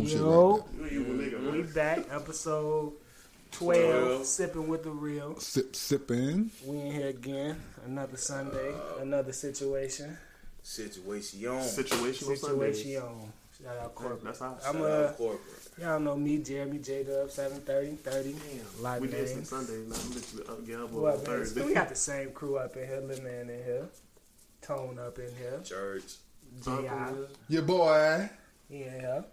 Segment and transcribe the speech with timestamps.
[0.00, 2.92] some shit Yo, like You evil nigga, we back, episode
[3.52, 4.26] 12, Twelve.
[4.26, 5.38] sipping with the real.
[5.40, 6.50] Sip, sipping.
[6.64, 10.16] We in here again, another Sunday, another situation.
[10.62, 11.40] Situation.
[11.40, 12.78] Situational Sundays.
[12.80, 13.32] Situation.
[13.62, 14.24] Shout out corporate.
[14.24, 14.56] That's how.
[14.66, 15.40] I'm Shout out corporate.
[15.78, 18.36] y'all know me, Jeremy J Dub, 730, 30.
[18.80, 19.48] Live We did some names.
[19.48, 19.88] Sundays.
[19.88, 21.24] Now I'm literally up Who up on?
[21.24, 21.64] Thursday.
[21.66, 23.88] We got the same crew up in here, Lil Man in here,
[24.62, 26.14] Tone up in here, Church.
[26.64, 27.12] G.I.
[27.48, 28.30] Your boy.
[28.68, 29.24] He in here.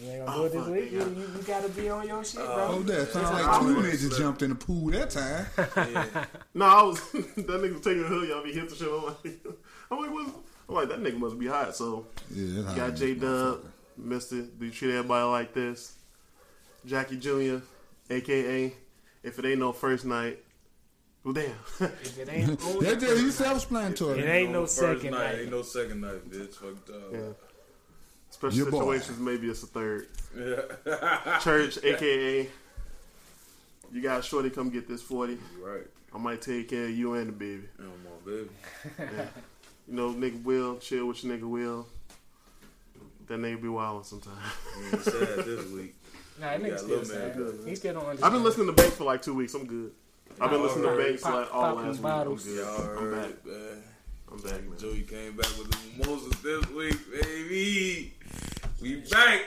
[0.00, 0.92] You ain't gonna oh, do it this week?
[0.92, 2.82] You, got- you, you gotta be on your shit, Oh, bro.
[2.82, 5.46] that sounds like two niggas jumped in the pool that time.
[5.92, 6.24] Yeah.
[6.54, 8.28] No, I was that nigga was taking a hood.
[8.28, 8.88] Y'all be hit the shit.
[8.88, 9.46] I'm like,
[9.90, 10.34] I'm like, what?
[10.68, 11.76] I'm like, that nigga must be hot.
[11.76, 13.64] So Yeah, got it J Dub.
[13.96, 14.42] Mister.
[14.42, 15.94] Do you treat everybody like this?
[16.86, 17.58] Jackie Jr.,
[18.10, 18.72] aka
[19.22, 20.38] if it ain't no first night,
[21.22, 21.52] well damn.
[21.80, 24.20] If it ain't on That just he's self-explanatory.
[24.20, 25.18] It ain't no first second night.
[25.32, 25.38] night.
[25.42, 26.54] Ain't no second night, bitch.
[26.54, 27.02] Fucked up.
[27.12, 27.18] yeah.
[28.42, 28.78] Special Your boy.
[28.98, 30.08] situations, maybe it's a third.
[30.36, 31.38] Yeah.
[31.42, 32.48] Church, aka
[33.92, 35.38] you got Shorty come get this forty.
[35.62, 35.86] Right.
[36.12, 37.62] I might take care of you and the baby.
[37.76, 38.48] Come on, baby.
[39.86, 41.86] You know, nigga will chill with your nigga will.
[43.28, 44.38] That nigga be wildin' sometimes.
[44.76, 45.94] You ain't sad this week.
[46.40, 47.36] Nah, that You nigga still Lil Man sad.
[47.36, 47.68] good, man.
[47.68, 48.24] He still don't understand.
[48.26, 49.54] I've been listening to Banks for like two weeks.
[49.54, 49.92] I'm good.
[50.40, 50.96] I've been Nah, listening to.
[50.96, 52.02] Banks Pop- like all popping last week.
[52.02, 52.46] bottles.
[52.46, 52.64] I'm good.
[52.64, 53.30] Y'all I'm back.
[53.30, 53.82] it, man.
[54.32, 54.78] I'm back, man.
[54.78, 58.14] Joey came back with the mimosas this week, baby.
[58.80, 59.42] We back.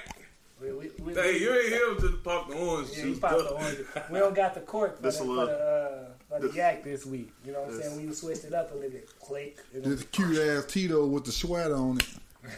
[0.61, 3.19] We, we, we, Hey, you ain't here to pop the orange yeah, he juice.
[3.19, 3.56] popped the though.
[3.56, 3.78] orange.
[4.11, 6.83] We don't got the cork for the, This a for the, uh, for the yak
[6.83, 7.31] this week.
[7.44, 8.08] You know what I'm saying?
[8.08, 9.09] We switched it up a little bit.
[9.19, 9.58] Click.
[9.73, 9.89] You know?
[9.89, 12.08] This cute ass Tito with the sweat on it.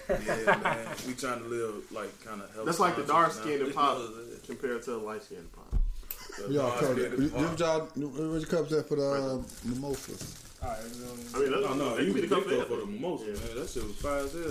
[0.09, 0.88] Yeah, man.
[1.08, 2.66] We trying to live like kind of healthy.
[2.66, 4.02] That's like the dark skinned pop
[4.48, 5.73] compared to the light skinned pop.
[6.50, 7.17] Y'all cup that.
[7.17, 10.46] Them y'all, where's your cups at for the uh, mimosas?
[10.61, 12.77] All right, I mean, that's, No, no, that you can be be the the for
[12.77, 13.31] the mimosa, Yeah.
[13.33, 13.55] man.
[13.59, 14.41] That shit was fire as hell,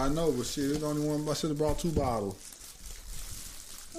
[0.00, 0.10] man.
[0.10, 1.28] I know, but shit, it's the only one.
[1.28, 2.36] I should have brought two bottles.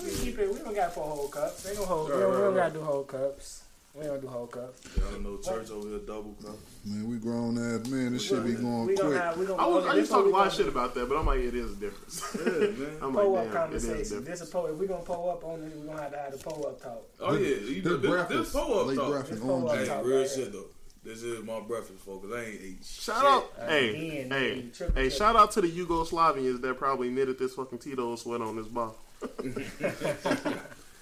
[0.02, 0.52] we keep it.
[0.54, 1.64] We don't got four whole cups.
[1.64, 2.10] They don't hold.
[2.10, 2.62] Right, we don't, we don't right.
[2.68, 3.64] gotta do whole cups.
[3.96, 4.88] We don't do whole cups.
[4.96, 6.56] Y'all know church over here double cup.
[6.86, 8.14] Man, we grown ass man.
[8.14, 9.22] This shit be going we gonna quick.
[9.22, 9.38] have.
[9.38, 9.62] We gonna.
[9.62, 11.40] I, was, I used to talk a lot of shit about that, but I'm like,
[11.40, 12.38] it is a difference.
[12.38, 12.52] Yeah,
[12.86, 12.98] man.
[13.02, 14.20] I'm Pull like, up damn, it is a conversation.
[14.24, 14.40] difference.
[14.40, 14.66] This a pull.
[14.68, 16.82] If we gonna pull up on it, we gonna have to have the pull up
[16.82, 17.02] talk.
[17.20, 19.10] Oh yeah, you know, This this, breakfast, this pull up late talk.
[19.10, 20.06] breakfast, This pull-up orange Hey, talk.
[20.06, 20.66] real shit though.
[21.08, 22.28] This is my breakfast, folks.
[22.36, 23.26] I ain't ate Shout shit.
[23.26, 25.10] out, Uh, hey, again, hey, you triple hey!
[25.10, 25.18] check.
[25.18, 28.96] Shout out to the Yugoslavians that probably knitted this fucking Tito sweat on this ball.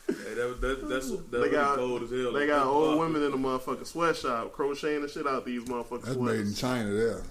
[0.07, 2.31] Hey, that, that, that's that They really got- cold as hell.
[2.33, 6.17] They got old women in the motherfucking sweatshop crocheting the shit out these motherfucking That's
[6.17, 6.53] made in.
[6.53, 7.23] China there.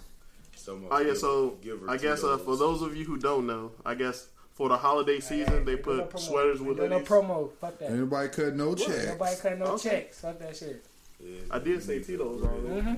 [0.57, 1.57] So Oh yeah, so
[1.89, 5.21] I guess uh, for those of you who don't know, I guess for the holiday
[5.21, 7.07] season they Ain't doing no put sweaters with doing no hoodies.
[7.07, 7.51] promo.
[7.61, 7.91] Fuck that.
[7.93, 9.07] Anybody cut no checks?
[9.07, 9.89] Nobody cut no Okay.
[9.91, 10.21] checks.
[10.21, 10.85] Fuck that shit.
[11.51, 12.81] I did say Tito's already.
[12.81, 12.95] Mm-hmm.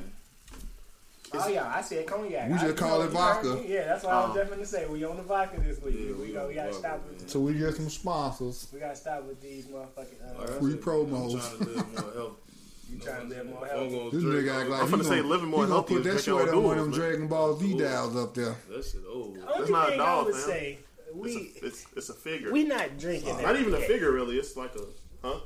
[1.35, 2.49] Oh yeah, I said cognac.
[2.49, 3.61] We I- just you call it vodka.
[3.67, 4.35] Yeah, that's what I was Oh.
[4.35, 4.87] definitely gonna say.
[4.87, 5.95] We on the vodka this week.
[5.99, 6.47] Yeah, we, we go.
[6.49, 7.15] We gotta stop man.
[7.15, 7.29] with.
[7.31, 8.69] So we get some sponsors.
[8.73, 10.41] We gotta stop with these motherfucking.
[10.41, 11.35] Uh, Free promos.
[11.35, 12.35] I'm trying to live more healthy.
[12.89, 13.97] You trying to live more If I'm healthy.
[13.99, 16.05] gonna This nigga act like I'm he finna say living more he gonna healthy Put
[16.05, 16.93] that drinking sweater on one of them.
[16.95, 17.79] Dragon Ball Z Ooh.
[17.81, 18.55] dials up there.
[18.71, 19.39] That shit old.
[19.39, 20.79] Only It's not a thing doll, I would say,
[21.09, 22.53] It's we a, it's, it's a figure.
[22.53, 23.43] we not drinking.
[23.43, 24.37] Not even a figure really.
[24.39, 24.83] It's like a
[25.27, 25.41] huh?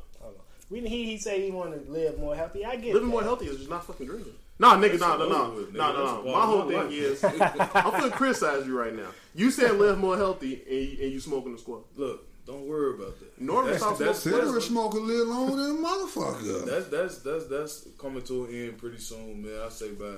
[0.71, 0.85] Hold on.
[0.85, 2.65] We he he say he want to live more healthy.
[2.65, 3.13] I get Living that.
[3.13, 4.33] more healthy is just not fucking drinking.
[4.59, 5.77] Nah, nigga, That's nah, nah, nah, with, nigga.
[5.79, 6.23] nah, nah, nah.
[6.23, 9.09] My of whole my thing is, I'm finna criticize you right now.
[9.35, 11.83] You said live more healthy and you, and you smoking the squat.
[11.97, 13.41] Look, don't worry about that.
[13.41, 16.65] Norman that's, stopped that's, smoking Cigarette that's, smoke a little longer than a motherfucker.
[16.67, 19.61] that's that's that's that's coming to an end pretty soon, man.
[19.65, 20.17] I say by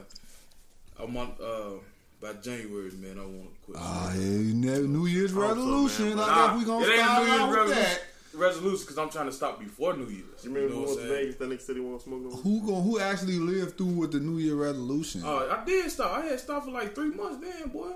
[0.99, 1.71] I'm on uh
[2.21, 3.19] by January, man.
[3.19, 3.77] I want to quit.
[3.81, 4.19] Ah, yeah,
[4.79, 6.09] New Year's Hope so, resolution.
[6.17, 6.19] man.
[6.19, 8.03] I Nah, guess we gonna it ain't a start New out with that.
[8.35, 10.45] Resolution because I'm trying to stop before New Year's.
[10.45, 11.25] You remember know when we what went I'm to saying?
[11.27, 11.37] Vegas?
[11.37, 12.31] That nigga said he want to smoke no.
[12.31, 15.23] Who gon' who actually lived through with the New Year resolution?
[15.25, 16.13] Uh, I did stop.
[16.19, 17.93] I had stopped for like three months then, boy.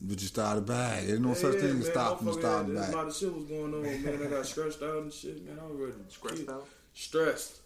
[0.00, 1.04] but you started back.
[1.04, 2.94] There's no such Yeah, thing as man, stop from motherfucker, starting A back.
[2.94, 4.22] lot of shit was going on, man.
[4.22, 5.58] I got stressed out and shit, man.
[5.60, 6.66] I was ready to Stressed out?
[6.94, 7.56] Stressed.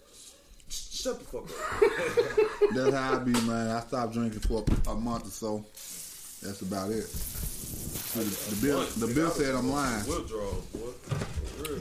[0.68, 2.70] Shut the fuck up.
[2.74, 3.68] That's how I be, man.
[3.70, 5.64] I stopped drinking for a month or so.
[6.42, 7.04] That's about it.
[8.14, 8.20] The,
[8.54, 10.06] the bill, the bill said I'm lying.
[10.06, 10.78] Withdrawals, boy.
[11.02, 11.16] For.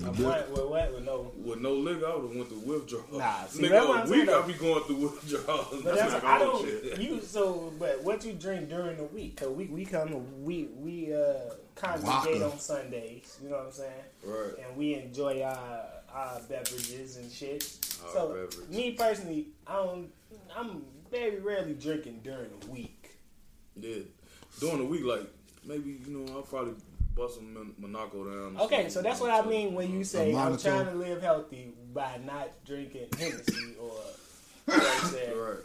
[0.08, 1.32] I'm what, what, what, with no.
[1.38, 3.12] With no liquor, I would have went through withdrawals.
[3.12, 5.68] Nah, see, nigga, that's what I'm a saying, week be going through withdrawals.
[5.72, 6.66] But That's that's, not I don't.
[6.66, 7.00] shit.
[7.00, 9.38] You so, but what you drink during the week?
[9.38, 11.34] Cause we we come we we uh
[11.76, 12.06] congregate
[12.42, 12.52] Vodka.
[12.52, 13.38] on Sundays.
[13.44, 13.92] You know what I'm saying?
[14.26, 14.54] right.
[14.68, 17.64] And we enjoy our our beverages and shit.
[18.08, 18.70] Our so beverage.
[18.70, 20.10] me personally, I don't.
[20.56, 23.12] I'm very rarely drinking during the week.
[23.80, 23.98] Yeah.
[24.60, 25.28] During the week, like,
[25.66, 26.74] maybe, you know, I'll probably
[27.16, 28.62] bust some Mon- Monaco down.
[28.62, 32.20] Okay, so that's what I mean when you say I'm trying to live healthy by
[32.26, 33.92] not drinking Hennessy or.
[34.68, 35.40] You know what I'm?
[35.40, 35.58] Right.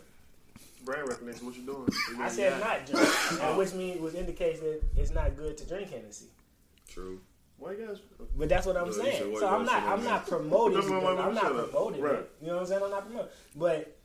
[0.85, 1.47] Brand recognition.
[1.47, 1.89] What you doing?
[2.17, 5.65] You I said not drink, and which means which indicates that it's not good to
[5.67, 6.27] drink Hennessy.
[6.89, 7.21] True.
[7.63, 7.99] else.
[8.21, 9.37] Uh, but that's what I'm Yeah, saying.
[9.39, 9.83] So I'm not.
[9.83, 10.75] I'm not promoting.
[10.81, 11.07] That's what it.
[11.19, 12.15] I'm I'm not promoting Right.
[12.15, 12.31] it.
[12.41, 12.83] You know what I'm saying?
[12.85, 13.31] I'm not promoting.
[13.57, 13.98] But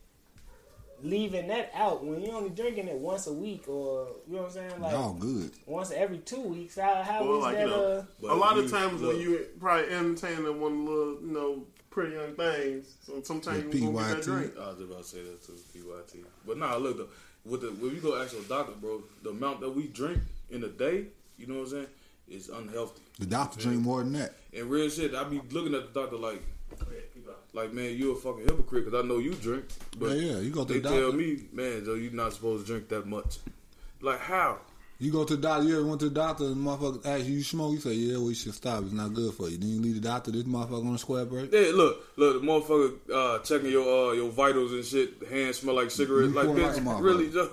[1.03, 4.47] leaving that out when you're only drinking it once a week, or you know what
[4.47, 5.51] I'm saying, like Y'all good.
[5.65, 6.77] once every two weeks.
[6.77, 7.61] How how Well, is like that?
[7.63, 11.21] you know, uh, a lot you- of times look, when you probably entertaining one little,
[11.21, 14.53] you know, pretty young things, so sometimes you gonna get that drink.
[14.57, 16.23] I was about to say that too, PYT.
[16.47, 17.09] But nah, look though,
[17.45, 20.19] with the when you go ask your doctor, bro, the amount that we drink
[20.49, 21.07] in a day,
[21.37, 21.87] you know what I'm saying,
[22.29, 23.01] is unhealthy.
[23.19, 24.33] The doctor drink more than that.
[24.53, 26.41] And real shit, I be looking at the doctor like,
[27.53, 29.65] like man, you a fucking hypocrite because I know you drink,
[29.99, 31.17] but Yeah, yeah, you go to they the tell doctor.
[31.17, 33.37] me, man, Joe, you're not supposed to drink that much.
[34.01, 34.57] Like how?
[34.99, 35.67] You go to the doctor.
[35.67, 37.73] You ever went to the doctor and the motherfucker ask you, you smoke?
[37.73, 38.83] You say, yeah, we should stop.
[38.83, 39.57] It's not good for you.
[39.57, 40.31] Then you leave the doctor.
[40.31, 41.51] This motherfucker on a square break.
[41.51, 45.15] Yeah, look, look, the motherfucker uh, checking your uh, your vitals and shit.
[45.29, 46.29] Hands smell like cigarettes.
[46.29, 47.01] You Like pour like a bitch, motherfucker.
[47.03, 47.49] really, Joe,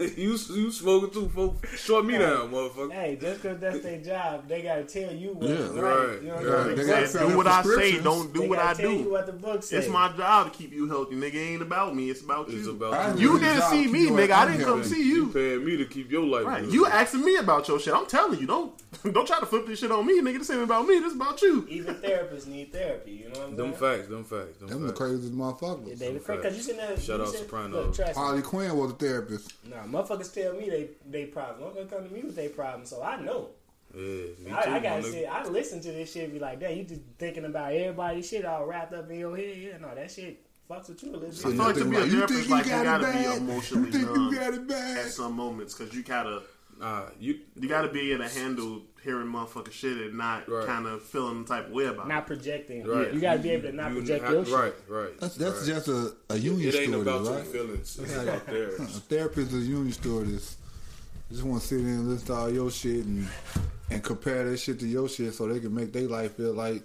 [0.16, 1.28] you you smoking too?
[1.28, 2.92] Folks, shut me down, motherfucker.
[2.92, 5.80] Hey, just because that's their job, they gotta tell you what's Yeah.
[5.80, 6.08] right.
[6.08, 6.22] Right.
[6.22, 7.12] You know what Yeah, I'm they saying?
[7.12, 9.10] gotta do what I say, don't do They what gotta I tell you do.
[9.10, 9.84] what the book says.
[9.84, 11.34] It's my job to keep you healthy, nigga.
[11.34, 12.10] It ain't about me.
[12.10, 12.70] It's about It's you.
[12.72, 13.32] about I you.
[13.34, 14.30] you didn't see me, nigga.
[14.30, 14.64] I didn't healthy.
[14.64, 15.26] come see You you.
[15.28, 16.64] paying me to keep your life Right.
[16.64, 16.72] good.
[16.72, 17.94] You asking me about your shit.
[17.94, 18.72] I'm telling you, don't
[19.12, 20.38] don't try to flip this shit on me, nigga.
[20.38, 20.98] This ain't about me.
[20.98, 21.66] This about you.
[21.68, 23.10] Even therapists need therapy.
[23.12, 23.98] You know what I'm Them saying?
[23.98, 24.98] facts, them facts, them, Them the facts.
[24.98, 25.98] craziest motherfuckers.
[25.98, 26.96] They the because you sitting there.
[26.98, 27.72] Shout you out sit- Sopranos.
[27.86, 28.22] Look, trust me.
[28.22, 29.52] Harley Quinn was a therapist.
[29.68, 31.74] Nah, motherfuckers tell me they they problems.
[31.76, 33.48] Don't come to me with their problems, so I know.
[33.94, 34.50] Yeah, me too.
[34.54, 35.12] I, I gotta nigga.
[35.12, 38.28] say, I listen to this shit and be like, damn, you just thinking about everybody's
[38.28, 39.56] shit all wrapped up in your head.
[39.56, 41.38] Yeah, no, that shit fucks with you a little I bit.
[41.38, 43.18] feel like to be a you therapist, think you like you got gotta it be
[43.24, 43.38] bad?
[43.38, 44.98] emotionally You think numb you got it bad?
[44.98, 46.42] at some moments because you gotta
[46.78, 50.66] Nah, you you gotta be able to handle hearing motherfucking shit and not Right.
[50.66, 52.08] kind of feeling the type of way about it.
[52.08, 52.84] Not projecting.
[52.86, 53.12] right.
[53.12, 54.54] You gotta be able to not You project have- your shit.
[54.54, 55.20] Right, right.
[55.20, 55.66] That's that's right.
[55.66, 56.84] just a, a union story.
[56.84, 57.46] It ain't story, about your right?
[57.46, 57.98] feelings.
[58.02, 58.22] It's Yeah.
[58.22, 58.98] about A theirs.
[59.08, 60.56] therapist is a union stewardess.
[61.30, 63.28] Just want to sit in and listen to all your shit and
[63.90, 66.82] and compare that shit to your shit so they can make their life feel like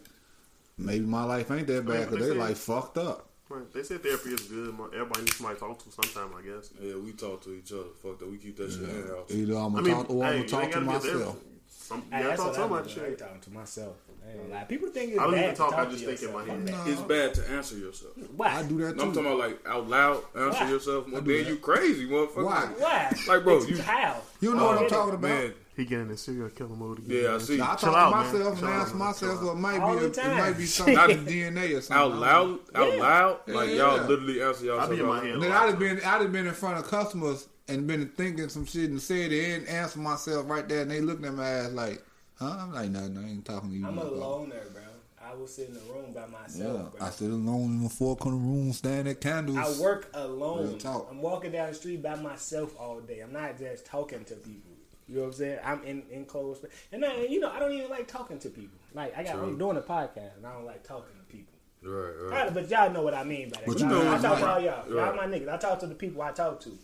[0.78, 3.30] maybe my life ain't that bad Right, because they they say- like fucked up.
[3.50, 3.72] Right.
[3.74, 4.74] They said therapy is good.
[4.94, 6.72] Everybody needs somebody to talk to sometime, I guess.
[6.82, 7.84] Yeah, we talk to each other.
[8.02, 8.32] Fuck that.
[8.32, 9.30] We keep that shit in the house.
[9.32, 11.16] Either I'm I gonna mean, talk or I'm hey, gonna talk to gotta be a
[11.16, 11.38] myself.
[11.84, 11.88] Therapist.
[11.88, 12.94] Some, you Hey, gotta that's talk what to I somebody.
[12.96, 13.02] do.
[13.02, 13.96] I ain't talking to myself.
[14.26, 14.64] I ain't gonna lie.
[14.64, 16.46] People think it's I don't bad even talk, To I just to think in my
[16.46, 16.66] head.
[16.72, 18.14] Nah, It's bad to answer yourself.
[18.36, 18.48] Why?
[18.48, 20.70] I do that No, I'm talking about like out loud answer Why?
[20.70, 21.08] yourself.
[21.08, 21.50] Well, I do then that.
[21.50, 22.44] you crazy, motherfucker.
[22.46, 22.66] Why?
[22.78, 23.14] Why?
[23.28, 24.22] Like, bro, you- how?
[24.40, 25.52] You know what I'm talking about?
[25.76, 27.24] He getting in serial killer mode again.
[27.24, 27.40] Yeah, I man.
[27.40, 27.56] see.
[27.56, 28.20] I talk Chill to out, man.
[28.26, 29.00] myself Chill and out, ask man.
[29.08, 30.38] myself, Chill well, it might All be a, it time.
[30.38, 31.98] might be some Not- DNA or something.
[31.98, 33.02] out loud, out Yeah.
[33.02, 33.76] loud, like Yeah.
[33.76, 34.80] y'all literally answer y'all.
[34.80, 35.42] I be in my head.
[35.42, 38.66] Then I'd have been, I'd have been in front of customers and been thinking some
[38.66, 41.72] shit and said it and answer myself right there, and they looking at my ass
[41.72, 42.04] like,
[42.36, 42.58] huh?
[42.60, 43.18] I'm like, nothing.
[43.18, 43.86] I ain't talking to you.
[43.88, 44.82] I'm a motherfucker." loner, bro.
[45.26, 47.08] I will sit in the room by Yeah, myself, bro.
[47.08, 49.58] I sit alone in the four corner room, staring at candles.
[49.58, 50.78] I work Real alone.
[50.80, 51.08] talk.
[51.10, 53.22] I'm walking down the street by myself all day.
[53.22, 54.72] I'm not just talking to people.
[55.08, 55.60] You know what I'm saying?
[55.64, 58.78] I'm in in close, and I, you know I don't even like talking to people.
[58.94, 61.54] Like I got, I'm doing a podcast, and I don't like talking to people.
[61.82, 62.44] Right, right.
[62.46, 63.66] Right, but y'all know what I mean by that.
[63.66, 64.90] But 'Cause you I, know I what talk I'm to all y'all.
[64.90, 65.16] Y'all Right.
[65.16, 65.50] my niggas.
[65.54, 66.78] I talk to the people I talk to.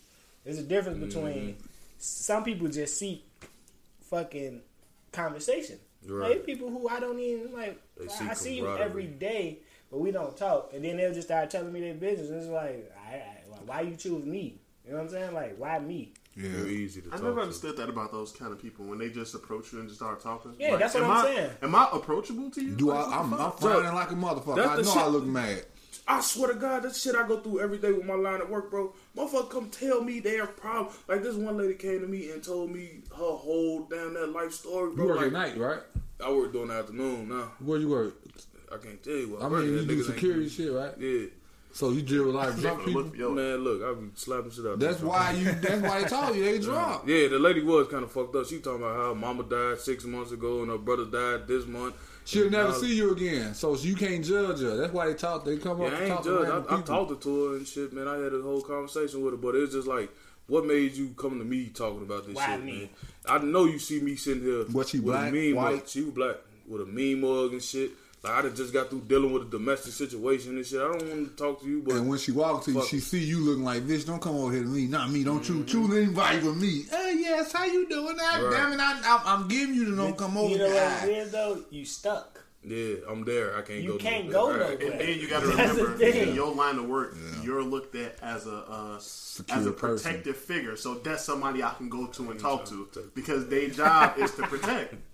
[0.43, 1.61] There's a difference between mm-hmm.
[1.97, 3.25] some people just seek
[4.09, 4.61] fucking
[5.11, 5.77] conversation.
[6.07, 6.31] Right.
[6.31, 7.79] Like people who I don't even like.
[7.97, 9.59] They I, I see you every day,
[9.91, 10.71] but we don't talk.
[10.73, 12.29] And then they'll just start telling me their business.
[12.29, 14.59] And it's like, I, I, why you choose me?
[14.85, 15.33] You know what I'm saying?
[15.33, 16.13] Like, why me?
[16.35, 17.41] You're Yeah, easy to I talk never to.
[17.41, 20.21] understood that about those kind of people when they just approach you and just start
[20.21, 20.55] talking.
[20.57, 21.49] Yeah, that's what I'm I, saying.
[21.61, 22.75] Am I approachable to you?
[22.75, 22.95] do I?
[23.01, 23.59] Like, what I'm, the I'm fuck?
[23.59, 24.67] frowning like a motherfucker.
[24.67, 24.97] I know shit.
[24.97, 25.65] I look mad.
[26.11, 28.49] I swear to God, that shit I go through every day with my line at
[28.49, 28.91] work, bro.
[29.15, 30.91] Motherfucker come tell me their problem.
[31.07, 34.51] Like this one lady came to me and told me her whole damn that life
[34.51, 35.03] story, bro.
[35.05, 35.79] You work like, at night, right?
[36.25, 37.51] I work during the afternoon now.
[37.59, 38.15] Where you work?
[38.73, 39.43] I can't tell you what.
[39.43, 40.93] I work mean, you do Niggas ain't- security shit, right?
[40.97, 41.27] Yeah.
[41.71, 43.15] So you deal with like drunk people.
[43.15, 44.79] Yo, Man, look, I be slapping shit out.
[44.79, 45.51] That's why you.
[45.51, 47.03] That's why they told you they drunk.
[47.05, 48.47] Yeah, the lady was kind of fucked up.
[48.47, 51.93] She talking about how mama died six months ago and her brother died this month.
[52.25, 54.77] She'll never see you again, so you can't judge her.
[54.77, 55.45] That's why they talk.
[55.45, 56.49] They come Yeah, up I ain't talk to judged.
[56.49, 58.07] random I, I talked to her and shit, man.
[58.07, 60.11] I had a whole conversation with her, but it's just like,
[60.47, 62.71] what made you come to me talking about this Why shit, me?
[62.79, 62.89] man?
[63.27, 64.63] I know you see me sitting here.
[64.65, 65.75] What, she with black, a mean white?
[65.77, 65.87] mug.
[65.87, 66.35] She was black
[66.67, 67.91] with a mean mug and shit.
[68.21, 70.79] Like I done just got through dealing with a domestic situation and shit.
[70.81, 72.99] I don't want to talk to you, but And when she walks to you, she
[72.99, 74.03] see you looking like this.
[74.03, 75.23] Don't come over here to me, not me.
[75.23, 76.83] Don't you choose anybody but me.
[76.89, 78.17] Hey, yes, how you doing?
[78.17, 78.51] That Right.
[78.51, 80.83] damn it, I, I, I'm giving you to don't come over You know here.
[80.83, 81.63] what it is though?
[81.69, 82.43] You stuck.
[82.61, 83.55] yeah, I'm there.
[83.57, 83.97] I can't You go.
[83.99, 84.57] can't nowhere.
[84.57, 84.79] go Right.
[84.81, 84.91] nowhere.
[84.91, 88.47] And then you got to remember, in your line of work, you're looked at as
[88.47, 90.11] a uh, as Secure a person.
[90.11, 90.75] protective figure.
[90.75, 94.41] So that's somebody I can go to and talk to because their job is to
[94.43, 94.95] protect.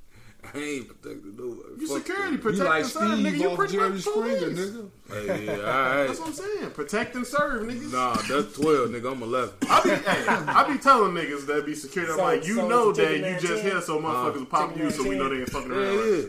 [0.53, 1.81] I ain't protected nobody.
[1.81, 3.39] You Fuck security You protect like and serve, Steve nigga.
[3.39, 4.59] You off pretty Jerry much Springer, police.
[4.59, 4.89] nigga.
[5.09, 6.07] Hey, yeah, all right.
[6.07, 6.71] That's what I'm saying.
[6.71, 7.91] Protect and serve, nigga.
[7.91, 9.11] Nah, that's twelve, nigga.
[9.11, 9.53] I'm eleven.
[9.69, 12.11] I be, hey, I be telling niggas that be security.
[12.13, 13.71] I'm So- like, you so know that you just team?
[13.71, 15.93] here, so motherfuckers will pop you, man so we know they ain't fucking around.
[15.93, 16.21] yeah.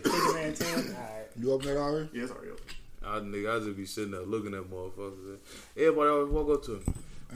[0.55, 0.97] Chicken man
[1.39, 2.09] You open that already?
[2.13, 2.63] Yeah, it's already open.
[3.05, 5.39] I nigga, I just be sitting there looking at motherfuckers.
[5.77, 6.81] Everybody always walk up to me.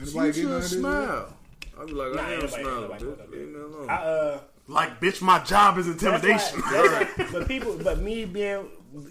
[0.01, 0.79] Anybody you getting none of should this yet?
[0.79, 1.37] smile.
[1.79, 3.07] I be like, Nah, I ain't nobody- smiling, nobody bitch.
[3.09, 3.89] walk up Leave me alone.
[3.89, 4.39] I uh.
[4.67, 6.61] Like, bitch, my job is That's intimidation.
[6.61, 8.67] why- that's why- but people, but me being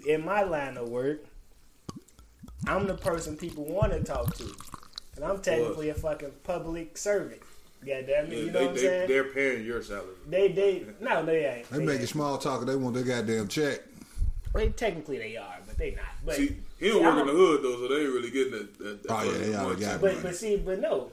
[0.07, 1.23] in my line of work,
[2.67, 4.45] I'm the person people want to talk to,
[5.15, 7.41] and I'm technically a fucking public servant.
[7.85, 9.07] God damn it, Yeah, you know they, what I'm they, saying?
[9.09, 10.13] they're paying your salary.
[10.29, 11.69] They, they, no, they ain't.
[11.71, 12.09] They They, making ain't.
[12.09, 12.63] small talk.
[12.65, 13.79] They want their goddamn check.
[14.53, 16.05] Well, technically they are, but they not.
[16.25, 18.29] But See, he don't see, work I'm in the hood though, so they ain't really
[18.29, 18.77] getting that.
[18.79, 20.01] that, that Oh, yeah, fucking they already got it.
[20.01, 21.11] But but see, but no.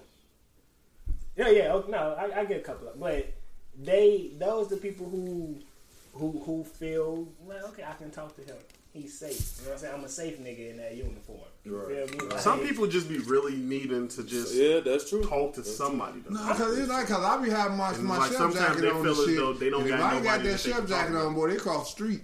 [1.37, 3.33] Yeah, yeah, okay, no, I, I get a couple of, but
[3.83, 5.57] they those the people who
[6.15, 8.57] who who feel well, okay, I can talk to him.
[8.93, 9.59] He's safe.
[9.61, 9.95] You know what I'm saying?
[9.99, 11.39] I'm a safe nigga in that uniform.
[11.67, 12.09] Right.
[12.09, 12.31] feel me?
[12.33, 15.23] Like, Some people just be really needing to just Yeah, that's true.
[15.23, 16.21] talk to somebody.
[16.27, 16.35] Though.
[16.35, 18.81] No, cause it's like cause I be having my, And my like chef sometimes jacket
[18.83, 19.61] they on feel and as shit.
[19.61, 21.57] they don't and if got I ain't got that that chef jacket on, boy, they
[21.57, 22.23] cross the street.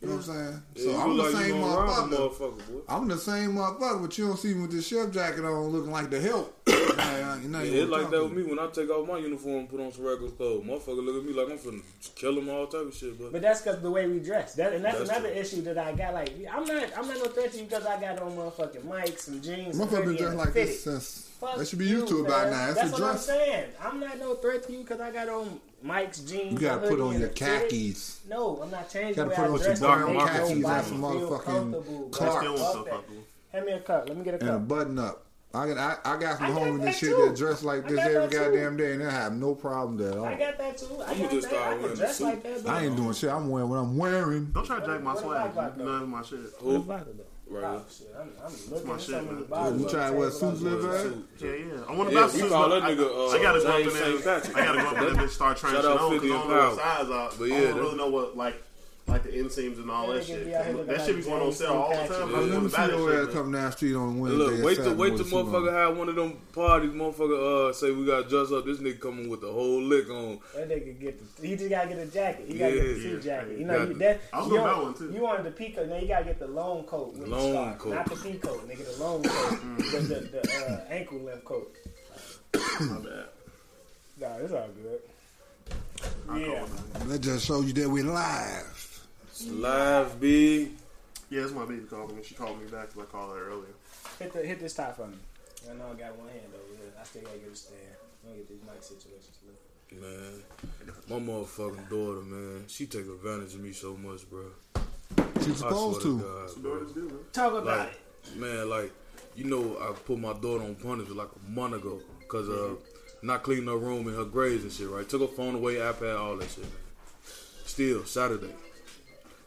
[0.00, 0.62] You know what I'm saying?
[0.76, 2.30] Yeah, So I'm the like same you gonna rob a motherfucker.
[2.30, 2.80] motherfucker, boy.
[2.88, 5.90] I'm the same motherfucker, but you don't see me with this chef jacket on looking
[5.90, 6.59] like the help.
[6.70, 9.18] Nah, you know, you Yeah, it's like that with me when I take off my
[9.18, 10.64] uniform and put on some regular clothes.
[10.64, 11.82] Motherfucker look at me like I'm finna
[12.14, 14.54] kill him all type of shit, but But that's because the way we dress.
[14.54, 15.40] That, and that's, That's another true.
[15.40, 16.14] issue that I got.
[16.14, 19.28] Like, I'm not, I'm not no threat to you because I got on motherfucking mics
[19.28, 19.78] and jeans.
[19.78, 20.68] Motherfucker been dressed like fitted.
[20.68, 21.26] this since.
[21.40, 22.66] Fuck They should be used to you, it by now.
[22.66, 23.70] It's That's a what I'm saying.
[23.82, 26.52] I'm not no threat to you because I got on Mike's jeans.
[26.52, 27.36] You gotta put on your a fitted.
[27.70, 28.20] khakis.
[28.28, 29.14] No, I'm not changing.
[29.14, 32.18] Gotta the put way on I some dress dark khakis and some motherfucking comfortable, I
[32.18, 32.38] bro.
[32.38, 32.90] still want Fuck so that.
[32.90, 33.22] comfortable.
[33.52, 34.08] Hand me a cup.
[34.08, 34.48] Let me get a cup.
[34.48, 35.24] And a button up.
[35.52, 37.26] I got I, I got some I got homies and that shit too.
[37.26, 38.38] that dress like this every that too.
[38.38, 40.24] goddamn day, and they have no problem there at all.
[40.26, 40.86] I got that too.
[41.04, 41.56] I I'ma got just that.
[41.56, 42.24] start I wearing can dress suit.
[42.24, 42.62] like that.
[42.64, 42.72] Bro.
[42.72, 43.30] I ain't doing shit.
[43.30, 44.44] I'm wearing what I'm wearing.
[44.52, 45.50] Don't try to jack my swag.
[45.50, 45.84] about that?
[45.84, 46.38] None of my shit.
[46.60, 47.24] What about though?
[47.52, 47.64] Right.
[47.64, 49.40] Oh shit, I'm, I'm looking my at shit, some of man.
[49.40, 50.50] the bottles You on try the to wear table.
[50.52, 51.18] suits, little bit?
[51.40, 51.80] Yeah, yeah.
[51.88, 52.48] I want to Yeah, buy we suits.
[52.52, 54.06] call but that I- nigga, uh, I gotta go up in there.
[54.06, 56.40] I gotta go up in there and start trying Shout shit out on 50 because
[56.40, 57.34] I don't know what size out.
[57.40, 58.62] But I yeah, don't that- really know what like
[59.10, 60.44] like the inseams and all Yeah, that shit.
[60.46, 62.08] be out here looking That shit be like going on sale all the time.
[62.08, 62.20] Patrick.
[62.20, 63.34] I Let just me want to see buy that your ass shit.
[63.34, 64.38] come down the street on Wednesday.
[64.38, 65.46] Look, wait till wait with till a suit on.
[65.46, 66.90] motherfucker have one of them parties.
[66.90, 68.64] Motherfucker, uh, say we got dressed up.
[68.64, 70.38] This nigga coming with the whole lick on.
[70.54, 71.46] That nigga get the.
[71.48, 72.44] He just gotta get a jacket.
[72.48, 73.40] He gotta Yeah, get the suit yeah.
[73.40, 73.58] jacket.
[73.58, 74.20] You know you, the- that.
[74.32, 75.14] I was you gonna buy want- one, too.
[75.14, 75.88] You wanted the peacoat.
[75.88, 77.94] Now you gotta get the long coat with Long the scarf, coat.
[77.94, 78.60] not the peacoat.
[78.68, 81.74] Nigga, the long coat with the, the uh, ankle length coat.
[82.54, 83.24] My bad.
[84.20, 85.00] Nah, it's all good.
[86.28, 86.46] I'll Yeah.
[86.46, 87.08] call it.
[87.08, 88.79] That just shows you that we live.
[89.46, 90.70] Live B.
[91.30, 92.22] Yeah, it's my baby calling me.
[92.22, 93.74] She called me back because I called her earlier.
[94.18, 95.16] Hit the hit this top for me.
[95.70, 96.92] I know I got one hand over here.
[97.00, 97.78] I still gotta get a stand.
[98.24, 99.38] I'm gonna get these mic situations.
[99.46, 100.00] lit.
[100.00, 100.42] Man,
[101.08, 104.44] my motherfucking daughter, man, she take advantage of me so much, bro.
[105.42, 106.18] She's supposed swear to.
[106.20, 106.74] God, bro.
[106.74, 107.18] daughters do, man.
[107.32, 108.36] Talk about Like, it.
[108.36, 108.92] man, like,
[109.34, 112.74] you know, I put my daughter on punishment like a month ago because uh,
[113.22, 115.08] not cleaning her room and her grades and shit, right?
[115.08, 116.72] Took her phone away, iPad, all that shit, man.
[117.64, 118.54] Still, Saturday.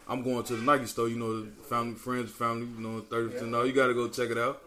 [0.08, 3.32] I'm going to the Nike store, you know, the family, friends, family, you know, 30
[3.32, 3.66] percent off.
[3.66, 4.62] You got to go check it out.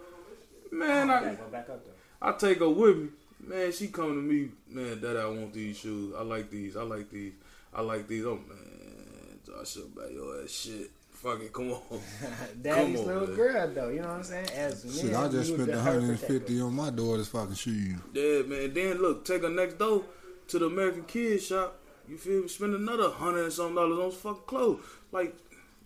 [0.71, 1.85] Man, I, back up.
[2.21, 3.09] I take her with me.
[3.39, 6.13] Man, she come to me, man, Dad, I want these shoes.
[6.17, 6.75] I like these.
[6.75, 7.33] I like these.
[7.73, 8.25] I like these.
[8.25, 10.91] Oh, man, Joshua, buy your ass shit.
[11.11, 11.81] Fuck it, come on.
[12.61, 13.35] Daddy's Come on, little man.
[13.35, 13.89] girl though.
[13.89, 14.49] You know what I'm saying?
[14.51, 17.95] As men, Shit, I just spent 150 on my daughter's fucking shoes.
[18.13, 18.73] Yeah, man.
[18.73, 20.03] Then look, take her next door
[20.49, 21.79] to the American Kids shop.
[22.09, 22.47] You feel me?
[22.47, 24.83] Spend another hundred and something dollars on some fucking clothes.
[25.11, 25.35] Like,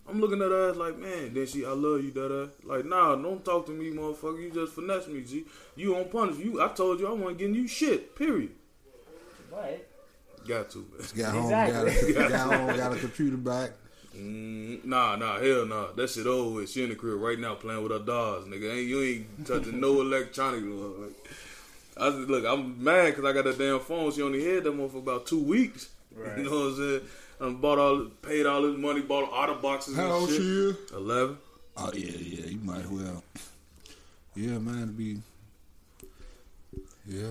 [0.08, 1.34] I'm looking at her like, man.
[1.34, 2.46] Then she, I love you, da da.
[2.64, 4.42] Like, nah, don't talk to me, motherfucker.
[4.42, 5.44] You just finesse me, G.
[5.76, 6.60] You on punish you.
[6.62, 8.14] I told you I wasn't getting you shit.
[8.16, 8.50] Period.
[9.50, 9.88] But
[10.46, 11.08] Got to, man.
[11.16, 12.12] Got home, Exactly.
[12.12, 13.70] got, a, got home, got a computer back.
[14.16, 15.92] Mm, nah, nah, hell nah.
[15.92, 16.70] That shit over with.
[16.70, 18.72] She in the crib right now playing with her dolls, nigga.
[18.76, 20.64] Ain't you ain't touching no electronics.
[20.66, 21.28] Like,
[21.96, 24.10] I said, look, I'm mad because I got that damn phone.
[24.12, 25.90] She only had that one for about two weeks.
[26.16, 26.38] Right.
[26.38, 27.00] You know what I'm saying?
[27.40, 30.38] I bought all, paid all this money, bought auto boxes How and old shit.
[30.38, 30.76] she is?
[30.92, 31.38] Eleven.
[31.76, 33.24] Oh yeah, yeah, you might as well.
[34.34, 35.20] Yeah, man, to be
[37.06, 37.30] yeah,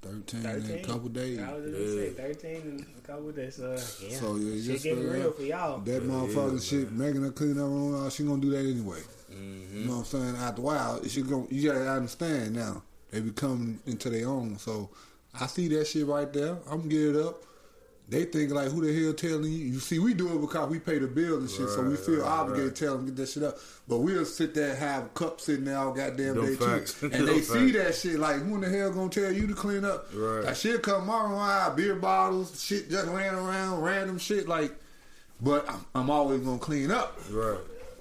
[0.00, 1.38] thirteen, in a couple days.
[1.40, 3.58] I was just gonna say thirteen in a couple days.
[3.58, 4.16] Uh, yeah.
[4.16, 5.78] So yeah, shit getting uh, real for y'all.
[5.80, 9.00] That motherfucking shit, making her clean her room out, she gonna do that anyway.
[9.30, 10.36] You know what I'm saying?
[10.36, 12.82] After a while, she gonna you gotta understand now.
[13.10, 14.58] They be coming into their own.
[14.58, 14.90] So
[15.38, 16.58] I see that shit right there.
[16.70, 17.42] I'm gonna get it up.
[18.08, 19.66] They think like, who the hell telling you?
[19.66, 22.22] You see, we do it because we pay the bills and shit, so we feel
[22.22, 22.76] right, obligated right.
[22.76, 23.58] to tell them get that shit up.
[23.86, 26.98] But we'll sit there and have cups sitting there all goddamn Them day facts.
[26.98, 28.18] too, and they see that shit.
[28.18, 30.08] Like, who in the hell gonna tell you to clean up?
[30.14, 30.42] Right.
[30.44, 34.48] That shit come my room, I have beer bottles, shit just laying around, random shit
[34.48, 34.72] like.
[35.42, 37.18] But I'm, I'm always gonna clean up.
[37.30, 37.58] Right.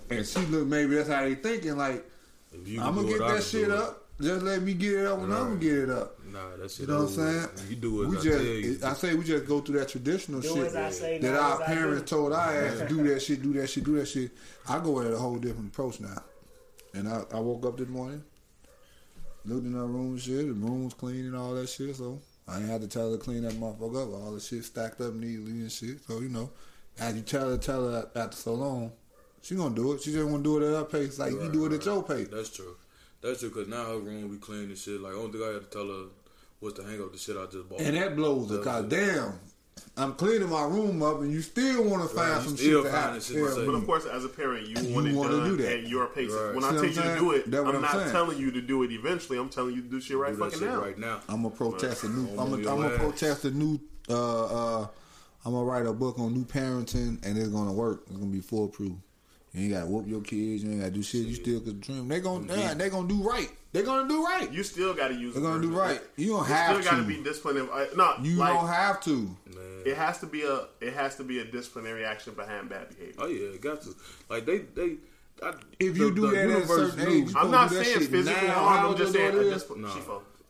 [0.10, 1.76] And she look, maybe that's how they thinking.
[1.76, 2.10] Like,
[2.54, 3.72] I'm gonna get that shit it.
[3.72, 4.06] up.
[4.22, 6.17] Just let me get it up when I'm gonna get it up.
[6.38, 6.82] Nah, that shit.
[6.82, 7.70] You know what I'm saying?
[7.70, 8.10] You do it.
[8.10, 8.80] We I just, tell you.
[8.84, 11.62] I say we just go through that traditional Do shit as I say, that our
[11.62, 12.16] as parents do.
[12.16, 14.32] told our ass do that shit, do that shit, do that shit.
[14.70, 16.22] I go at a whole different approach now.
[16.94, 18.24] And I, I woke up this morning,
[19.46, 20.48] looked in our room and shit.
[20.48, 21.96] The room was clean and all that shit.
[21.96, 24.22] So I ain't had to tell her to clean that motherfucker up.
[24.22, 26.02] All the shit stacked up neatly and shit.
[26.08, 26.52] So you know,
[27.00, 28.92] as you tell her, tell her after so long,
[29.42, 30.02] she gonna do it.
[30.02, 31.80] She just want to do it at her pace, like you do it right.
[31.80, 32.28] at your pace.
[32.32, 32.76] That's true.
[33.22, 33.50] That's true.
[33.50, 35.02] Cause now her room be clean and shit.
[35.02, 36.06] Like only thing I had to tell her
[36.62, 37.80] was to hang up the shit I just bought.
[37.82, 38.58] And that blows her.
[38.58, 39.34] That Cause damn,
[39.96, 42.84] I'm cleaning my room up, and you still want to find Right, some you still
[42.84, 43.66] shit to finding shit to to say.
[43.66, 45.72] But of course, as a parent, you, You want it wanna do that.
[45.80, 46.32] at your pace.
[46.32, 46.54] Right.
[46.56, 48.12] When See I what tell you to do it, That I'm, I'm not saying.
[48.12, 49.38] telling you to do it eventually.
[49.40, 50.82] I'm telling you to do shit right do fucking shit now.
[50.82, 51.20] right now.
[51.30, 52.28] I'm gonna protest a new.
[52.34, 53.80] I'm I'm on your gonna protest a new.
[54.10, 54.46] Uh,
[54.82, 54.88] uh,
[55.46, 58.02] I'm gonna write a book on new parenting, and it's gonna work.
[58.08, 58.94] It's gonna be foolproof.
[59.54, 60.64] You ain't gotta whoop your kids.
[60.64, 61.26] You ain't gotta do shit.
[61.26, 62.08] You still could dream.
[62.08, 63.50] They gonna yeah, they gonna do right.
[63.74, 64.52] They gonna do right.
[64.52, 65.34] You still got to use.
[65.34, 65.78] They're gonna do word.
[65.80, 66.02] right.
[66.16, 67.08] You don't You have still got to to.
[67.18, 67.70] be disciplined.
[67.72, 69.16] I, no, You like, don't have to.
[69.16, 69.36] Man.
[69.86, 70.68] It has to be a.
[70.82, 73.16] It has to be a disciplinary action behind bad behavior.
[73.20, 73.96] Oh yeah, it got to.
[74.30, 74.96] Like they they.
[75.44, 77.76] I, If you do that at a universe certain knew- age, I'm not to do
[77.80, 78.54] that saying shit physical now.
[78.54, 78.78] harm.
[78.80, 79.54] How I'm just old saying your a daughter is?
[79.54, 79.82] discipline.
[79.84, 79.96] Nah.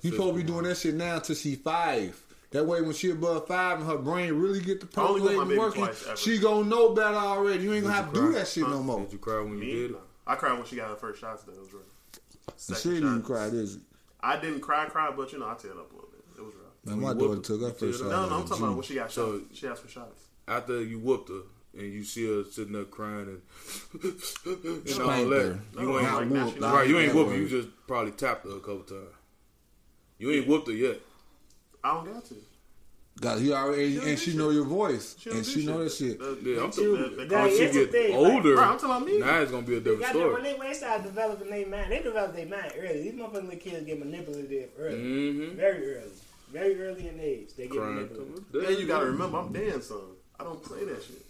[0.01, 2.21] You supposed to be doing that shit now till she five.
[2.51, 5.49] That way, when she above five and her brain really get the I only want
[5.49, 7.63] my percolating working, twice she gonna know better already.
[7.63, 9.01] You ain't gonna have you to do that shit no more.
[9.01, 9.97] Did you cry when you did it?
[10.25, 11.43] I cried when she got her first shots.
[11.43, 12.79] Though it was rough.
[12.81, 13.81] She didn't even cry, is it?
[14.21, 16.23] I didn't cry, cry, but you know I teared up a little bit.
[16.37, 16.85] It was rough.
[16.85, 18.09] Man, my daughter took her her, first you shot.
[18.09, 18.63] No, no, I'm talking June.
[18.65, 19.47] about when she got So- shot.
[19.53, 20.23] She asked for shots.
[20.47, 21.41] After you whooped her
[21.77, 23.41] and you see her sitting there crying and,
[24.03, 24.19] and all
[24.85, 25.59] Spanked that, her.
[25.79, 26.87] you No, ain't like, now right.
[26.87, 27.37] You ain't that whooped her.
[27.37, 29.09] You just probably tapped her a couple times.
[30.17, 31.01] You ain't whooped her yet.
[31.87, 32.35] I don't got to.
[33.19, 34.35] God, he already, She don't and she shit.
[34.39, 36.19] know your voice, She and she know that shit.
[36.19, 38.55] The- Yeah, I'm the- talking- the- the- That- Once you it's get thing, like- older,
[38.55, 39.17] Bro, I'm talking about me.
[39.19, 41.49] now it's gonna be a They different got them, when, they, when they start developing
[41.49, 43.01] their mind, they develop their mind early.
[43.01, 44.97] These motherfucking little kids get manipulative early.
[44.99, 45.57] Mm-hmm.
[45.57, 46.11] Very early.
[46.51, 47.95] Very early in age, they get Crying.
[47.95, 48.43] manipulative.
[48.53, 49.97] Yeah, you gotta remember, I'm Dan son.
[50.39, 51.25] I don't play that shit.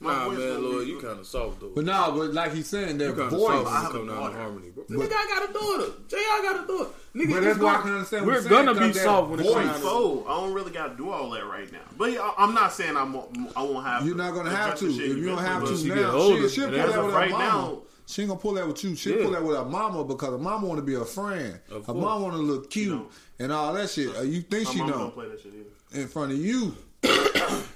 [0.00, 1.72] My Nah, man, gonna Lord, be- you kind of soft though.
[1.74, 3.30] But nah, but like he's saying, that You voice.
[3.30, 4.84] soft I when have you come a down to harmony, bro.
[4.84, 5.92] Nigga, I got a daughter.
[6.06, 6.90] Jay, I got a daughter.
[7.16, 8.94] Nigga, But it's that's why I gonna- can understand what We're you're gonna be 'cause
[8.94, 10.24] that soft when it voice- comes Voice down.
[10.28, 11.78] I don't really gotta do all that right now.
[11.96, 13.16] But yeah, I- I'm not saying I'm.
[13.56, 14.06] I won't have.
[14.06, 14.86] You're not gonna have to.
[14.86, 17.02] If you don't have to she now, get older, she, she'll pull that with her
[17.10, 17.44] right mama.
[17.44, 18.94] now- she ain't gonna pull that with you.
[18.94, 19.22] She'll Yeah.
[19.24, 21.58] pull that with her mama because her mama want to be a friend.
[21.70, 22.04] Of her course.
[22.04, 23.08] mama want to look cute know.
[23.40, 24.16] and all that shit.
[24.16, 26.00] Uh, you think My she mama know don't play that shit either.
[26.00, 26.74] in front of you?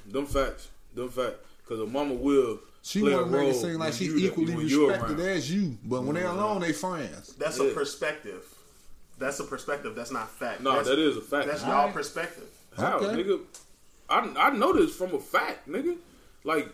[0.07, 0.68] them facts.
[0.94, 1.37] Them facts.
[1.62, 3.92] Because a mama will She play a want to make role it seem like when
[3.92, 6.38] she equally respected as you, but when they're mm-hmm.
[6.38, 7.35] alone, they friends.
[7.35, 7.66] That's Yeah.
[7.66, 8.42] a perspective.
[9.18, 9.94] That's a perspective.
[9.94, 10.61] That's not fact.
[10.62, 11.46] No, that's, that is a fact.
[11.46, 11.94] That's All y'all right.
[11.94, 12.48] perspective.
[12.77, 13.22] How, Okay.
[13.22, 13.40] nigga?
[14.11, 15.96] I, I know this from a fact, nigga.
[16.44, 16.68] Like,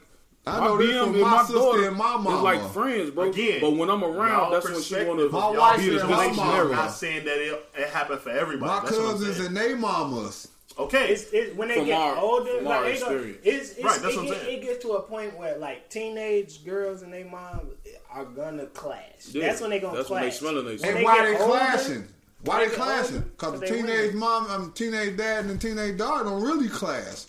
[0.46, 2.42] I my know this BM from my my sister daughter and my is mama.
[2.42, 3.29] like friends, bro.
[3.31, 5.98] Again, but when I'm around, that's when she perspective want to My wife be and
[5.98, 6.37] the her relationship.
[6.37, 6.62] mama.
[6.62, 8.70] I'm not saying that it, it happened for everybody.
[8.70, 10.48] My That's what I'm cousins and they mamas.
[10.79, 13.71] Okay, It's, it's when they From get our- older, from like, our they go- it's,
[13.73, 14.59] it's, Right, that's it, what I'm get- saying.
[14.59, 17.71] it gets to a point where like teenage girls and their mom
[18.11, 19.03] are gonna clash.
[19.33, 20.35] Yeah, that's when they gonna that's when clash.
[20.35, 20.88] they smelling they When stuff.
[20.91, 22.09] And they why get they older- clashing?
[22.43, 23.21] Why they they clashing?
[23.23, 24.19] Because the they teenage women.
[24.19, 27.25] mom, um, teenage dad, and the teenage daughter don't really clash.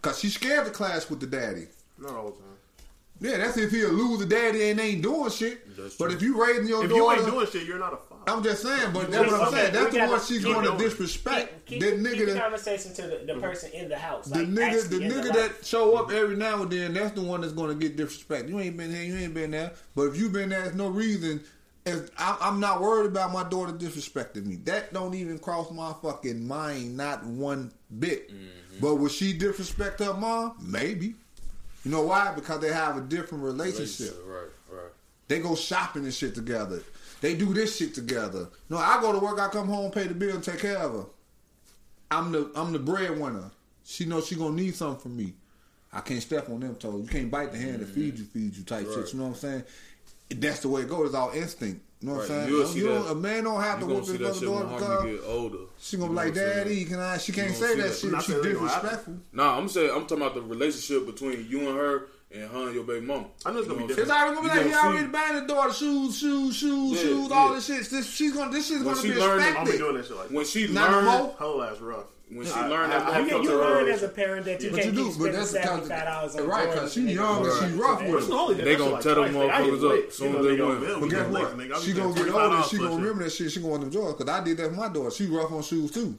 [0.00, 1.66] Because she's scared to clash with the daddy.
[1.98, 2.38] not all the time.
[3.20, 5.76] Yeah, that's if he'll lose the daddy and ain't doing shit.
[5.76, 7.96] That's but if you raising your daughter, If you ain't doing shit, you're not a
[7.96, 8.11] father.
[8.26, 8.92] I'm just saying.
[8.92, 9.72] But that's what I'm saying.
[9.72, 11.66] That's the one she's going to disrespect.
[11.66, 12.42] Keep, that keep nigga the that.
[12.42, 14.26] conversation to the, the person in the house.
[14.26, 15.58] The nigga, the actually in nigga life.
[15.58, 18.48] that show up every now and then, that's the one that's gonna get disrespect.
[18.48, 19.72] You ain't been here, you ain't been there.
[19.94, 21.42] But if you've been there, there's no reason.
[21.84, 24.56] If I, I'm not worried about my daughter disrespecting me.
[24.56, 28.30] That don't even cross my fucking mind, not one bit.
[28.30, 28.80] Mm-hmm.
[28.80, 30.54] But would she disrespect her mom?
[30.60, 31.14] Maybe.
[31.84, 32.32] You know why?
[32.34, 34.16] Because they have a different relationship.
[34.24, 34.90] Right, right.
[35.28, 36.82] They go shopping and shit together.
[37.22, 38.48] They do this shit together.
[38.68, 40.92] No, I go to work, I come home, pay the bill, and take care of
[40.92, 41.04] her.
[42.10, 43.50] I'm the I'm the breadwinner.
[43.84, 45.32] She knows she gonna need something from me.
[45.92, 47.00] I can't step on them toes.
[47.02, 47.94] You can't bite the hand that mm-hmm.
[47.94, 48.94] feeds you, feeds you type Right.
[48.96, 49.12] shit.
[49.12, 49.64] You know what I'm saying?
[50.30, 51.06] That's the way it goes.
[51.06, 51.82] It's all instinct.
[52.00, 52.40] You know what Right.
[52.40, 52.76] I'm saying?
[52.76, 55.58] You that- a man don't have to whoop his that mother daughter because get older.
[55.78, 56.56] she gonna be like, know what I'm?
[56.56, 57.18] Daddy, can I?
[57.18, 57.96] She can't say that that.
[57.96, 58.14] shit.
[58.14, 59.14] I'm She's that don't disrespectful.
[59.32, 62.74] Nah, I'm saying I'm talking about the relationship between you and her and her and
[62.74, 63.26] your baby mama.
[63.44, 64.10] I know it's You gonna what be I'm Cause saying?
[64.10, 67.28] I remember You that he already see- buying his daughter shoes, shoes, shoes, Yeah, shoes,
[67.30, 67.36] yeah.
[67.36, 67.90] all this shit.
[67.90, 70.16] This she's gonna this shit's When gonna she be learned- I'm be doing that shit
[70.16, 70.46] like When that.
[70.48, 71.34] she Not no learned, more.
[71.38, 72.04] Whole ass rough.
[72.30, 74.62] when she I- learned I- that I You, you filter learn as a parent that
[74.62, 76.68] you But can't you do, keep but spending that's because seventy five dollars on right,
[76.68, 78.64] Jordans because she and they young go and she to rough the with It's it.
[78.64, 79.48] They that gonna shit tell like them twice.
[79.52, 80.12] Like, motherfuckers up lit.
[80.14, 81.00] soon You as they gonna win.
[81.00, 81.56] But guess gonna what?
[81.58, 82.62] make- nigga, I'm She gonna get older.
[82.70, 83.52] She gonna remember that shit.
[83.52, 84.14] She gonna want them joys.
[84.16, 85.10] Cause I did that for my daughter.
[85.10, 86.16] She rough on shoes too.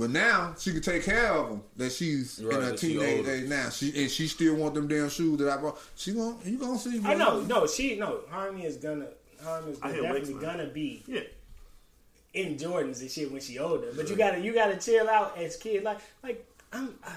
[0.00, 1.62] But now she can take care of them.
[1.76, 3.68] That she's Right, in her teenage age now.
[3.68, 5.78] She and she still want them damn shoes that I bought.
[5.94, 7.00] She gonna you gonna see?
[7.04, 8.20] I know, no, she no.
[8.30, 9.08] Harmony is gonna.
[9.44, 11.20] Harmony is gonna, definitely Wakes, gonna be Yeah.
[12.34, 13.88] in Jordans and shit when she older.
[13.94, 15.84] But you gotta you gotta chill out as kids.
[15.84, 17.10] Like like I'm uh,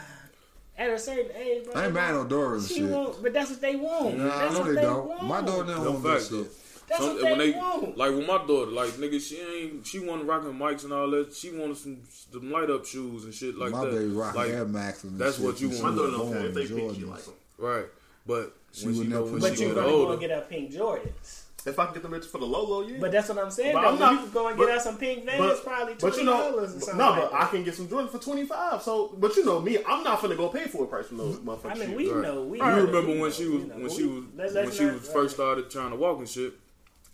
[0.78, 1.74] at a certain age, bro.
[1.82, 2.90] I ain't bad on Doris She shit.
[2.90, 4.18] want, but that's what they want.
[4.18, 5.08] Nah, I that's know what they they don't.
[5.08, 5.24] want.
[5.24, 6.48] My daughter don't No want that shit.
[6.88, 7.98] That's Some- what they when they want.
[7.98, 11.34] like with my daughter, like nigga, she ain't she wanted rocking mics and all that.
[11.34, 11.98] She wanted some
[12.32, 13.92] some light up shoes and shit like My that.
[13.92, 15.04] baby rocking like, Air Maxes.
[15.06, 15.78] and that's shit what you want.
[15.80, 16.70] she My daughter don't care if born, they pick
[17.00, 17.10] you Jordans.
[17.10, 17.34] like them.
[17.58, 17.86] right,
[18.28, 20.30] but She when would she never know when But she you get gonna go get
[20.32, 21.40] her pink Jordans.
[21.66, 22.98] If I can get them bitches for the low low, yeah.
[23.00, 23.72] But that's what I'm saying.
[23.72, 23.88] But though.
[23.88, 26.18] I'm not- you can go and but- get her some pink Vans, but, probably twenty
[26.18, 26.98] you know, dollars or something.
[26.98, 27.42] no, like but that.
[27.42, 28.82] I can get some Jordan for twenty five.
[28.84, 31.38] So, but you know me, I'm not finna go pay for full price for those
[31.38, 31.72] motherfuckers.
[31.72, 32.22] I mean, we Right.
[32.22, 32.44] know.
[32.44, 33.74] We You know, remember we when know, she we was know.
[33.76, 36.54] when We- she was when she not- was first started trying to walk and shit.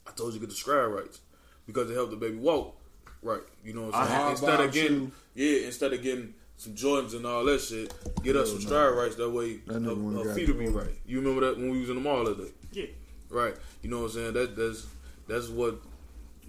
[0.10, 1.22] I told you to get the Stride Rites
[1.68, 2.76] because it helped the baby walk
[3.22, 3.42] right.
[3.64, 4.32] You know what I'm saying?
[4.32, 5.60] Instead of getting you?
[5.60, 7.94] yeah, instead of getting some Jordans and all that shit,
[8.24, 9.16] get us some Stride Rites.
[9.16, 10.96] That way That her, her feet will be right.
[11.06, 12.52] You remember that when we was in the mall that day?
[12.72, 12.86] Yeah.
[13.30, 13.56] Right.
[13.82, 14.34] You know what I'm saying?
[14.34, 14.88] That that's
[15.28, 15.80] that's what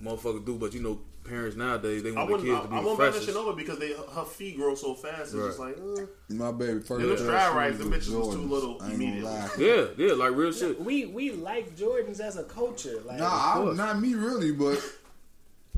[0.03, 0.57] motherfuckers do.
[0.57, 2.49] But you know, parents nowadays they want the wouldn't.
[2.51, 3.29] kids I, to be I the won't buy that freshest.
[3.29, 5.33] shit over because they her feet grow so fast.
[5.35, 6.91] It's just like, uh, My baby first.
[6.91, 9.23] And them pair stride of rights, shoes bitches was too little I ain't immediately.
[9.23, 9.51] gonna lie.
[9.59, 10.81] Yeah, yeah, like real shit.
[10.81, 13.01] We we like Jordans as a culture.
[13.05, 14.83] Like, Nah, I, not me really, but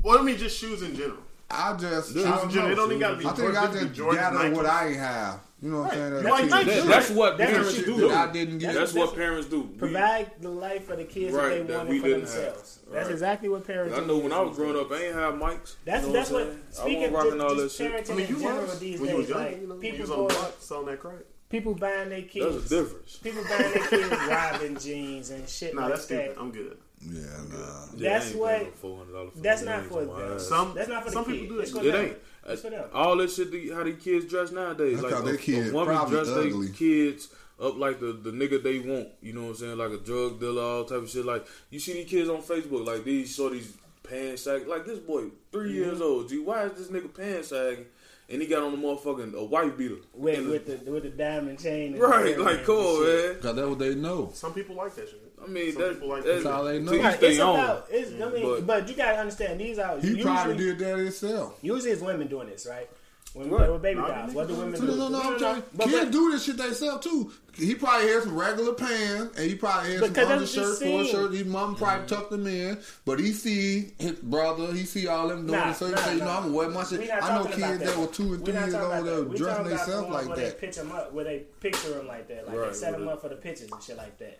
[0.01, 1.19] well, I mean, just shoes in general.
[1.51, 2.13] I just.
[2.13, 2.73] Shoes I in don't general, know.
[2.73, 4.83] it don't even gotta be I think Jordans, I just be Jordans, gather what I
[4.93, 5.39] have.
[5.63, 6.13] You know what I'm saying?
[6.13, 6.49] As a Like kid.
[6.49, 6.65] Nike.
[6.71, 7.97] That- that's what That's parents what do.
[7.97, 8.11] do.
[8.11, 8.73] I didn't get.
[8.73, 9.61] That's That's- what parents do.
[9.61, 12.79] We- provide the life for the kids Right, that they that wanted we for themselves.
[12.83, 12.93] have.
[12.93, 13.13] That's Right.
[13.13, 13.95] exactly what parents.
[13.95, 13.97] Do.
[13.97, 15.75] I do know when I was growing up, I ain't have mics.
[15.85, 16.51] That's you know that's what what.
[16.53, 16.59] I'm saying?
[16.69, 17.91] I Speaking wasn't of rocking all that shit.
[17.93, 19.67] parenting I mean, you in general was these when you was days, young, like you
[19.67, 21.15] know, people you was on the going, block selling that crack.
[21.49, 22.45] people buying their kids.
[22.45, 23.15] That's kids, a difference.
[23.23, 26.35] people buying their kids robbing jeans and shit Nah, like that's stupid.
[26.35, 26.41] that.
[26.41, 26.77] I'm good.
[27.05, 27.21] Yeah,
[27.51, 27.85] nah.
[27.97, 30.39] Yeah, That's what- paying no $400 for That's not for them.
[30.39, 31.37] Some- That's not for the some kids.
[31.39, 32.17] people do that It ain't.
[32.47, 32.89] It's for them.
[32.93, 35.01] All this shit, the- how these kids dress nowadays.
[35.01, 36.67] That's like 'cause they a, kids a woman dress ugly.
[36.67, 37.29] their kids
[37.61, 39.07] up like the, the nigga they want.
[39.21, 39.77] You know what I'm saying?
[39.77, 41.25] Like a drug dealer, all type of shit.
[41.25, 43.71] Like you see these kids on Facebook, like these shorties
[44.03, 44.67] pants sagging.
[44.67, 45.73] Like this boy, 3 Mm-hmm.
[45.73, 46.27] years old.
[46.29, 47.85] G, why is this nigga pants sagging?
[48.29, 49.97] And he got on a motherfucking a white beater.
[50.13, 51.93] With, with the with the diamond chain.
[51.93, 53.35] And right, like cool, man.
[53.41, 54.31] Cause that's what they know.
[54.33, 55.22] Some people like that shit.
[55.43, 56.53] I mean, Some that, like that's that.
[56.53, 56.91] all they know.
[56.97, 57.87] Right, it's about.
[57.89, 60.97] It's, I mean, But- but, you gotta understand these are He usually, probably did that
[60.97, 61.57] himself.
[61.61, 62.89] usually it's women doing this, right?
[63.33, 63.71] When Right.
[63.71, 64.87] with baby Nah, dolls, what do do women it do?
[64.87, 65.63] No, no, no, I'm trying.
[65.75, 67.31] But- Kids but- do this shit themselves too.
[67.55, 71.05] He probably had some regular pants, and he probably had some Because undershirts, for a
[71.05, 71.33] shirt.
[71.33, 71.83] His mom mm-hmm.
[71.83, 75.69] probably tucked them in, but he see his brother, he see all them doing Nah,
[75.69, 76.29] it, so he nah, say, you know.
[76.29, 77.09] I'm gonna wear my shit.
[77.11, 79.15] I know kids that were two and three years old that that.
[79.15, 80.59] were We dressing the themselves like where that.
[80.59, 83.07] They pitch them up, where they picture them like that, like Right, they set them
[83.07, 84.39] up for the pictures and shit like that.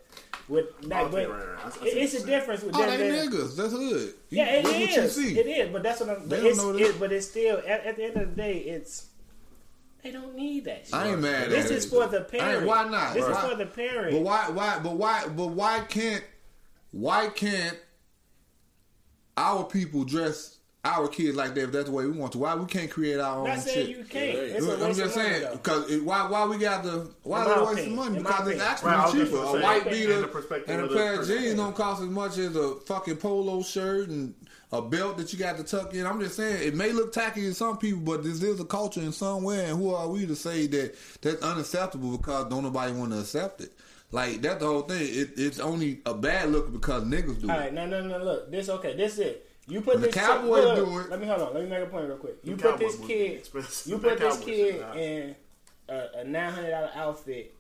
[0.50, 1.60] With like, Okay, but right, right.
[1.64, 3.00] I- I see it- what it's a difference with Oh, them.
[3.00, 3.56] they niggas.
[3.56, 4.14] That's hood.
[4.30, 5.16] Yeah, it That's what you is.
[5.16, 5.40] see.
[5.40, 6.28] It is, but that's what I'm.
[6.28, 7.00] But They it's, know that.
[7.00, 9.06] but it's still at the end of the day, it's
[10.04, 10.86] they don't need that.
[10.86, 10.94] Shit.
[10.94, 11.90] I ain't mad at This at is it.
[11.90, 12.68] for the parents.
[12.68, 13.14] why not?
[13.14, 14.14] This Why- is for the parents.
[14.16, 14.50] But why?
[14.50, 14.80] Why?
[14.84, 15.24] But why?
[15.36, 16.24] But why can't?
[16.92, 17.78] Why can't
[19.38, 21.62] our people dress our kids like that?
[21.64, 23.64] If that's the way we want to, why we can't create our own I'm not
[23.64, 23.98] saying shit?
[23.98, 24.34] you can't.
[24.36, 27.56] Yeah, It's a I'm just saying because why why we got the why In they
[27.56, 28.68] my wasting money in my because it's opinion.
[28.68, 29.44] actually Right, I was just cheaper.
[29.44, 30.14] A white beater
[30.68, 34.36] and a pair of jeans don't cost as much as a fucking polo shirt and
[34.74, 36.06] a belt that you got to tuck in.
[36.06, 39.02] I'm just saying it may look tacky to some people, but this is a culture
[39.02, 43.12] in somewhere, and who are we to say that that's unacceptable because don't nobody want
[43.12, 43.72] to accept it?
[44.12, 45.02] Like that's the whole thing.
[45.02, 47.60] It, it's only a bad look because niggas do All it.
[47.60, 48.18] right, no, no, no.
[48.24, 48.96] Look, this okay.
[48.96, 49.48] This it.
[49.68, 51.54] You put When the this Cowboys look, do it- Let me hold on.
[51.54, 52.36] Let me make a point real quick.
[52.44, 53.50] You The put this Cowboys would be kid.
[53.86, 55.36] You put this kid in
[55.88, 57.54] a, a nine hundred dollar outfit,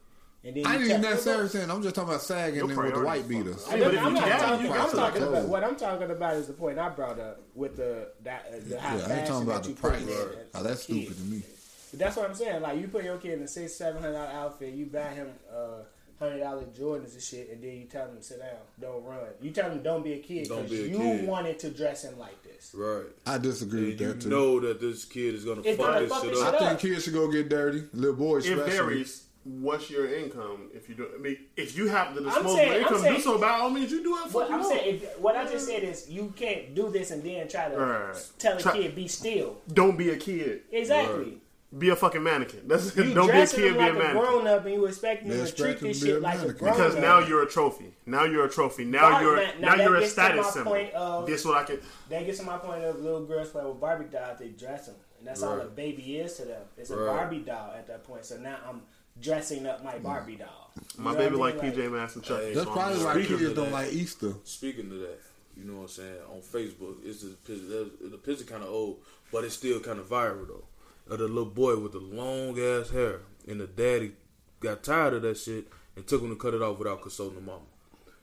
[0.45, 1.71] and then I you ain't even necessarily saying.
[1.71, 3.65] I'm just talking about sagging Your and with the white fucked beaters.
[3.69, 4.71] I'm, but I'm not talking.
[4.71, 5.27] I'm talking it.
[5.27, 8.55] about what I'm talking about is the point I brought up with the that uh,
[8.67, 10.01] the high Yeah, I ain't talking about that the you put price.
[10.03, 11.05] in Oh, that's kid.
[11.05, 11.43] stupid to me.
[11.91, 12.61] But that's what I'm saying.
[12.61, 15.29] Like you put your kid in a six, seven hundred dollar outfit, you buy him
[15.55, 15.83] uh
[16.19, 19.19] hundred dollar Jordans and shit, and then you tell him to sit down, don't run.
[19.41, 21.27] You tell him don't be a kid Don't because be a you kid.
[21.27, 22.73] wanted to dress him like this.
[22.73, 23.05] Right.
[23.25, 24.29] I disagree And with you that too.
[24.29, 26.53] know that this kid is gonna It's fuck gonna this fuck shit this up.
[26.61, 27.83] I think kids should go get dirty.
[27.93, 28.77] Little boys, It especially.
[28.95, 29.23] varies.
[29.45, 30.69] What's your income?
[30.73, 33.37] If you do, I mean, if you have the disposable saying- income, saying- do so.
[33.37, 34.31] By all means, you do it.
[34.31, 37.11] What Fuck I'm you saying, if, what I just said is, you can't do this
[37.11, 38.31] and then try to Right.
[38.39, 39.57] tell a Try- kid be still.
[39.73, 40.61] Don't be a kid.
[40.71, 41.39] Exactly.
[41.77, 42.67] Be a fucking mannequin.
[42.67, 43.59] That's You don't be a kid.
[43.65, 44.21] him Be like a a mannequin.
[44.21, 46.35] grown up, and you expect him They to treat this to be a shit like
[46.35, 46.57] a mannequin.
[46.59, 47.01] grown Because up.
[47.01, 47.95] now you're a trophy.
[48.05, 48.85] Now you're a trophy.
[48.85, 50.71] Now Right, you're now- now, now you're a gets to my status symbol.
[50.71, 51.79] point of- Guess what I can.
[52.09, 54.95] That gets to my point of little girls play with Barbie dolls, they dress them.
[55.19, 56.61] And that's all a baby is to them.
[56.77, 58.23] It's a Barbie doll at that point.
[58.25, 58.81] So now I'm
[59.19, 60.71] dressing up my Barbie doll.
[60.97, 61.71] You My baby what I like mean?
[61.73, 62.45] PJ Masks and Chucky.
[62.45, 63.73] Hey, That's so probably why Speaking kids don't that.
[63.73, 64.33] like Easter.
[64.43, 65.19] Speaking of that,
[65.55, 67.85] you know what I'm saying on Facebook, it's the picture.
[68.09, 68.97] The picture kind of old,
[69.31, 70.63] but it's still kind of viral though.
[71.09, 74.13] Of the little boy with the long ass hair, and the daddy
[74.61, 77.41] got tired of that shit and took him to cut it off without consulting the
[77.45, 77.65] mama.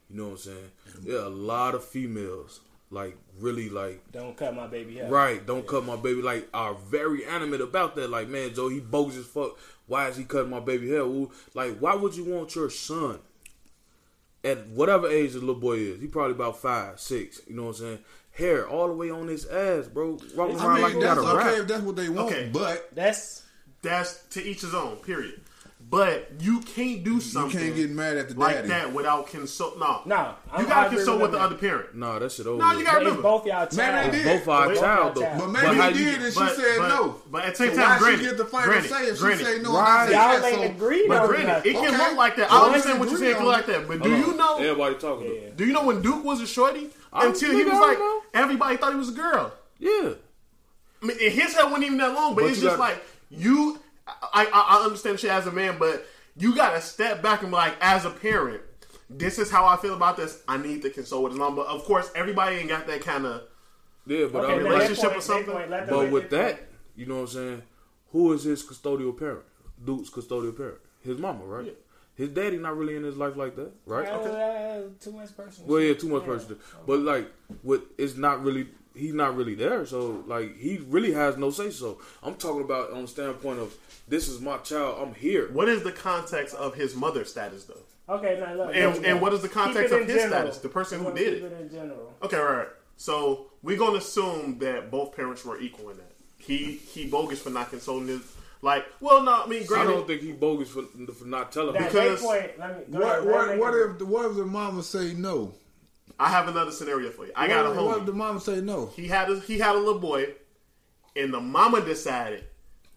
[0.09, 0.71] You know what I'm saying?
[1.03, 2.61] There are a lot of females
[2.93, 5.09] like really like Don't cut my baby hair.
[5.09, 8.11] right, don't cut my baby like are very animate about that.
[8.11, 9.57] Like, man, Joe, he bogus as fuck.
[9.91, 11.05] Why is he cutting my baby hair?
[11.05, 13.19] Well, like, why would you want your son
[14.45, 16.01] at whatever age the little boy is?
[16.01, 17.41] He probably about five, six.
[17.49, 17.99] You know what I'm saying?
[18.33, 20.17] Hair all the way on his ass, bro.
[20.37, 21.59] Walking I mean, like he got that's a okay rap.
[21.63, 22.51] if that's what they want, Okay.
[22.53, 23.43] but That's
[23.83, 24.97] That's to each his own.
[24.99, 25.41] Period.
[25.91, 28.69] But you can't do you something can't get mad at the like daddy.
[28.69, 29.77] that without consult.
[29.77, 30.35] No, no.
[30.57, 31.47] you gotta consult with the them.
[31.47, 31.97] other parent.
[31.97, 32.59] Nah, that shit over.
[32.63, 32.87] No, you with.
[32.87, 33.23] gotta But remember.
[33.23, 34.13] both y'all child.
[34.13, 34.39] Maybe they did.
[34.39, 35.21] both our Both child though.
[35.23, 37.17] y'all But maybe how he did and but- she said but- no.
[37.29, 39.17] but at the same so time, why granted, she get the final granted, say if
[39.17, 39.45] she granted.
[39.47, 39.89] say no Right.
[39.89, 40.45] I say Y'all yes?
[40.45, 41.97] ain't So, agreed But granted, it can Okay.
[42.09, 42.51] look like that.
[42.51, 43.31] Well, I understand what you're saying.
[43.31, 43.89] It agree look like that.
[43.89, 44.57] But do you know?
[44.59, 45.27] Everybody talking.
[45.27, 45.41] Yeah.
[45.49, 45.55] though.
[45.57, 46.91] Do you know when Duke was a shorty?
[47.13, 47.99] Until he was like,
[48.33, 49.53] everybody thought he was a girl.
[49.81, 50.11] Yeah.
[51.03, 53.05] I mean, and his hair wasn't even that long, but, But it's just gotta- like
[53.31, 53.81] you.
[54.23, 57.57] I, I I understand shit as a man, but you gotta step back and be
[57.57, 58.63] like, as a parent,
[59.09, 60.43] this is how I feel about this.
[60.49, 61.57] I need to consult with his mom.
[61.57, 63.43] But of course, everybody ain't got that kind of.
[64.07, 65.71] Yeah, but Okay, I mean, relationship that or point- something?
[65.71, 66.69] that point, But with that, point.
[66.97, 67.63] you know what I'm saying?
[68.13, 69.43] Who is his custodial parent?
[69.85, 70.79] Duke's custodial parent.
[71.03, 71.67] His mama, right?
[71.67, 71.73] Yeah.
[72.17, 74.07] His daddy not really in his life like that, right?
[74.09, 75.71] Uh, too much personal.
[75.71, 76.59] Well, yeah, too much person.
[76.87, 77.31] But like,
[77.63, 78.69] what it's not really.
[78.95, 81.71] He's not really there, so like he really has no say.
[81.71, 83.73] So I'm talking about on the standpoint of
[84.09, 84.99] this is my child.
[85.01, 85.49] I'm here.
[85.53, 88.15] What is the context of his mother status though?
[88.15, 88.75] Okay, now look.
[88.75, 90.29] And- and what is the context of his general.
[90.31, 90.59] status?
[90.59, 91.61] The person who did keep it.
[91.61, 92.13] in general.
[92.23, 92.69] Okay, right, right.
[92.97, 96.11] So we're gonna assume that both parents were equal in that.
[96.39, 98.23] He he bogus for not consoling his.
[98.63, 100.83] Like, well, no, I mean, I don't think he bogus for
[101.15, 101.93] for not telling That.
[101.93, 102.59] Because- point.
[102.59, 102.99] Let me.
[102.99, 105.55] What ahead, let what what if what if the mama say no?
[106.21, 107.33] I have another scenario for you.
[107.35, 108.91] I got a what, what if the mama say no?
[108.95, 110.35] He had a, he had a little boy,
[111.17, 112.45] and the mama decided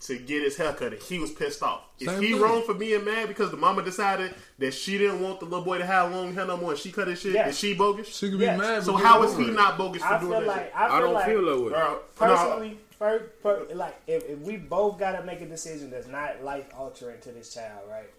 [0.02, 0.92] to get his hair cut.
[0.92, 1.84] And he was pissed off.
[2.00, 2.42] Is Same he thing.
[2.42, 5.78] wrong for being mad because the mama decided that she didn't want the little boy
[5.78, 7.34] to have long hair no more, and she cut his shit?
[7.34, 7.52] Yes.
[7.52, 8.14] Is she bogus?
[8.14, 8.84] She could be mad.
[8.84, 10.66] so but how get is over he not bogus for I doing feel that like
[10.66, 10.74] shit?
[10.76, 11.70] I feel I don't like feel that way.
[11.70, 16.08] Bro, no, personally, first, per, like if, if we both gotta make a decision that's
[16.08, 18.10] not life altering to this child, right?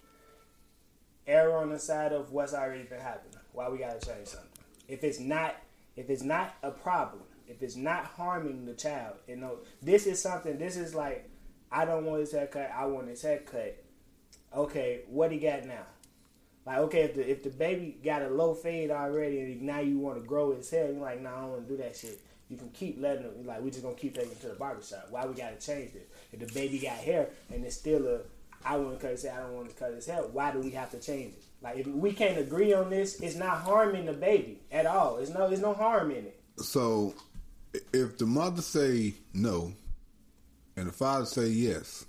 [1.27, 3.38] Err on the side of what's already been happening.
[3.53, 4.49] Why we gotta change something?
[4.88, 5.57] If it's not,
[5.97, 10.20] if it's not a problem, if it's not harming the child, you know, this is
[10.20, 10.59] something.
[10.59, 11.29] This is like,
[11.70, 12.70] I don't want his haircut.
[12.75, 13.83] I want his haircut.
[14.55, 15.87] Okay, what he got now?
[16.66, 19.99] Like, okay, if the if the baby got a low fade already, and now you
[19.99, 22.20] want to grow his hair, you're like, nah, I don't want to do that shit.
[22.49, 23.47] You can keep letting him.
[23.47, 25.09] Like, we just gonna keep taking him to the barbershop.
[25.11, 26.09] Why we gotta change it?
[26.33, 28.20] If the baby got hair and it's still a,
[28.64, 29.35] I want to cut his hair.
[29.37, 30.23] I don't want to cut his hair.
[30.23, 31.43] Why do we have to change it?
[31.64, 35.16] Like, if we can't agree on this, it's not harming the baby at all.
[35.16, 36.38] It's no, it's no harm in it.
[36.59, 37.14] So,
[37.90, 39.72] if the mother say no,
[40.77, 42.05] and the father say yes,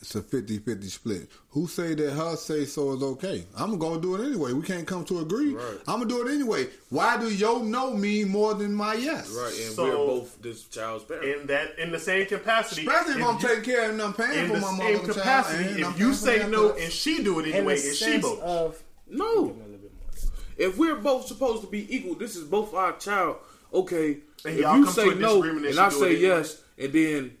[0.00, 1.28] it's a 50-50 split.
[1.50, 3.44] Who say that her say so is okay?
[3.56, 4.52] I'm gonna do it anyway.
[4.52, 5.54] We can't come to agree.
[5.54, 5.78] Right.
[5.88, 6.68] I'm gonna do it anyway.
[6.90, 9.30] Why do your no mean more than my yes?
[9.30, 11.40] Right, and So- we're both this child's parents.
[11.42, 14.12] In that, in the same capacity, Especially if, I'm you- taking care of and I'm
[14.14, 16.92] paying for my same mother capacity, child, and I'm if you say no for- and
[16.92, 20.30] she do it anyway, the is she both of no, a little bit more.
[20.58, 23.36] if we're both supposed to be equal, this is both our child.
[23.72, 26.20] Okay, And if y'all you come say to a no disagreement and I say anyway.
[26.20, 27.36] yes, and then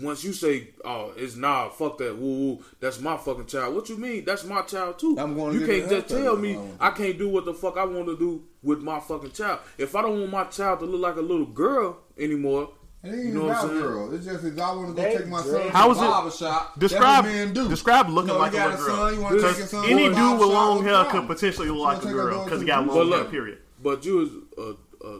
[0.00, 3.88] once you say, "Oh, it's nah, fuck that, woo woo, that's my fucking child." What
[3.88, 4.24] you mean?
[4.24, 5.16] That's my child too.
[5.18, 6.88] I'm gonna you can't just tell me I.
[6.88, 9.60] I can't do what the fuck I want to do with my fucking child.
[9.78, 12.70] If I don't want my child to look like a little girl anymore,
[13.04, 13.80] It ain't you know what I'm about saying?
[13.82, 14.14] girl.
[14.14, 16.28] It's just if I want to go They take my son dread- to How the
[16.28, 17.68] is it- Describe that's what men do.
[17.68, 18.96] describe looking You know, like a little girl.
[18.96, 21.78] son, you wanna take your Because son any dude with long hair could potentially look
[21.78, 23.24] like a Wanna take a girl because he got long hair.
[23.24, 23.58] Period.
[23.82, 25.18] But you was uh, uh,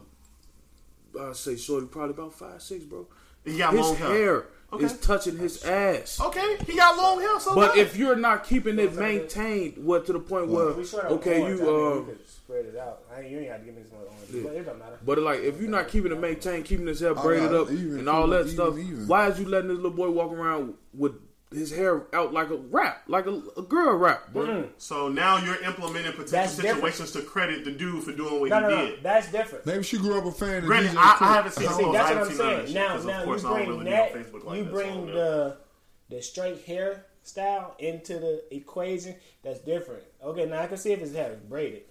[1.28, 3.06] I say shorty probably about five six, bro.
[3.44, 4.08] He got his long hair.
[4.10, 4.84] hair Okay.
[4.86, 6.18] is touching his ass.
[6.20, 7.38] Okay, he got long hair.
[7.40, 7.78] So But what?
[7.78, 11.60] if you're not keeping it maintained, what to the point where We okay, you
[12.06, 13.02] I uh, spread it out.
[13.14, 14.42] I ain't, you ain't have to give me this much orange, Yeah.
[14.44, 14.98] but it don't matter.
[15.04, 17.98] but like if you're not keeping it maintained, keeping his hair Oh, braided up even,
[18.00, 19.06] and all that even, stuff, even.
[19.06, 21.12] why is you letting this little boy walk around with
[21.54, 24.46] his hair out like a rap, like a, a girl rap, bro?
[24.46, 24.68] Mm-hmm.
[24.78, 26.76] so now you're implementing potential That's different.
[26.94, 28.86] situations to credit the dude for doing what No, he no, no.
[28.86, 29.02] did.
[29.02, 29.66] That's different.
[29.66, 32.10] Maybe she grew up a fan of Granted, DJ I, I haven't seen See, that's
[32.10, 32.74] what I'm seen none of saying.
[32.74, 34.70] that Now, now of course you I don't bring really that, Facebook like you that,
[34.70, 35.12] so I bring know.
[35.14, 35.56] the
[36.10, 39.14] the straight hair style into the equation.
[39.42, 40.02] That's different.
[40.22, 41.82] Okay, now I can see if his hair is braided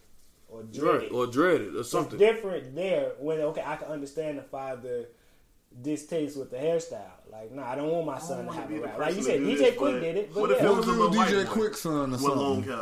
[0.49, 1.11] or dreaded.
[1.11, 2.19] Or dreaded or it's something.
[2.19, 3.13] different there.
[3.19, 5.05] When okay, I can understand the father
[5.81, 7.11] distaste with the hairstyle.
[7.31, 8.99] Like, no, I don't want my son to wanna have a rap.
[8.99, 10.33] Like you said, DJ this, Quik did it.
[10.33, 10.65] But what if yeah.
[10.65, 12.37] it What was a was little DJ white Quik son or with something?
[12.39, 12.79] long hair?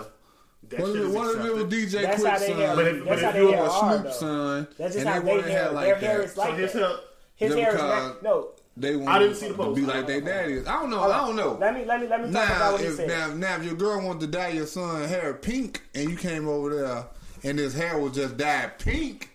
[0.70, 1.64] That What shit if, is it- what if it was.
[1.66, 2.60] DJ That's Quik son?
[2.62, 4.12] have- But if- that's but how if they you hair or are, Snoop though.
[4.12, 5.64] son, That's just and how they they to hair.
[5.64, 6.24] have like Their hair that.
[6.26, 6.80] is like So his that.
[6.80, 6.98] hair,
[7.36, 8.48] His hair is cars- not, no.
[8.78, 9.76] They want I didn't see the to post.
[9.76, 10.66] be like their daddies.
[10.68, 11.04] I don't know.
[11.04, 11.58] I don't know.
[11.60, 13.08] Let me let me let me talk Now, about what he if said.
[13.10, 16.48] now, now if your girl wanted to dye your son hair pink and you came
[16.48, 17.06] over there
[17.44, 19.32] and his hair was just dyed pink,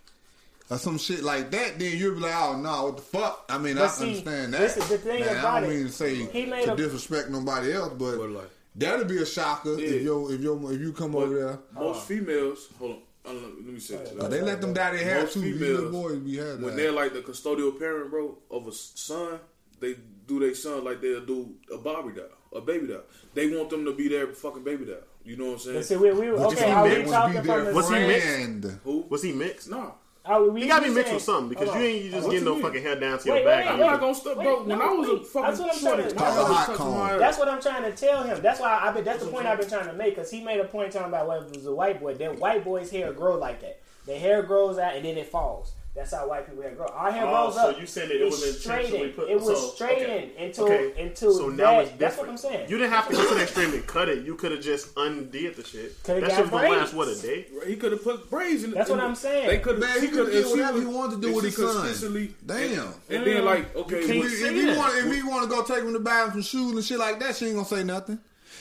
[0.70, 3.44] or some shit like that, then you'll be like, oh no, what the fuck?
[3.48, 4.60] I mean, But I see, understand that.
[4.60, 5.74] this is the thing Now, about I don't it.
[5.74, 9.18] mean to say He made to a- disrespect nobody else, but But like, that'll be
[9.18, 9.86] a shocker Yeah.
[9.88, 11.58] if you if you if you come but over there.
[11.74, 14.12] most females, hold on, know, let me say this.
[14.18, 15.40] Uh, they let them dye their hair Most too.
[15.42, 16.76] These females, boys be had when that.
[16.76, 19.38] they're like the custodial parent, bro, of a son,
[19.80, 19.96] they
[20.26, 23.02] do their son like they'll do a Barbie doll, a baby doll.
[23.34, 24.96] They want them to be their fucking baby doll.
[25.24, 26.00] You know what I'm saying?
[26.02, 28.26] But we, we, okay, are we talking be from their the Was he mixed?
[28.26, 28.80] friend.
[28.84, 29.06] Who?
[29.08, 29.70] Was he mixed?
[29.70, 29.92] Nah.
[30.26, 32.44] Are we, He gotta be mixed saying- with something because you ain't just What getting
[32.46, 32.62] no mean?
[32.62, 33.64] fucking hair down to your Wait, back.
[33.66, 34.60] wait, I'm not gonna stop, bro.
[34.62, 35.20] When no, I was wait.
[35.20, 36.98] a fucking That's what I'm shorty, trying to- my That's a hot touched cone.
[36.98, 37.18] my hair.
[37.18, 38.40] That's what I'm trying to tell him.
[38.42, 39.04] That's why I been.
[39.04, 40.16] That's the point I've been trying to make.
[40.16, 42.14] Cause he made a point talking about whether it was a white boy.
[42.14, 43.80] That white boy's hair grow like that.
[44.06, 45.72] The hair grows out and then it falls.
[45.94, 46.86] That's how white people hair grow.
[46.88, 47.80] Our hair Oh, grows so up.
[47.80, 49.14] you said that it was intentionally straightened.
[49.16, 50.34] put- It was so, straightened okay.
[50.44, 50.92] into Okay.
[51.00, 51.56] into so that.
[51.56, 51.98] now it's different.
[52.00, 52.68] That's what I'm saying.
[52.70, 54.24] You didn't have to go to the extreme and cut it.
[54.26, 56.02] You could have just undid the shit.
[56.02, 57.46] Coulda that shit was gonna last what a day.
[57.64, 58.72] He could have put braids in.
[58.72, 59.46] That's in what I'm saying.
[59.46, 60.00] They could have.
[60.00, 61.76] he could do whatever he wanted to do if with his son.
[61.76, 62.58] consistently- Damn.
[62.58, 65.92] And, and then like, okay, If, he want, if he want to go take him
[65.92, 68.18] to buy him some shoes and shit like that, she ain't gonna say nothing.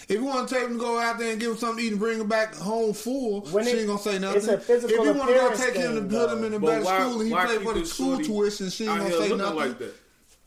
[0.10, 1.84] If you want to take him to go out there and give him something to
[1.84, 4.38] eat and bring him back home full, When she it- ain't gonna say nothing.
[4.38, 6.54] it's a physical if you want to go take him to thing, put him in
[6.54, 8.98] a better why- school and he why pay for the school shorty tuition, she ain't
[8.98, 9.56] gonna here say nothing.
[9.56, 9.94] like that.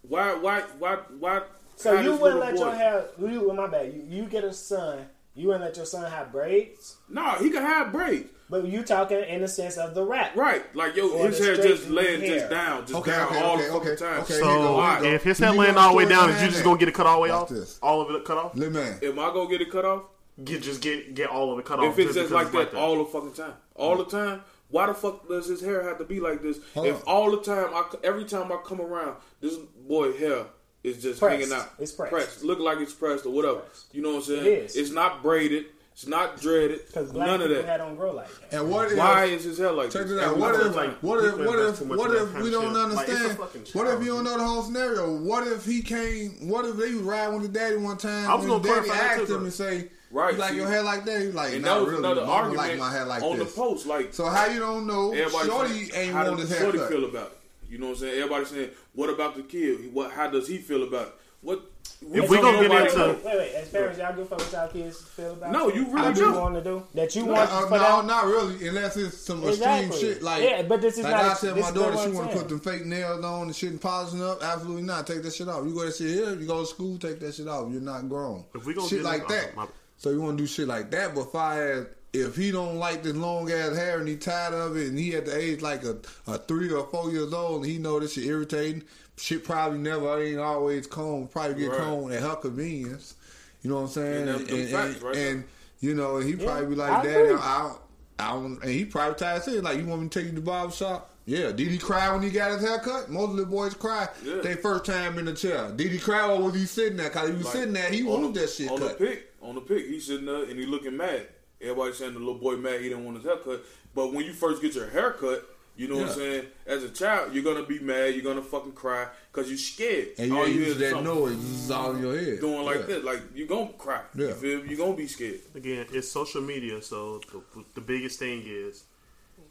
[0.02, 0.34] Why?
[0.34, 0.60] Why?
[0.78, 0.96] Why?
[1.18, 1.42] Why?
[1.76, 3.04] So you wouldn't little let your boy- hair.
[3.18, 3.92] You, well, my bad.
[3.92, 5.06] You, you get a son.
[5.34, 6.96] You wouldn't let your son have braids.
[7.08, 8.30] Nah, he can have braids.
[8.48, 10.36] But you talking in the sense of the rap.
[10.36, 12.38] Right, like yo, Or his hair just laying hair.
[12.38, 14.20] just down, just Okay, down okay, all okay, the fucking okay, time.
[14.22, 14.34] okay.
[14.34, 16.46] So here go, here if his Here head laying all the way down, is behind
[16.46, 17.48] you just gonna get it cut all the way off?
[17.48, 17.78] this.
[17.82, 18.54] All of it cut off?
[18.54, 18.98] Little man.
[19.02, 20.02] Am I gonna get it cut off?
[20.44, 21.86] Get just get get all of it cut off.
[21.86, 24.86] If it's just because like it's that all the fucking time, all the time, why
[24.86, 26.58] the fuck does his hair have to be like this?
[26.74, 27.02] Hold if on.
[27.06, 29.56] all the time, I, every time I come around, this
[29.88, 30.44] boy hair
[30.84, 31.40] is just Pressed.
[31.40, 31.70] hanging out.
[31.80, 32.44] It's pressed.
[32.44, 33.56] Look like it's pressed or whatever.
[33.60, 33.92] Pressed.
[33.94, 34.40] You know what I'm saying?
[34.42, 34.76] It is.
[34.76, 35.64] It's not braided.
[35.96, 36.86] It's not dreaded.
[36.86, 37.64] Because black None of that.
[37.64, 38.58] hair don't grow like that.
[38.60, 40.12] And what if Why is his hair like Check this?
[40.12, 40.24] it out.
[40.32, 40.66] Every What time.
[40.66, 42.92] if, like what if, what if, what if we don't shit.
[42.92, 43.38] Like, it's a understand?
[43.38, 45.16] fucking what if you don't know the whole scenario?
[45.16, 46.48] What if he came?
[46.50, 48.28] What if they was riding with his daddy one time?
[48.30, 50.56] I was and gonna his daddy clarify asked him and say, Right, "You like see?
[50.56, 51.98] your hair like that?" He like, And "Not that was really.
[52.04, 53.86] another Mama argument like my hair like on this." the post.
[53.86, 55.14] Like, So how you don't know?
[55.46, 56.94] Shorty ain't how want does his Shorty haircut.
[56.94, 57.38] feel about it?
[57.72, 58.14] You know what I'm saying?
[58.22, 59.92] Everybody saying, what about the kid?
[59.94, 60.12] What?
[60.12, 61.14] How does he feel about it?
[61.42, 61.70] What?
[62.12, 63.54] If we don't gonna get nobody into- Wait, wait, wait.
[63.54, 66.32] As parents, y'all give fuck what y'all kids feel about No, you really do.
[66.32, 66.82] want to do?
[66.94, 68.06] That you No, want uh, for no, them?
[68.06, 68.68] not really.
[68.68, 69.86] Unless it's some Exactly.
[69.86, 70.42] extreme shit like.
[70.42, 72.48] Yeah, but this is like not- I said, my daughter, she want to put saying.
[72.48, 74.42] them fake nails on and shit and polishing up.
[74.42, 75.06] Absolutely not.
[75.06, 75.64] Take that shit off.
[75.64, 76.34] You go to shit here.
[76.38, 76.98] You go to school.
[76.98, 77.72] Take that shit off.
[77.72, 78.44] You're not grown.
[78.54, 79.56] If we gonna shit get like into- that.
[79.56, 82.76] my- So you want to do shit like that, but far as if he don't
[82.76, 85.62] like this long ass hair and he tired of it, and he at the age
[85.62, 85.96] like a,
[86.26, 88.82] a three or four years old, and he know this shit irritating,
[89.16, 91.30] shit probably never ain't always combed.
[91.30, 91.78] Probably get Right.
[91.80, 93.14] combed at her convenience.
[93.62, 94.28] You know what I'm saying?
[94.28, 95.44] And And, and, right and,
[95.80, 97.34] you know, and he probably be like, I "Daddy, agree.
[97.40, 97.74] I,
[98.18, 100.34] I, don't." And he probably tired of saying, "Like, you want me to take you
[100.34, 101.50] to the barber shop?" Yeah.
[101.50, 103.10] Did he cry when he got his haircut?
[103.10, 104.08] Most of the boys cry.
[104.24, 104.36] Yeah.
[104.42, 105.72] They first time in the chair.
[105.74, 107.10] Did he cry or was he sitting there?
[107.10, 107.90] Cause he was Like, sitting there.
[107.90, 108.96] He wanted the- that shit on cut.
[108.98, 109.32] the pic.
[109.42, 111.26] On the pic, he's sitting there and he looking mad.
[111.60, 113.64] Everybody saying the little boy mad he didn't want his haircut.
[113.94, 115.44] But when you first get your haircut,
[115.76, 116.46] you know what I'm saying.
[116.66, 118.14] As a child, you're gonna be mad.
[118.14, 120.08] You're gonna fucking cry because you're scared.
[120.18, 121.34] And you All ain't hear is that something noise.
[121.62, 122.40] It's all in your head.
[122.40, 122.86] Doing like Yeah.
[122.86, 124.00] this, like you're gonna cry.
[124.14, 124.28] Yeah.
[124.28, 124.66] You feel?
[124.66, 125.40] You're gonna be scared.
[125.54, 128.84] Again, it's social media, so the, the biggest thing is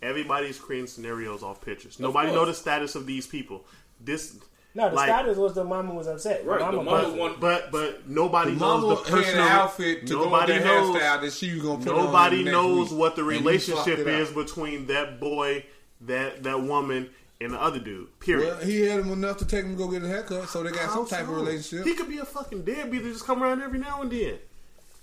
[0.02, 2.00] everybody's creating scenarios off pictures.
[2.00, 2.40] Nobody course.
[2.40, 3.66] know the status of these people.
[4.00, 4.38] This
[4.74, 6.46] No, the like, status was the mama was upset.
[6.46, 9.46] Right, the Mama mama was- want- but but nobody The knows mama the had personal
[9.46, 12.44] an outfit to nobody go with knows hairstyle that she was gonna put on nobody
[12.44, 13.00] knows week.
[13.00, 14.36] what the relationship fucked it is up.
[14.36, 15.66] between that boy,
[16.02, 17.10] that that woman,
[17.42, 18.18] and the other dude.
[18.20, 18.48] Period.
[18.58, 20.72] Well, he had him enough to take him to go get a haircut, so they
[20.72, 21.86] got some type of relationship.
[21.86, 24.36] He could be a fucking deadbeat that just come around every now and then,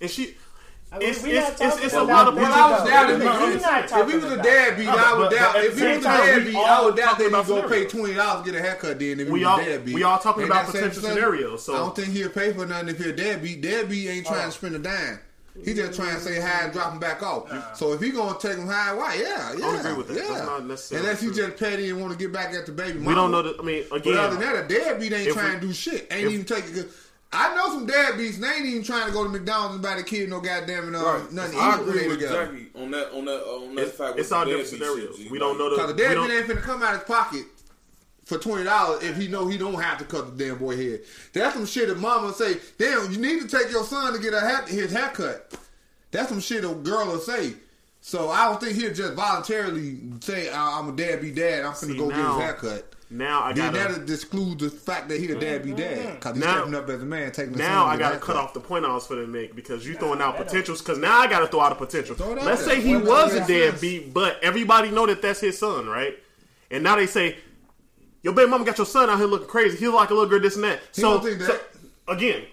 [0.01, 0.37] and she.
[0.95, 2.43] I mean, It's, we it's, it's, it's a lot of that.
[2.43, 3.27] Well, bitches I was doubting him.
[3.27, 5.57] If, if he was a about deadbeat, I would doubt.
[5.57, 8.13] If he was a time, deadbeat, I would doubt that about he's gonna pay twenty
[8.15, 8.99] dollars to get a haircut.
[8.99, 11.13] Then if We he all- was a deadbeat, we all talking Ain't about potential thing?
[11.13, 13.63] scenarios, so- I don't think he'll pay for nothing if he's a deadbeat.
[13.63, 15.19] Deadbeat ain't trying to spend a dime.
[15.65, 17.77] He just trying to say hi and drop him back off.
[17.77, 19.15] So if he gonna take him high, why?
[19.15, 20.17] Yeah, yeah, I agree with that.
[20.17, 20.23] yeah.
[20.29, 22.99] That's not necessarily Unless he just petty and want to get back at the baby.
[23.01, 23.43] We don't know.
[23.43, 26.09] The, I mean, But other than that, a deadbeat ain't trying we- to do shit.
[26.11, 26.73] Ain't if- even taking.
[26.73, 26.89] good-
[27.35, 28.37] I know some deadbeats.
[28.37, 31.03] They ain't even trying to go to McDonald's and buy the kid no goddamn uh,
[31.03, 31.33] Right.
[31.33, 31.59] nothing.
[31.59, 32.45] I to eat when agree with together.
[32.45, 33.11] Jackie on that.
[33.13, 33.41] On that.
[33.43, 34.19] On that it's, fact.
[34.19, 35.17] it's all different scenarios.
[35.17, 35.31] shit.
[35.31, 35.77] We don't know the.
[35.77, 37.45] Cause the we deadbeat don't- ain't finna come out of his pocket
[38.25, 41.01] for twenty dollars if he know he don't have to cut the damn boy head.
[41.33, 42.57] That's some shit that mama say.
[42.79, 45.53] Damn, you need to take your son to get a hat, his haircut.
[46.11, 47.55] That's some shit a girl will say.
[48.01, 51.65] So I don't think he'll just voluntarily say, "I- "I'm a dad be dad.
[51.65, 53.89] I'm finna See, go get now- his haircut." Now I Then gotta.
[53.93, 56.05] that'll disclude the fact that he a deadbeat mm-hmm.
[56.05, 57.53] dad because he's Now- stepping up as a man, taking.
[57.53, 59.55] the Now I to get a gotta cut off the point I was finna make
[59.55, 60.81] because you throwing out potentials.
[60.81, 62.15] Because now I gotta throw out a potential.
[62.17, 65.21] Throw it out Let's say he was a about that deadbeat, but everybody know that
[65.21, 66.19] that's his son, right?
[66.71, 67.37] and now they say,
[68.23, 69.79] "Your baby mama got your son out here looking crazy.
[69.79, 71.59] He look like a little girl, this and that." He so, don't think so
[72.09, 72.45] again,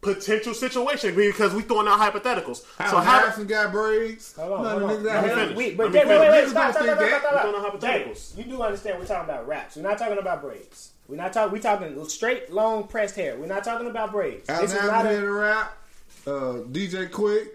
[0.00, 2.64] potential situation because we throwing out hypotheticals.
[2.78, 3.42] How so how?
[3.44, 4.34] Got braids?
[4.36, 4.96] Hold on, None hold on.
[4.98, 5.56] niggas Let me finish.
[5.56, 7.30] We, Let but me wait, wait, wait, wait, stop, stop, don't stop, think stop, that.
[7.30, 7.80] stop, We know stop.
[7.80, 8.38] Hypotheticals.
[8.38, 9.76] You do understand we're talking about raps.
[9.76, 10.92] We're not talking about braids.
[11.08, 11.52] We're not talking.
[11.52, 13.36] We're talking straight, long, pressed hair.
[13.36, 14.48] We're not talking about braids.
[14.48, 15.16] Al This is not a.
[15.20, 15.78] the rap.
[16.26, 16.30] Uh,
[16.70, 17.48] DJ Quik,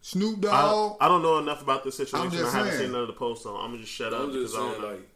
[0.00, 0.96] Snoop I, Dogg.
[1.00, 2.28] I don't know enough about this situation.
[2.28, 2.82] I'm I just haven't saying.
[2.84, 4.58] seen none of the posts, so I'm gonna just shut up I'm because just I
[4.72, 4.88] don't know.
[4.88, 5.08] like,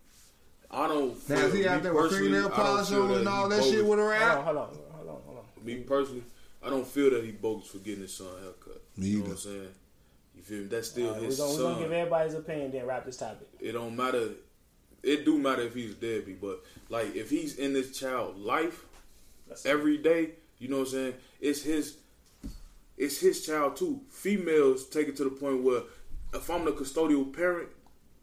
[0.70, 1.28] I don't.
[1.28, 3.58] Now feel- is he out me there with personally, fingernail polish on and all that
[3.58, 3.70] bogus.
[3.72, 4.44] shit with a Hold on, rap?
[4.44, 5.64] hold on, hold on, hold on.
[5.66, 6.22] Me personally,
[6.62, 8.82] I don't feel that he bogus for getting his son a haircut.
[8.96, 9.28] Me You know either.
[9.28, 9.68] what I'm saying?
[10.36, 10.64] You feel me?
[10.66, 11.72] That's still All right, we're his gonna, we're son.
[11.72, 13.48] gonna give everybody's opinion, then wrap this topic.
[13.58, 14.30] it don't matter.
[15.02, 18.84] It do matter if he's deadbeat, but like if he's in this child life
[19.64, 21.14] every day, you know what I'm saying?
[21.40, 21.96] It's his.
[22.98, 24.00] It's his child too.
[24.10, 25.82] Females take it to the point where
[26.34, 27.70] if I'm the custodial parent,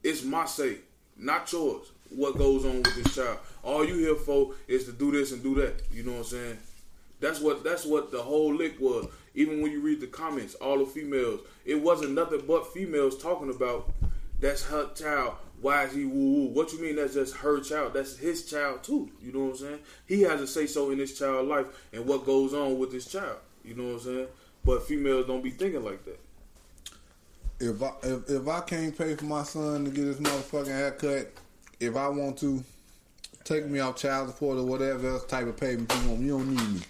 [0.04, 0.78] it's my say,
[1.18, 1.92] not yours.
[2.10, 3.40] What goes on with this child?
[3.64, 5.82] All you here for is to do this and do that.
[5.92, 6.58] You know what I'm saying?
[7.20, 9.08] That's what that's what the whole lick was.
[9.34, 13.50] Even when you read the comments, all the females, it wasn't nothing but females talking
[13.50, 13.92] about
[14.40, 15.34] that's her child.
[15.62, 16.46] Why is he woo woo?
[16.50, 17.94] What you mean that's just her child?
[17.94, 19.10] That's his child too.
[19.22, 19.80] You know what I'm saying?
[20.06, 23.08] He has a say so in his child life and what goes on with his
[23.08, 23.38] child.
[23.66, 24.28] You know what I'm saying?
[24.64, 26.20] But females don't be thinking like that.
[27.60, 31.32] If I if, if I can't pay for my son to get his motherfucking haircut,
[31.80, 32.64] if I want to
[33.44, 36.56] take me off child support or whatever else type of payment you want, you don't
[36.56, 36.82] need me.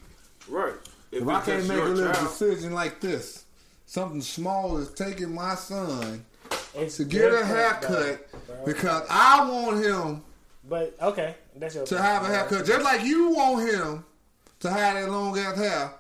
[0.47, 0.73] Right.
[1.11, 3.45] If, it's I can't make a little child- decision like this,
[3.85, 6.25] something small is taking my son
[6.75, 8.17] It's to get a haircut though,
[8.55, 8.65] bro.
[8.65, 10.23] because I want him
[10.67, 14.05] But okay, that's your to have a haircut, just like you want him
[14.61, 15.91] to have that long ass hair.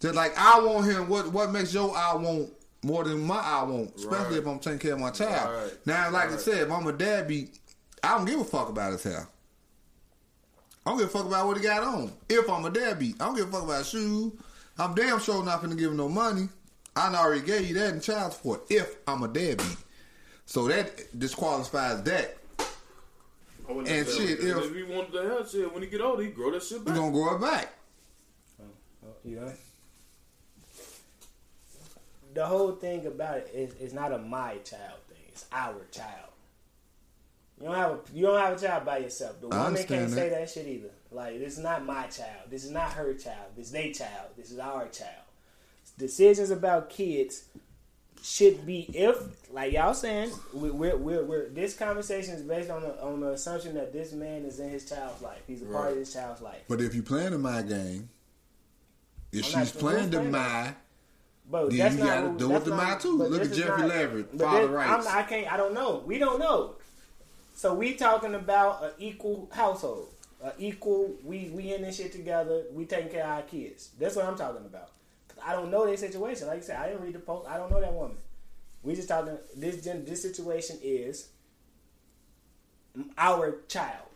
[0.00, 1.08] Just like I want him.
[1.08, 2.50] What what makes your I want
[2.82, 4.38] more than my I want, especially Right.
[4.38, 5.54] if I'm taking care of my child.
[5.64, 5.86] Right.
[5.86, 7.58] Now, like I said, if I'm a dad beat,
[8.06, 9.26] I don't give a fuck about his hair.
[10.84, 12.12] I don't give a fuck about what he got on.
[12.28, 14.32] If I'm a dad beat, I don't give a fuck about his shoes.
[14.78, 16.48] I'm damn sure not gonna give him no money.
[16.94, 18.62] I already gave you that in child support.
[18.70, 19.76] If I'm a dad beat,
[20.44, 22.36] so that disqualifies that.
[23.68, 26.22] I And shit, And if if he wanted to have shit, when he get older,
[26.22, 26.94] he grow that shit we back.
[26.94, 27.72] gonna grow it back.
[28.62, 29.52] Oh, you know?
[32.34, 35.18] The whole thing about it is it's not a my child thing.
[35.28, 36.30] It's our child.
[37.60, 39.40] You don't have a you don't have a child by yourself.
[39.40, 40.50] The woman can't say that.
[40.50, 40.90] shit either.
[41.10, 42.50] Like this is not my child.
[42.50, 43.52] This is not her child.
[43.56, 44.28] This is their child.
[44.36, 45.24] This is our child.
[45.98, 47.44] Decisions about kids
[48.22, 49.16] should be if,
[49.52, 53.28] like y'all saying, we, we're, we're, we're this conversation is based on the on the
[53.30, 55.40] assumption that this man is in his child's life.
[55.46, 55.96] He's a part of Right.
[55.98, 56.60] his child's life.
[56.68, 58.10] But if you playing the my game,
[59.32, 60.74] if I'm not- she's playing playing my,
[61.48, 63.16] But Then that's you not gotta what- do with the not- mind, too.
[63.16, 65.06] Look at Jeffrey Leverett, father rights.
[65.06, 65.52] I'm, I can't.
[65.52, 66.02] I don't know.
[66.04, 66.74] We don't know.
[67.56, 70.08] So we talking about an equal household,
[70.42, 71.14] an equal.
[71.24, 72.64] We we in this shit together.
[72.70, 73.92] We taking care of our kids.
[73.98, 74.90] That's what I'm talking about.
[75.28, 76.48] 'Cause I don't know their situation.
[76.48, 77.48] Like I said, I didn't read the post.
[77.48, 78.18] I don't know that woman.
[78.82, 79.38] We just talking.
[79.56, 81.28] This gen- this situation is
[83.16, 84.06] our child.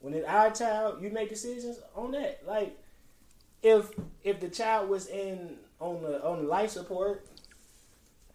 [0.00, 2.46] When it's our child, you make decisions on that.
[2.46, 2.78] Like
[3.62, 3.90] if
[4.24, 7.26] if the child was in on the on the life support,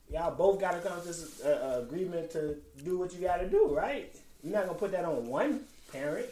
[0.08, 3.38] y'all both got to come to this uh, uh, agreement to do what you got
[3.38, 4.16] to do, right?
[4.46, 6.28] You're not gonna put that on one parent.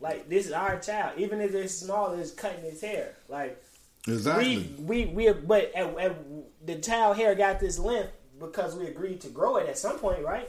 [0.00, 3.14] Like this is our child, even if it's small, it's cutting his hair.
[3.28, 3.62] Like
[4.06, 4.70] exactly.
[4.78, 6.16] we we we but at, at,
[6.66, 10.22] the child hair got this length because we agreed to grow it at some point,
[10.22, 10.46] right?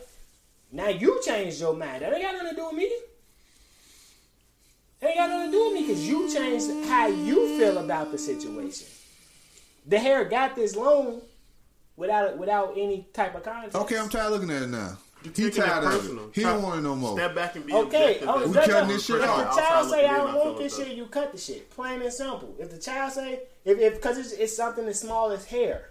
[0.73, 2.01] Now you changed your mind.
[2.01, 2.91] That ain't got nothing to do with me.
[4.99, 8.11] That ain't got nothing to do with me because you changed how you feel about
[8.11, 8.87] the situation.
[9.85, 11.21] The hair got this long
[11.95, 13.77] without without any type of context.
[13.77, 14.97] okay, I'm tired of looking at it now.
[15.23, 16.25] You're He tired of personal.
[16.29, 16.35] it.
[16.35, 17.15] He don't want it no more.
[17.17, 18.29] Step back and be Okay, objective.
[18.29, 21.05] oh, We cutting this shit if the child say I don't want this shit, you
[21.05, 21.69] cut the shit.
[21.69, 22.55] Plain and simple.
[22.59, 25.89] If the child say if if because it's, it's something as small as hair.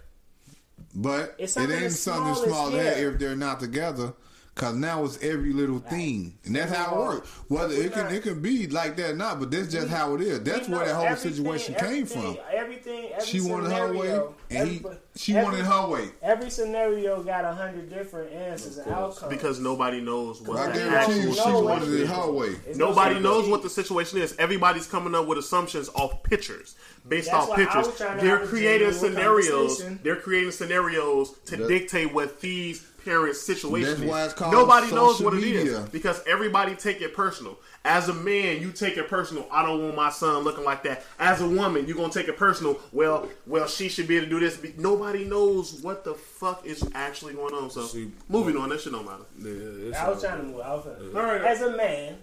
[0.93, 3.11] But It's it something ain't as something small as small hair.
[3.13, 4.13] if they're not together.
[4.61, 7.29] Cause now it's every little thing, and that's how it works.
[7.47, 10.21] Whether it can it can be like that or not, but that's just how it
[10.21, 10.39] is.
[10.43, 12.37] That's where know that whole situation came from.
[12.53, 14.81] Everything, every She wanted her way, scenario, and he,
[15.15, 16.09] she every- wanted her way.
[16.21, 19.33] Every scenario got a hundred different answers and outcomes.
[19.33, 22.09] because nobody knows what I the actual you, she know wanted situation it is.
[22.11, 22.55] her way.
[22.67, 23.23] It's Nobody secret.
[23.23, 24.35] knows what the situation is.
[24.37, 26.75] Everybody's coming up with assumptions off pictures,
[27.09, 27.87] based That's off pictures.
[27.87, 29.83] was trying to They're creating scenarios.
[30.03, 33.99] They're creating scenarios to That- dictate what these parent situation.
[34.01, 35.61] That's why it's called Nobody knows what it media.
[35.61, 37.57] is because everybody take it personal.
[37.83, 39.47] As a man, you take it personal.
[39.51, 41.03] I don't want my son looking like that.
[41.19, 42.79] As a woman, you're gonna take it personal.
[42.91, 44.59] Well, well, she should be able to do this.
[44.77, 47.69] Nobody knows what the fuck is actually going on.
[47.71, 48.69] So, See, moving on.
[48.69, 49.23] That shit don't matter.
[49.39, 50.61] Yeah, it's I was all- trying to move.
[50.61, 51.41] I was trying All right.
[51.41, 52.17] As a man,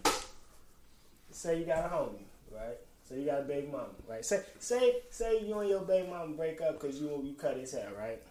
[1.31, 2.23] say you got a homie,
[2.55, 2.77] right?
[3.09, 4.25] So you got a big mama, right?
[4.25, 7.73] Say say say you and your big mama break up because you you cut his
[7.73, 8.23] hair, right?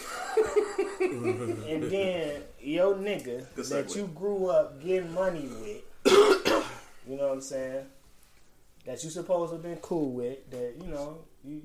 [1.00, 3.96] and then your nigga Good that segue.
[3.96, 5.82] you grew up getting money with,
[7.06, 7.86] you know what I'm saying?
[8.86, 11.62] That you supposed to have been cool with, that you know you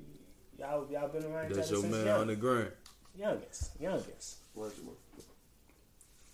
[0.58, 2.70] y'all y'all been around each That's other your since man, young, hundred grand.
[3.18, 4.36] youngest, youngest,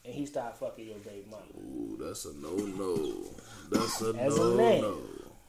[0.05, 1.42] and he started fucking your baby mama.
[1.59, 3.22] Ooh, that's a no no.
[3.70, 4.80] That's a As a no man.
[4.80, 4.98] no.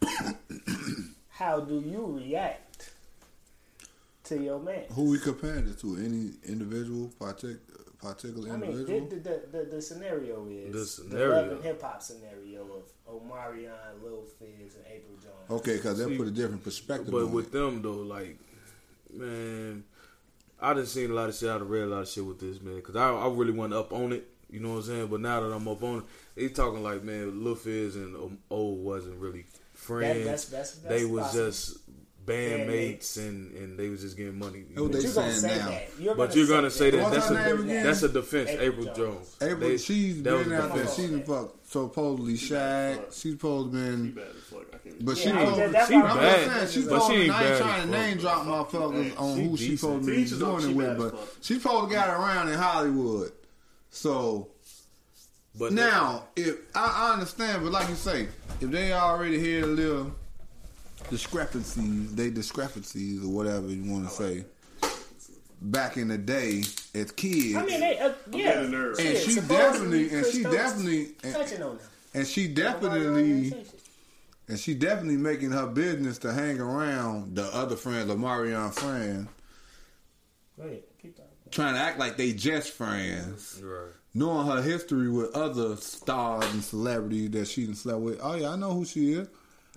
[1.29, 2.72] how do you react
[4.25, 4.83] to your man?
[4.93, 5.95] Who we comparing it to?
[5.97, 7.59] Any individual, partic-
[8.01, 9.07] particular I mean, individual?
[9.09, 11.29] the, the, the, the scenario is The the scenario.
[11.29, 13.71] love and hip hop scenario of Omarion,
[14.03, 15.49] Lil Fizz, and Apryl Jones.
[15.61, 17.51] okay, because they See, put a different perspective But on with it.
[17.53, 18.37] them though, like,
[19.13, 19.83] man,
[20.61, 21.49] I done seen a lot of shit.
[21.49, 23.73] I done read a lot of shit with this man because I, I really wasn't
[23.75, 24.27] up on it.
[24.49, 25.07] You know what I'm saying?
[25.07, 26.03] But now that I'm up on it,
[26.35, 30.19] they talking like, man, Lil Fizz and um, O wasn't really friends.
[30.25, 31.45] that's- that's- that's they was possible.
[31.49, 31.77] just
[32.25, 34.63] bandmates and and they was just getting money.
[34.73, 35.69] you what they You're gonna saying say now.
[35.69, 35.89] that.
[35.99, 38.49] You're But you're gonna say that What's that's a that's a defense.
[38.51, 38.95] Apryl Apryl, Jones.
[38.97, 39.35] Jones.
[39.39, 40.83] Apryl, They- she's that been out there.
[40.83, 40.95] defense.
[40.95, 42.99] She's been fuck, supposedly shag.
[43.11, 44.61] She's supposed to been, Bad as fuck.
[44.73, 45.05] I can't.
[45.05, 45.87] but she Yeah, I was- supposed.
[45.87, 46.69] She, why I'm I'm bad.
[46.69, 48.21] she's But she ain't I ain't bad trying to name fuck.
[48.45, 49.79] drop motherfuckers on She who she decent.
[49.79, 52.09] supposed to To be each his own, doing it with, but she supposed to got
[52.09, 53.31] around in Hollywood.
[53.91, 54.47] So
[55.59, 58.27] But now, if I, I understand, but like you say,
[58.59, 60.11] if they already had a little
[61.09, 64.45] discrepancies, they discrepancies or whatever you want to say,
[65.61, 68.53] back in the day as kids, I mean, they, uh, yeah.
[68.53, 68.99] getting nervous.
[68.99, 71.79] and Shit, she definitely, and she definitely, and, touching on
[72.13, 73.79] and she definitely, didn't say shit.
[74.49, 79.27] and she definitely making her business to hang around the other friends, the Marion friends,
[80.57, 80.69] Go
[81.01, 81.17] keep
[81.49, 83.61] trying to act like they just friends.
[83.63, 83.91] right.
[84.13, 88.19] knowing her history with other stars and celebrities that she done slept with.
[88.21, 89.27] Oh yeah, I know who she is.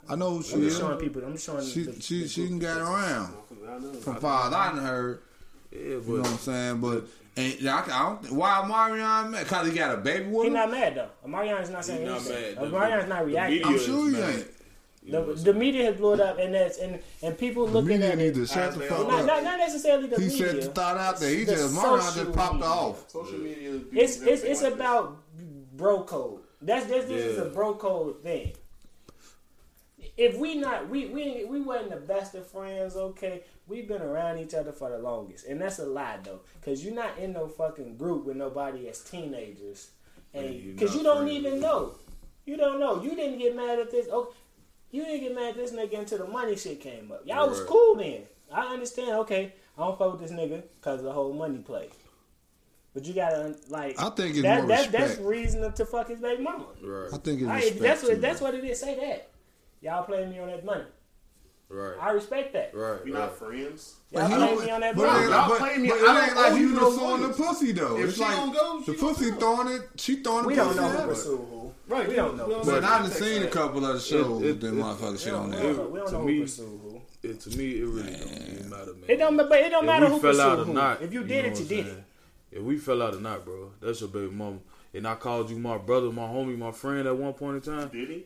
[0.08, 0.78] I know who I'm she just is.
[0.78, 1.24] showing people.
[1.24, 1.64] I'm just showing.
[1.66, 2.50] She the, she the she group.
[2.50, 3.34] can get around.
[4.02, 5.22] From far as I done heard,
[5.72, 6.80] Yeah, you know what I'm saying.
[6.80, 7.04] But
[7.36, 8.32] and I, I don't.
[8.32, 9.46] Why Marion mad?
[9.46, 10.54] Cause he got a baby with He him.
[10.54, 11.08] not mad though.
[11.28, 12.54] Omarion is not saying He not anything.
[12.56, 12.70] mad.
[13.02, 13.64] The- not reacting.
[13.64, 14.46] I'm sure he ain't.
[15.08, 18.10] The, the media has blew it up, and that's and and people The looking media
[18.12, 18.34] at need it.
[18.34, 19.26] to shut the fuck Not, up.
[19.26, 20.38] not, not necessarily the He media.
[20.48, 21.30] said to start out there.
[21.30, 22.68] He The just Marion just popped media.
[22.68, 23.10] off.
[23.10, 23.70] Social media.
[23.70, 25.18] is It's it's it's like about
[25.76, 26.40] bro code.
[26.60, 28.52] That's this this is a bro code thing.
[30.16, 33.42] If we not we we we wasn't the best of friends, okay.
[33.68, 36.94] We've been around each other for the longest, and that's a lie though, because you're
[36.94, 39.90] not in no fucking group with nobody as teenagers,
[40.32, 41.32] and because you don't friends.
[41.32, 41.96] even know,
[42.46, 43.02] you don't know.
[43.02, 44.06] You didn't get mad at this.
[44.10, 44.32] Oh,
[44.90, 47.26] you didn't get mad at this nigga until the money shit came up.
[47.26, 47.68] Y'all was Right.
[47.68, 48.22] cool then.
[48.52, 49.10] I understand.
[49.18, 51.88] Okay, I don't fuck with this nigga because the whole money play.
[52.94, 54.00] But you gotta like.
[54.00, 56.64] I think it's that, more that, That's reason to fuck his baby mama.
[56.82, 57.12] Right.
[57.12, 57.80] I think it's I, respect.
[57.80, 58.20] that's what it.
[58.22, 58.80] that's what it is.
[58.80, 59.28] Say that.
[59.82, 60.84] Y'all playing me on that money.
[61.68, 61.94] Right.
[62.00, 62.72] I respect that.
[62.74, 63.04] Right.
[63.04, 63.20] We right.
[63.20, 63.96] not friends.
[64.12, 65.22] Y'all But playing me on that but money.
[65.30, 67.22] Y'all like- play me, but I it don't ain't like you you just no throwing
[67.22, 67.98] the pussy though.
[67.98, 69.82] If It's she like don't go, the she pussy don't throwing it.
[69.96, 71.72] She throwing We the don't know who pursued who.
[71.88, 72.08] Right.
[72.08, 72.62] We don't know.
[72.64, 75.34] But I done seen a couple of the shows it- that it- motherfucker We shit
[75.34, 75.68] on we there.
[75.72, 77.00] we don't know who pursued who.
[77.24, 79.04] It, to me, it really don't even matter, man.
[79.08, 79.36] It don't.
[79.36, 80.72] But it don't If matter who fell out or who.
[80.72, 82.04] not, if you know did it, you I'm did it.
[82.52, 84.58] If we fell out or not, bro, that's your baby mama.
[84.94, 87.88] And I called you my brother, my homie, my friend at one point in time.
[87.88, 88.24] Did he?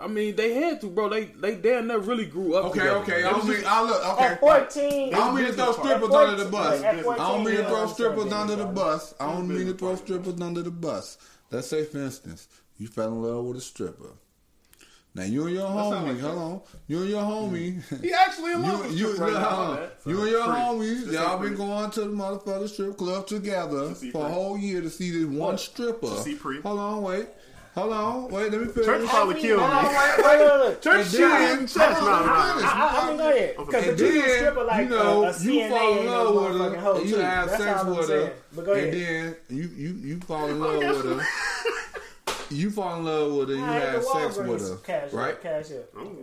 [0.00, 1.08] I mean, they had to, bro.
[1.08, 2.66] They they damn near really grew up.
[2.66, 3.24] Okay, together, okay.
[3.24, 4.24] I It don't mean I look okay.
[4.24, 6.82] At fourteen, I don't mean to throw strippers under the bus.
[6.82, 9.14] at I don't mean to throw strippers under the bus.
[9.20, 11.18] I don't mean to throw strippers under the bus.
[11.50, 12.48] Let's say, for instance,
[12.78, 14.10] you fell in love with a stripper.
[15.14, 17.82] Now you and your homie, like hold on, you and your homie.
[18.02, 19.48] He actually in love You, with you, strip right look, now.
[19.48, 19.76] hold my on.
[19.88, 19.90] bad.
[20.04, 20.52] you and your Free.
[20.52, 21.56] homies, Just y'all been free.
[21.56, 25.24] going to the motherfucking strip club together see for a whole year to see this
[25.24, 26.06] one stripper.
[26.08, 26.34] To see.
[26.36, 27.28] Hold on, wait.
[27.76, 28.86] Hold on, wait, let me finish.
[28.86, 29.66] Church probably killed me.
[29.66, 29.84] wait,
[30.16, 30.80] wait, wait, wait.
[30.82, 31.78] Church And shit in chest.
[31.78, 32.54] hold No, no, let me no.
[32.54, 32.64] finish.
[32.72, 33.56] I, I mean, go ahead.
[33.58, 36.06] Because And the you then, stripper like you know, a, a you CNA fall in
[36.06, 37.20] love with her, and you too.
[37.20, 38.32] have That's sex with her,
[38.72, 41.26] and then you you you fall in love with her.
[42.48, 45.34] You fall in love with her, you have sex with her, cash right?
[45.34, 45.66] Up, cash.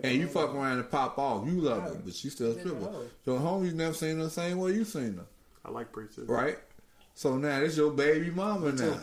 [0.02, 1.46] And you fuck around and pop off.
[1.46, 2.90] You love her, but she still a stripper.
[3.26, 5.26] Your homies never seen her the same way you seen her,
[5.64, 6.26] I like preachers.
[6.28, 6.58] right?
[7.14, 8.98] So now this your baby mama now.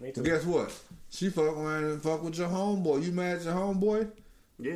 [0.00, 0.22] Me too.
[0.22, 0.74] Guess what?
[1.10, 3.04] She fuck around and fuck with your homeboy.
[3.04, 4.10] You mad at your homeboy?
[4.58, 4.74] Yeah.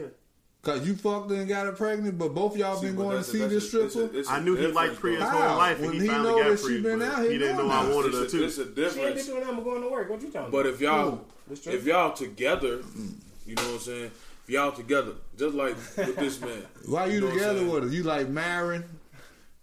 [0.62, 3.22] Cause you fucked her and got her pregnant, but both y'all See, been going to
[3.24, 4.18] see this a- it's a- stripper.
[4.18, 6.30] it's a I knew he liked difference, Priya his whole life, and he, he finally
[6.42, 6.80] know got Priya.
[6.82, 8.44] been but out he here didn't know doing I wanted her It's a, too.
[8.44, 9.28] it's a She ain't difference.
[9.28, 10.08] bitch when I'm going to work.
[10.10, 10.52] What you talking about?
[10.52, 11.20] But if y'all, Who?
[11.48, 11.76] The stripper?
[11.78, 13.14] if y'all together, mm.
[13.46, 14.10] you know what I'm saying.
[14.46, 16.62] If y'all together, just like with this man.
[16.86, 17.88] Why you know together with her?
[17.90, 18.84] You like Myron?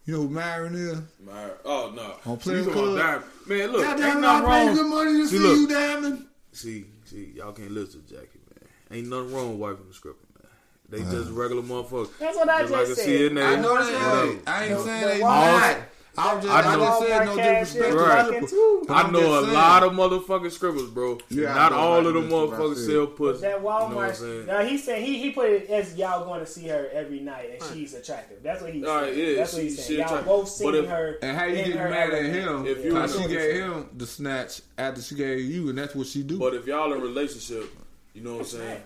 [0.05, 0.99] You know who Myron is?
[1.26, 2.13] My, oh no.
[2.26, 3.24] On You Players talking Club?
[3.47, 4.76] Man, look, Goddamn, ain't I nothing pay wrong.
[4.76, 5.57] good money to See, see, look.
[5.57, 6.26] you, Diamond.
[6.54, 8.99] See, see, y'all can't listen to Jackie, man.
[8.99, 10.52] Ain't nothing wrong with wiping the script, man.
[10.89, 11.39] They just uh-huh.
[11.39, 12.18] regular motherfuckers.
[12.20, 13.32] That's what I Just like just a said.
[13.32, 13.45] CNA.
[13.45, 14.24] I know That's that.
[14.26, 14.39] right.
[14.47, 15.78] I ain't The- saying they Walmart- not.
[16.18, 16.99] I just, I I know.
[16.99, 18.18] said no disrespect is to Right.
[18.26, 18.47] fucking people.
[18.49, 18.84] too.
[18.86, 19.53] But I know a saying.
[19.53, 21.18] lot of motherfucking scribbles, bro.
[21.30, 22.86] Yeah, Not all about of them this, motherfuckers said.
[22.86, 23.41] sell pussy.
[23.41, 24.16] That You know what I'm Walmart.
[24.16, 24.45] saying?
[24.45, 27.51] now he said he he put it as y'all going to see her every night
[27.62, 28.43] and she's attractive.
[28.43, 29.05] That's what he All said.
[29.07, 29.91] right, yeah, That's what he she said.
[29.95, 30.26] Y'all attractive.
[30.28, 31.18] both But seen if- her.
[31.22, 32.66] And how you in get mad at him?
[32.66, 36.07] If you- Cause she gave him the snatch after she gave you, and that's what
[36.07, 36.38] she do.
[36.38, 37.70] But if y'all in a relationship,
[38.14, 38.82] you know what I'm saying?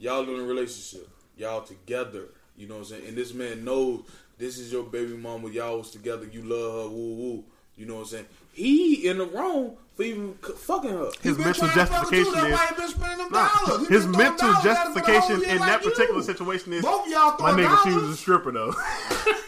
[0.00, 1.08] Y'all in a relationship,
[1.38, 2.24] y'all together,
[2.56, 3.02] you know what I'm saying?
[3.06, 4.00] And this man knows
[4.38, 7.44] this is your baby mama, y'all was together, you love her, woo woo.
[7.76, 8.26] You know what I'm saying?
[8.52, 11.10] He in the wrong for even fucking her.
[11.22, 13.28] His been mental trying to fuck with you, justification is why he been spending them
[13.32, 15.90] Nah, his mental dollars at her for the whole justification year in like that you.
[15.90, 17.82] particular situation is Both y'all my throwing nigga.
[17.82, 18.02] She dollars.
[18.08, 18.74] was a stripper though.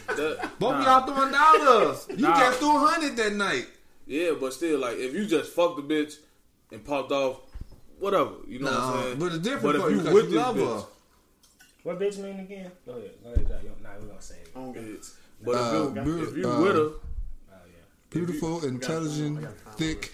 [0.07, 2.07] That- Both of y'all throwing dollars.
[2.09, 2.39] You Nah.
[2.39, 3.67] just threw hundred that night.
[4.07, 6.15] yeah, but still, like, if you just fucked the bitch
[6.71, 7.39] and popped off,
[7.99, 9.19] whatever, you know what I'm saying?
[9.19, 10.87] but it's different But if you you 'cause with this love bitch, her.
[11.87, 12.69] What bitch mean again?
[12.85, 13.11] Go ahead.
[13.23, 13.47] Go ahead.
[13.47, 13.61] Jack.
[13.81, 14.49] Nah, we're gonna say it.
[14.53, 16.99] Oh, it's- but Uh, if you, beau- if you uh, with her, Oh
[17.49, 17.83] yeah.
[18.09, 20.13] Beautiful, intelligent, thick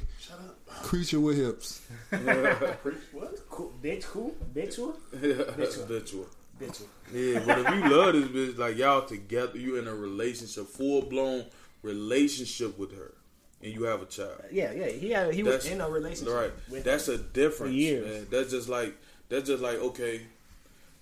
[0.84, 1.82] creature with hips.
[2.12, 3.50] what?
[3.50, 3.74] Cool.
[3.82, 4.04] Bitch.
[4.04, 4.36] Cool.
[4.54, 4.76] Bitch.
[4.76, 4.96] Cool.
[5.14, 6.28] habitual.
[6.62, 6.78] Bitch.
[6.78, 6.88] Cool.
[7.12, 11.02] Yeah, but if you love this bitch, like y'all together, you in a relationship, full
[11.02, 11.46] blown
[11.82, 13.16] relationship with her,
[13.64, 14.44] and you have a child.
[14.52, 14.72] Yeah.
[14.74, 14.90] Yeah.
[14.90, 15.34] He had.
[15.34, 16.36] He was in a relationship.
[16.36, 16.52] Right.
[16.70, 18.06] With That's a difference, For years.
[18.06, 18.28] man.
[18.30, 18.96] That's just like
[19.30, 20.22] that's just like okay,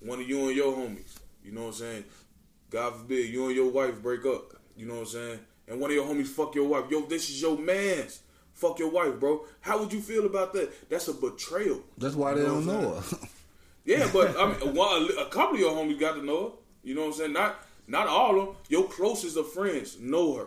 [0.01, 1.17] one of you and your homies.
[1.43, 2.03] You know what I'm saying?
[2.69, 4.53] God forbid you and your wife break up.
[4.75, 5.39] You know what I'm saying?
[5.67, 6.85] And one of your homies fuck your wife.
[6.89, 8.21] Yo, this is your man's.
[8.53, 9.45] Fuck your wife, bro.
[9.61, 10.89] How would you feel about that?
[10.89, 11.81] That's a betrayal.
[11.97, 13.17] That's why they don't know know her.
[13.83, 16.55] Yeah, but I mean, one, a couple of your homies got to know her.
[16.83, 17.33] You know what I'm saying?
[17.33, 18.55] Not not all of them.
[18.69, 20.45] Your closest of friends know her.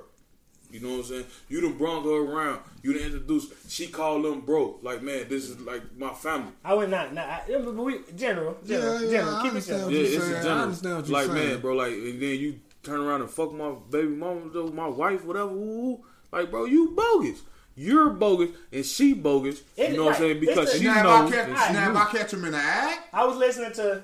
[0.74, 1.24] You know what I'm saying?
[1.48, 2.58] You done brought her around.
[2.82, 3.52] You done introduced.
[3.70, 4.76] She called them bro.
[4.82, 6.50] Like man, this is like my family.
[6.64, 7.14] I would not.
[7.14, 7.28] Not.
[7.28, 8.56] I, we, general.
[8.66, 9.00] General.
[9.00, 9.34] Yeah, yeah, general.
[9.36, 9.84] I Keep it understand general.
[9.86, 10.30] what Yeah, you're it's saying.
[10.32, 10.62] in I general.
[10.62, 11.48] understand what you're like saying.
[11.52, 11.74] man, bro.
[11.74, 15.46] Like and then you turn around and fuck my baby mama, though, my wife, whatever.
[15.48, 16.04] Woo, woo.
[16.32, 17.40] Like bro, you bogus.
[17.76, 19.62] You're bogus and she bogus.
[19.76, 20.40] It- you know what I'm saying?
[20.40, 21.32] Because It's she the- now, knows.
[21.32, 21.96] if I catch, and she now if.
[21.96, 24.02] I catch him in the act, I was listening to.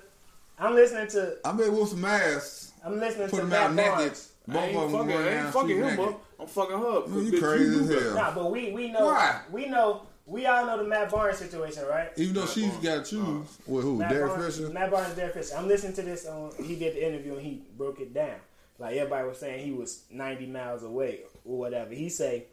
[0.59, 1.37] I'm listening to.
[1.45, 2.73] I may whoop some ass.
[2.85, 3.93] I'm listening Put to him Matt out naked.
[3.93, 4.27] Barnes.
[4.49, 6.15] Both of them going ain't down fucking him, naked.
[6.41, 6.43] Bro.
[6.43, 7.07] I'm fucking her.
[7.15, 8.03] Man, you Bitch, crazy knew as better.
[8.03, 8.15] hell.
[8.15, 9.41] Nah, but we we know Why?
[9.51, 12.11] we know we all know the Matt Barnes situation, right?
[12.17, 14.73] Even though she's got to choose uh, with who, Matt Derek Barnes, Fisher.
[14.73, 15.57] Matt Barnes, Derek Fisher.
[15.57, 16.53] I'm listening to this on.
[16.63, 18.37] He did the interview and he broke it down.
[18.79, 21.93] Like everybody was saying, he was 90 miles away or whatever.
[21.93, 22.47] He say,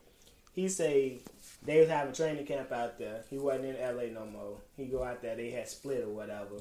[0.52, 1.20] he say
[1.64, 3.24] they was having training camp out there.
[3.30, 4.58] He wasn't in LA no more.
[4.76, 5.36] He go out there.
[5.36, 6.56] They had split or whatever.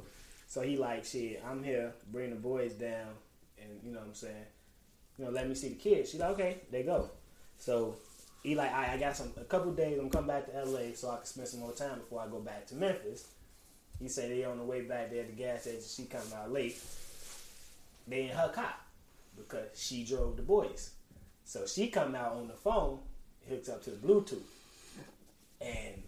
[0.46, 1.92] So he like, shit, I'm here.
[2.12, 3.08] Bring the boys down,
[3.60, 4.44] and you know what I'm saying.
[5.18, 6.10] You know, let me see the kids.
[6.10, 7.10] She like, okay, they go.
[7.58, 7.96] So
[8.42, 9.98] he like, I, I got some a couple days.
[9.98, 12.38] I'm coming back to LA so I can spend some more time before I go
[12.38, 13.26] back to Memphis.
[14.00, 15.82] He said they on the way back there at the gas station.
[15.86, 16.80] She coming out late.
[18.06, 18.74] They in her car
[19.36, 20.90] because she drove the boys.
[21.44, 22.98] So she come out on the phone,
[23.48, 24.42] hooks up to the Bluetooth,
[25.60, 26.02] and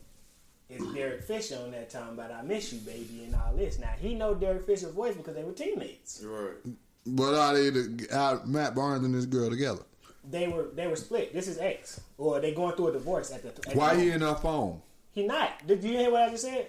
[0.68, 3.78] it's Derek Fisher on that time about I miss you, baby, and all this.
[3.78, 6.20] Now he know Derek Fisher's voice because they were teammates.
[6.22, 6.74] You're right.
[7.06, 9.82] But are they the, are Matt Barnes and this girl together?
[10.30, 11.32] They were they were split.
[11.32, 13.70] This is ex, or they going through a divorce at the.
[13.70, 14.82] At Why the he in her phone?
[15.12, 15.66] He not.
[15.66, 16.68] Did you hear what I just said?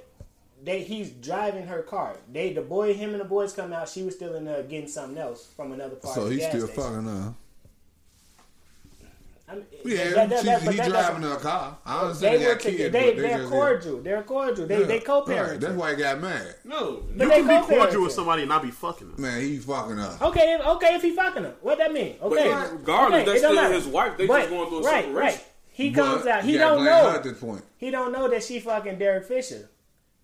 [0.64, 2.18] They he's driving her car.
[2.32, 3.90] They the boy, him and the boys come out.
[3.90, 6.16] She was still in there getting something else from another part.
[6.16, 6.84] So of the he's still station.
[6.84, 7.34] fucking her.
[9.52, 11.78] I mean, Yeah, that- that- she's, that- but he that driving doesn't- car.
[11.86, 14.02] I They understand they, were got kids, They they they're just- cordial.
[14.02, 14.68] They're cordial.
[14.68, 15.52] They Yeah, they co-parent.
[15.52, 15.60] right.
[15.60, 16.56] That's why he got mad.
[16.64, 19.22] No, But you they can be cordial with somebody and not be fucking them.
[19.22, 20.18] Man, he fucking her.
[20.22, 22.18] Okay, if- okay, if he fucking her, what that mean?
[22.22, 24.18] Okay, But regardless, okay, that's still his wife.
[24.18, 25.16] They But- just going through a right, separation.
[25.16, 25.46] right.
[25.72, 26.44] He comes out.
[26.44, 27.10] He don't know.
[27.12, 27.64] at this point.
[27.78, 29.70] He don't know that she fucking Derek Fisher.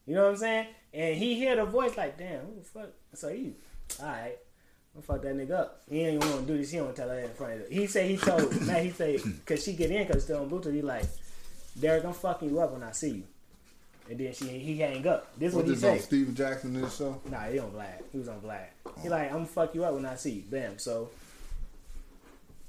[0.05, 0.67] You know what I'm saying?
[0.93, 2.89] And he hear the voice like, damn, who the fuck?
[3.15, 3.55] So he,
[3.99, 4.37] all right,
[4.95, 5.81] I'm fuck that nigga up.
[5.89, 6.71] He ain't gonna do this.
[6.71, 7.65] He don't tell her in front of her.
[7.69, 8.83] He say he told man.
[8.83, 10.73] He say because she get in because still on Bluetooth.
[10.73, 11.05] He like,
[11.79, 13.23] Derek, I'm fucking you up when I see you.
[14.09, 15.37] And then she he hang up.
[15.37, 15.97] This What what he say.
[15.99, 17.19] Stephen Jackson in this show?
[17.29, 18.03] Nah, he on Vlad.
[18.11, 18.67] He was on Vlad.
[19.01, 19.11] He oh.
[19.11, 20.43] like, I'm gonna fuck you up when I see you.
[20.49, 20.77] Bam.
[20.77, 21.09] So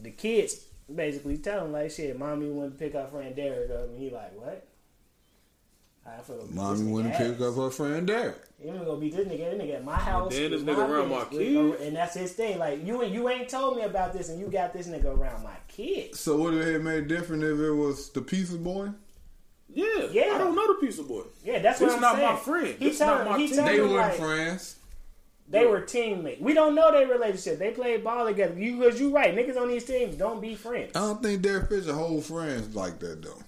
[0.01, 3.89] the kids basically tell him like, shit, mommy went to pick up friend Derek up,
[3.89, 4.66] and he like, what?
[6.07, 8.36] I feel gonna Mommy this went and picked up her friend Derek.
[8.62, 9.50] You ain't gonna beat this nigga.
[9.50, 10.32] This nigga at my house.
[10.34, 11.82] then this nigga around my bitch, kids.
[11.82, 12.59] and that's his thing.
[12.59, 15.57] Like you, you ain't told me about this, and you got this nigga around my
[15.68, 16.18] kids.
[16.20, 18.90] So would it have made different if it was the pizza boy?
[19.68, 20.32] Yeah, Yeah.
[20.34, 21.22] I don't know the pizza boy.
[21.44, 22.32] Yeah, that's This what I'm not saying.
[22.32, 22.76] my friend.
[22.78, 23.57] He This not telling, my he team.
[23.57, 24.76] telling They weren't like friends.
[25.48, 26.40] they were teammates.
[26.40, 27.59] We don't know their relationship.
[27.59, 28.59] They played ball together.
[28.59, 29.34] You, cause you're right.
[29.36, 30.92] Niggas on these teams don't be friends.
[30.94, 33.38] I don't think Derek Fisher hold friends like that though.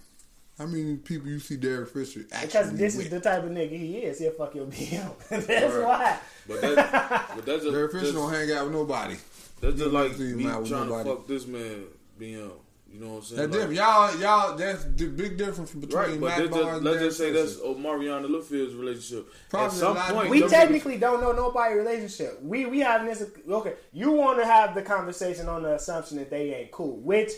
[0.58, 3.78] How many people you see Derek Fisher actually Because this is the type of nigga
[3.78, 4.18] he is.
[4.18, 5.12] He'll fuck your BM.
[5.28, 5.84] that's Right.
[5.84, 6.18] why.
[6.48, 9.16] But, that, but that's just, Derek Fisher just, don't hang out with nobody.
[9.60, 11.08] that's just like me out with trying nobody.
[11.10, 11.84] to fuck this man
[12.20, 12.50] BM.
[12.90, 13.36] You know what I'm saying?
[13.36, 13.74] That Like- different.
[13.74, 14.56] Y'all, y'all.
[14.56, 17.44] That's the big difference between Right, but Matt Barnes just, and let's just say Fisher.
[17.44, 19.28] that's oh, Mariana Lifield's relationship.
[19.50, 22.42] Probably At some a lot of point, We them technically don't know nobody relationship.
[22.42, 23.22] We we having this.
[23.48, 27.30] Okay, you want to have the conversation on the assumption that they ain't cool, which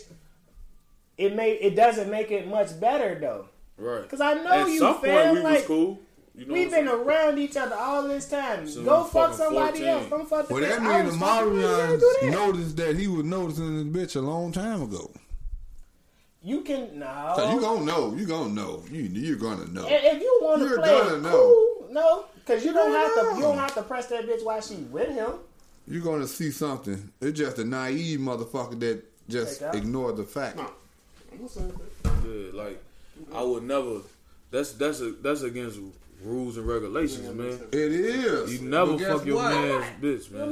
[1.20, 3.46] it may it doesn't make it much better though.
[3.76, 4.02] right?
[4.02, 5.24] Because I know At you, some fam.
[5.24, 6.00] point, we like was cool.
[6.34, 8.66] You know we've what I'm been around each other all this time.
[8.66, 9.84] Since Go fuck somebody 14.
[9.88, 10.06] else.
[10.08, 10.68] Don't fuck the Well, bitch.
[10.68, 11.68] that I means was the fucking with you.
[11.68, 12.30] You Marians do that.
[12.30, 15.10] noticed that he was noticing this bitch a long time ago.
[16.42, 17.34] You can no.
[17.36, 18.14] So you gonna know.
[18.14, 18.82] You gonna know.
[18.90, 19.86] You you're gonna know.
[19.86, 21.30] if if you want to You're play gonna it know.
[21.30, 23.20] cool, no, because you don't have to.
[23.20, 25.32] gonna You don't have to press that bitch while she with him.
[25.86, 27.10] You're gonna see something.
[27.20, 30.56] It's just a naive motherfucker that just Take ignored the fact.
[30.56, 30.70] No.
[31.38, 31.72] Listening.
[32.04, 32.82] Yeah, like
[33.34, 34.00] I would never.
[34.50, 35.78] That's that's a, that's against
[36.22, 37.58] rules and regulations, man.
[37.72, 38.60] It is.
[38.60, 39.50] You never But guess fuck your what?
[39.54, 40.50] man's bitch, Your man.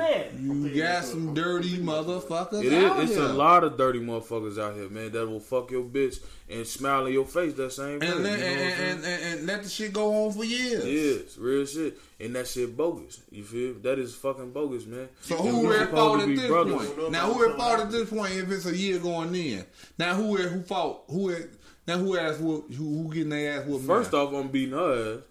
[0.48, 0.64] man.
[0.74, 2.84] You got some dirty motherfuckers It is.
[2.84, 3.22] out It's here.
[3.24, 7.06] a lot of dirty motherfuckers out here, man, that will fuck your bitch and smile
[7.06, 8.06] in your face that same day.
[8.06, 10.32] And you know let, what I'm and, and, and, and let the shit go on
[10.32, 10.84] for years.
[10.86, 13.20] Yes, real shit, and that shit bogus.
[13.30, 13.74] You feel?
[13.82, 15.08] That is fucking bogus, man.
[15.20, 16.88] So And who we at fault at this brothers.
[16.90, 17.10] point?
[17.12, 19.64] Now who at fault at this point if it's a year going in?
[19.98, 21.04] Now who at who fault?
[21.10, 21.42] Who at
[21.86, 23.86] now who ass who, who getting their ass whooped?
[23.86, 24.26] First now?
[24.26, 25.22] off, I'm beating her ass.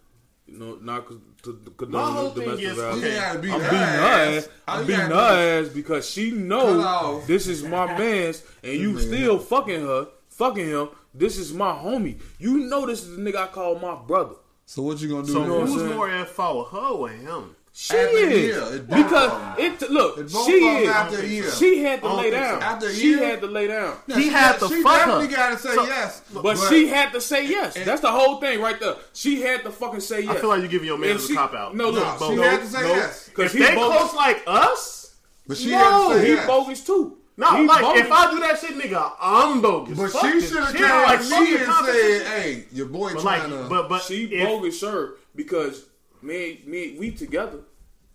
[0.50, 3.04] You know, not to, to My condone whole the thing domestic is- you violence.
[3.04, 3.14] okay.
[3.16, 4.48] gotta beat I'm her beating her ass.
[4.66, 8.72] All I'm you beating her ass because she Cut knows this is my man's, and
[8.72, 10.88] you This nigga still fucking her, fucking him.
[11.14, 12.18] This is my homie.
[12.38, 14.36] You know this is the nigga I call my brother.
[14.66, 15.32] So what you gonna do?
[15.32, 15.46] So now?
[15.48, 15.94] know who's saying?
[15.94, 17.54] more at fault, her or him?
[17.80, 20.18] She After is year, it because of it look.
[20.18, 20.88] It She is.
[20.88, 21.48] after year.
[21.52, 22.60] She had to lay down.
[22.60, 23.24] After she year?
[23.24, 23.96] had to lay down.
[24.08, 25.06] Now, He she had got- to she fuck her.
[25.06, 26.22] definitely gotta say So- yes.
[26.34, 27.74] But, she had to say yes.
[27.84, 28.96] That's the whole thing right there.
[29.12, 30.36] She had to fucking say yes.
[30.36, 31.76] I feel like you're giving your man If a cop out.
[31.76, 33.28] No, look, No, she no, had to say no, yes.
[33.28, 33.96] Because If they bogus.
[33.96, 35.14] close like us,
[35.46, 36.46] but she had no, to say he yes.
[36.48, 37.16] bogus too.
[37.36, 38.00] no, He like bogus.
[38.00, 39.96] if I do that shit, nigga, I'm bogus.
[39.96, 40.78] But Fuck she should have shit.
[40.80, 43.88] came Like, like fuck me the and said, "Hey, your boy But trying to." but
[43.88, 45.84] but She bogus her because
[46.22, 47.60] me, me, we together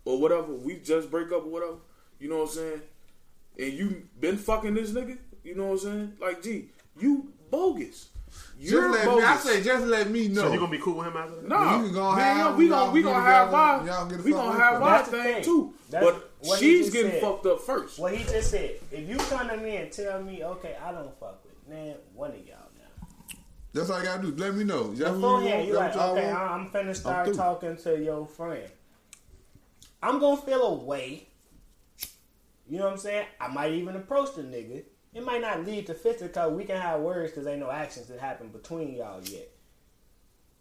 [0.06, 0.54] or whatever.
[0.54, 1.76] We just break up or whatever.
[2.20, 2.82] You know what I'm saying?
[3.60, 5.18] And you been fucking this nigga.
[5.44, 6.14] You know what I'm saying?
[6.22, 8.10] Like, gee, you bogus.
[8.58, 9.22] You're let bogus.
[9.24, 9.28] me.
[9.28, 10.42] I say, just let me know.
[10.44, 11.48] So you gonna be cool with him after that?
[11.48, 14.24] Nah, You can go man, have- we gonna we gonna have our y'all get the
[14.24, 15.44] we gonna have our That's thing thing.
[15.44, 15.74] too.
[15.92, 17.22] That's but what she's getting said.
[17.22, 18.00] fucked up first.
[18.00, 18.72] What he just said.
[18.92, 22.32] If you come to me and tell me, okay, I don't fuck with man, one
[22.32, 22.63] of y'all now.
[23.74, 24.36] That's all I gotta do.
[24.36, 24.92] Let me know.
[24.92, 27.36] Is that you Beforehand, you That like, okay, I'm finna start through.
[27.36, 28.70] talking to your friend.
[30.02, 31.28] I'm gonna feel a way.
[32.70, 33.26] You know what I'm saying?
[33.40, 34.84] I might even approach the nigga.
[35.14, 36.54] It might not lead to fisticuffs.
[36.54, 39.50] We can have words because ain't no actions that happen between y'all yet.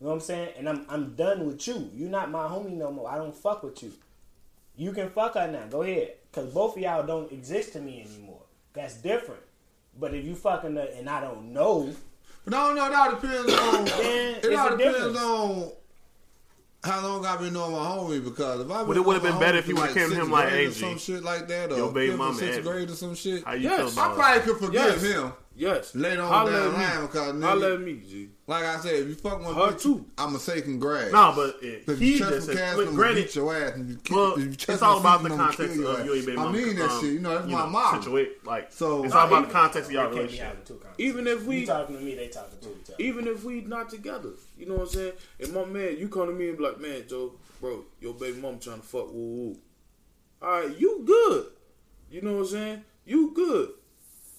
[0.00, 0.50] You know what I'm saying?
[0.56, 1.90] And I'm I'm done with you.
[1.94, 3.10] You're not my homie no more.
[3.10, 3.92] I don't fuck with you.
[4.76, 5.66] You can fuck her now.
[5.68, 6.14] Go ahead.
[6.30, 8.42] Because both of y'all don't exist to me anymore.
[8.72, 9.42] That's different.
[9.98, 11.94] But if you fucking her and I don't know,
[12.47, 13.84] No, no, it all depends on.
[13.84, 15.18] Then it all depends difference.
[15.18, 15.72] on
[16.84, 18.24] how long I've been knowing my homie.
[18.24, 20.11] Because if I've But it would've been my better homie if you for would've came
[20.11, 22.18] to him like, grade or "Hey, some shit like that, or your baby fifth or
[22.18, 22.62] mama sixth Eddie.
[22.68, 23.45] grade or some shit.
[23.45, 23.76] How you Yes.
[23.95, 25.03] feel I about probably could forgive Yes.
[25.03, 25.95] him Yes.
[25.95, 28.30] later on Holla down the line because Holla nigga, at me, G.
[28.53, 30.05] like I said, if you fuck one Her bitch, too.
[30.18, 31.12] I'ma say congrats.
[31.12, 33.88] No, but it, he you just just said, but them, granted, beat your ass, and
[33.90, 36.05] you kill, well, you it's all about the context of ass.
[36.05, 37.12] you ain't been I mean that um, shit.
[37.14, 38.03] You know, that's my mom.
[38.03, 40.46] Situate, like, So- it's all about even- the context of y'all they can't be relationship.
[40.46, 40.98] having two conversations.
[41.11, 42.96] Even if we you talking to me, they talking to each other.
[43.03, 45.12] even if we not together, you know what I'm saying?
[45.40, 48.40] And my man, you come to me and be like, man, Joe, bro, your baby
[48.40, 49.57] mom trying to fuck woo woo.
[50.42, 51.46] All right, you good.
[52.11, 52.84] You know what I'm saying?
[53.05, 53.70] You good.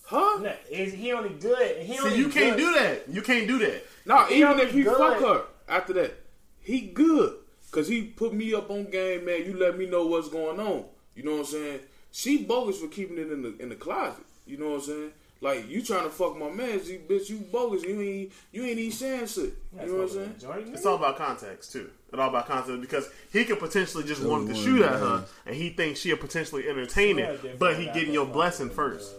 [0.05, 0.39] Huh?
[0.41, 1.77] No, is he only good?
[1.81, 2.63] He See, only you can't good.
[2.65, 3.09] do that.
[3.09, 3.85] You can't do that.
[4.05, 4.97] Nah, He even if he good.
[4.97, 6.13] fuck her after that,
[6.61, 7.35] he good.
[7.71, 9.43] Cause he put me up on game, man.
[9.45, 10.85] You let me know what's going on.
[11.15, 11.79] You know what I'm saying?
[12.11, 14.23] She bogus for keeping it in the in the closet.
[14.45, 15.11] You know what I'm saying?
[15.41, 17.29] Like you trying to fuck my man, you bitch.
[17.29, 17.81] You bogus.
[17.83, 19.53] You ain't you ain't even saying shit.
[19.81, 20.35] You know what I'm saying?
[20.39, 21.89] Joint, It's all about context too.
[22.11, 25.55] It's all about context because he could potentially just want to shoot at her, and
[25.55, 28.75] he thinks she'll potentially entertain Yeah, it, but he about getting the your blessing with,
[28.75, 29.15] first.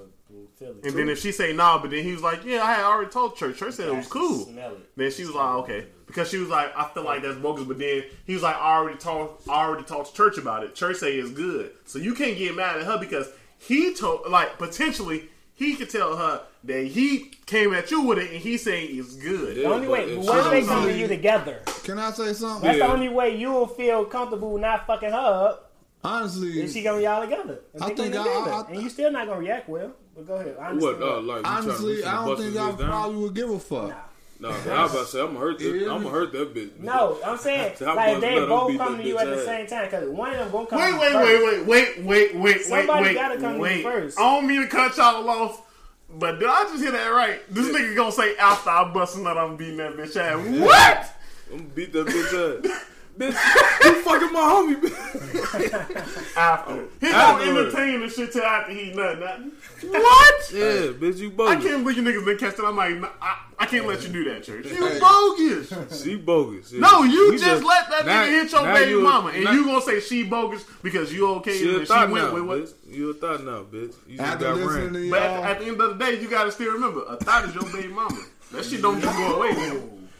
[0.72, 0.88] Philly.
[0.88, 3.10] And then if she say no, but then he was like, "Yeah, I had already
[3.10, 3.58] told church.
[3.58, 4.96] Church said it was cool." Smell it.
[4.96, 7.78] Then she was like, "Okay," because she was like, "I feel like that's bogus." But
[7.78, 10.74] then he was like, "I already told, I already talked to church about it.
[10.74, 14.58] Church say it's good, so you can't get mad at her because he told, like,
[14.58, 18.88] potentially he could tell her that he came at you with it and he saying
[18.98, 19.56] it's good.
[19.56, 21.60] The only way, if what if they don't come to you together?
[21.84, 22.62] Can I say something?
[22.66, 22.86] That's Yeah.
[22.88, 25.16] the only way you will feel comfortable not fucking her
[25.50, 25.70] up.
[26.02, 29.26] Honestly, If she gonna y'all together, I think coming I- I- and you still not
[29.26, 29.92] gonna react well.
[30.14, 30.56] But go ahead.
[30.60, 31.02] I What?
[31.02, 33.88] Uh, like you trying to- honestly, I don't think y'all probably would give a fuck.
[33.88, 33.94] Nah.
[34.40, 35.60] Nah, I was about to say I'm gonna hurt.
[35.60, 36.80] Yeah, That, I'm gonna hurt that bitch.
[36.80, 39.84] No, I'm saying So I'm like they both come to you at the same time
[39.86, 40.78] because one of them gonna come.
[40.80, 43.62] Wait, to you wait, wait, wait, wait, wait, wait, Somebody wait, gotta come to you
[43.62, 43.82] wait.
[43.82, 44.18] first.
[44.18, 45.62] I don't mean to cut y'all off,
[46.10, 47.40] but did I just hear that right?
[47.48, 50.36] This nigga gonna say after I bust a nut, I'm beating that bitch ass.
[50.60, 51.16] What?
[51.52, 52.80] I'm gonna beat that bitch ass.
[53.18, 54.80] bitch, you fucking my homie.
[54.80, 56.36] bitch.
[56.36, 59.18] After he don't entertain the shit till after he nut.
[59.20, 59.52] Nothing.
[59.90, 60.52] What?
[60.52, 61.64] yeah, bitch, you bogus.
[61.64, 62.58] I can't believe you niggas didn't catch.
[62.58, 64.66] I'm like, I, I can't let you do that, church.
[64.66, 64.98] You Hey.
[64.98, 66.02] bogus.
[66.02, 66.72] She bogus.
[66.72, 66.80] yeah.
[66.80, 69.44] No, you We just, let that now- nigga hit your baby you a- mama, and
[69.44, 72.44] now- you gonna say she bogus because you okay She and she went now, with
[72.44, 72.58] what?
[72.60, 72.72] bitch.
[72.88, 73.94] You a thought now, bitch.
[74.06, 75.10] You just After got listening to ran.
[75.10, 77.54] But at, at the end of the day, you gotta still remember, a thought is
[77.54, 78.18] your baby mama.
[78.52, 79.50] That shit don't just go away.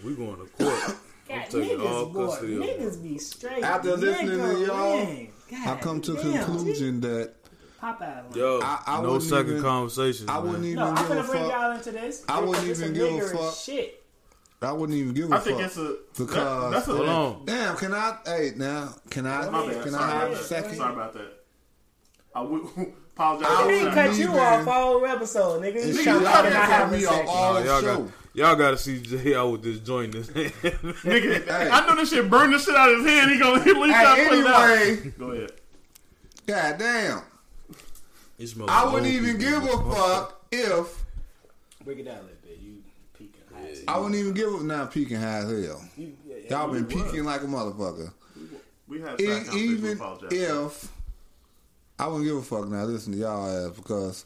[0.05, 0.97] We going to court.
[1.35, 2.69] I'm God, niggas, boy, custody of her.
[2.69, 3.65] niggas be straight.
[3.65, 5.67] After listening to y'all.
[5.67, 7.33] I come to the damn, conclusion that
[7.81, 8.35] Pop out.
[8.35, 10.29] Yo, I- I no wouldn't second even- conversations.
[10.29, 10.47] I man.
[10.47, 11.53] wouldn't even No, I'm give a gonna bring fuck.
[11.53, 12.25] y'all into this.
[12.29, 13.55] I wouldn't It's even some give a fuck.
[13.55, 14.01] Shit.
[14.63, 15.67] I wouldn't even give a I think fuck.
[15.67, 17.43] it's a Because- that, that's a Hold on.
[17.45, 18.17] Damn, can I?
[18.25, 19.51] Hey, now can I?
[19.51, 19.83] My bad.
[19.83, 20.45] Can Sorry I have about a that.
[20.45, 20.77] second?
[20.77, 21.45] Sorry about that.
[22.35, 22.63] I would
[23.15, 23.47] apologize.
[23.51, 24.09] I I would ain't Sorry.
[24.09, 25.77] cut you off all episode, nigga.
[25.83, 27.67] And You shit, trying y'all to been not cut have me off second.
[27.67, 28.13] y'all show.
[28.37, 30.13] Got y'all got to see Jay out with this joint.
[30.13, 31.69] This Nigga, Hey.
[31.71, 33.31] I know this shit burned the shit out of his hand.
[33.31, 34.71] He gonna at least try to Hey, play out.
[34.71, 35.53] anyway, Go ahead.
[36.47, 37.23] god damn,
[38.69, 41.05] I wouldn't even give a fuck if
[41.85, 42.59] Break it down a little bit.
[42.61, 42.83] You
[43.17, 43.75] peeking high.
[43.87, 45.83] I wouldn't even give a now peeking high as hell.
[45.97, 47.07] You, yeah, yeah, Y'all been you was.
[47.07, 48.13] peeking like a motherfucker.
[48.89, 49.55] We had a E- side conversation.
[49.69, 49.99] We even
[50.31, 50.91] if
[51.99, 54.25] I wouldn't give a fuck now, listen to y'all ass because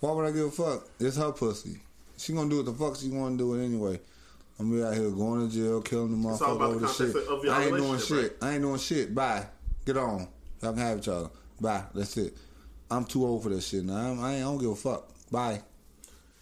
[0.00, 0.86] why would I give a fuck?
[1.00, 1.80] It's her pussy.
[2.20, 3.98] She gonna do what the fuck she wanna do it anyway.
[4.60, 7.16] I'm be out here going to jail, killing the motherfucker over the shit.
[7.50, 8.36] I ain't doing shit.
[8.42, 9.14] I ain't doing shit.
[9.14, 9.46] Bye.
[9.86, 10.28] Get on.
[10.60, 11.30] Y'all can have each other.
[11.58, 11.84] Bye.
[11.94, 12.36] That's it.
[12.90, 13.96] I'm too old for this shit now.
[13.96, 15.08] I'm, I ain't I don't give a fuck.
[15.30, 15.62] Bye.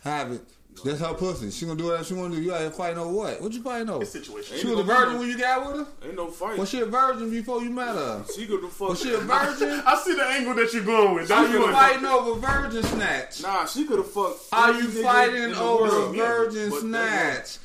[0.01, 0.41] Have it.
[0.85, 1.51] That's her pussy.
[1.51, 2.43] She gonna do whatever she wanna do.
[2.43, 3.41] You out here fighting over what?
[3.41, 4.01] What you fighting over?
[4.01, 4.59] This situation.
[4.59, 6.07] She was a virgin when you got with her?
[6.07, 6.59] Ain't no fight.
[6.59, 8.25] Was she a virgin before you met her?
[8.35, 8.89] she could the fuck.
[8.91, 9.83] Was she a virgin?
[9.87, 11.31] I see the angle that you're going with.
[11.31, 13.43] Are you fighting over virgin snatch?
[13.43, 14.41] Nah, she could have fucked.
[14.53, 17.59] Are you fighting over virgin snatch?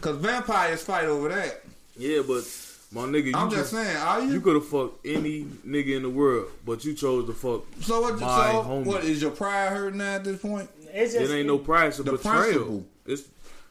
[0.00, 1.62] Cause vampires fight over that.
[1.96, 2.44] Yeah, but
[2.92, 3.96] my nigga, you I'm just saying.
[3.96, 4.34] Are you?
[4.34, 7.64] You could have fucked any nigga in the world, but you chose to fuck.
[7.80, 8.18] so what?
[8.20, 8.84] my So homie.
[8.84, 10.70] what is your pride hurting now at this point?
[10.92, 12.42] It's It ain't no price of The betrayal.
[12.42, 12.86] principle.
[13.06, 13.22] It's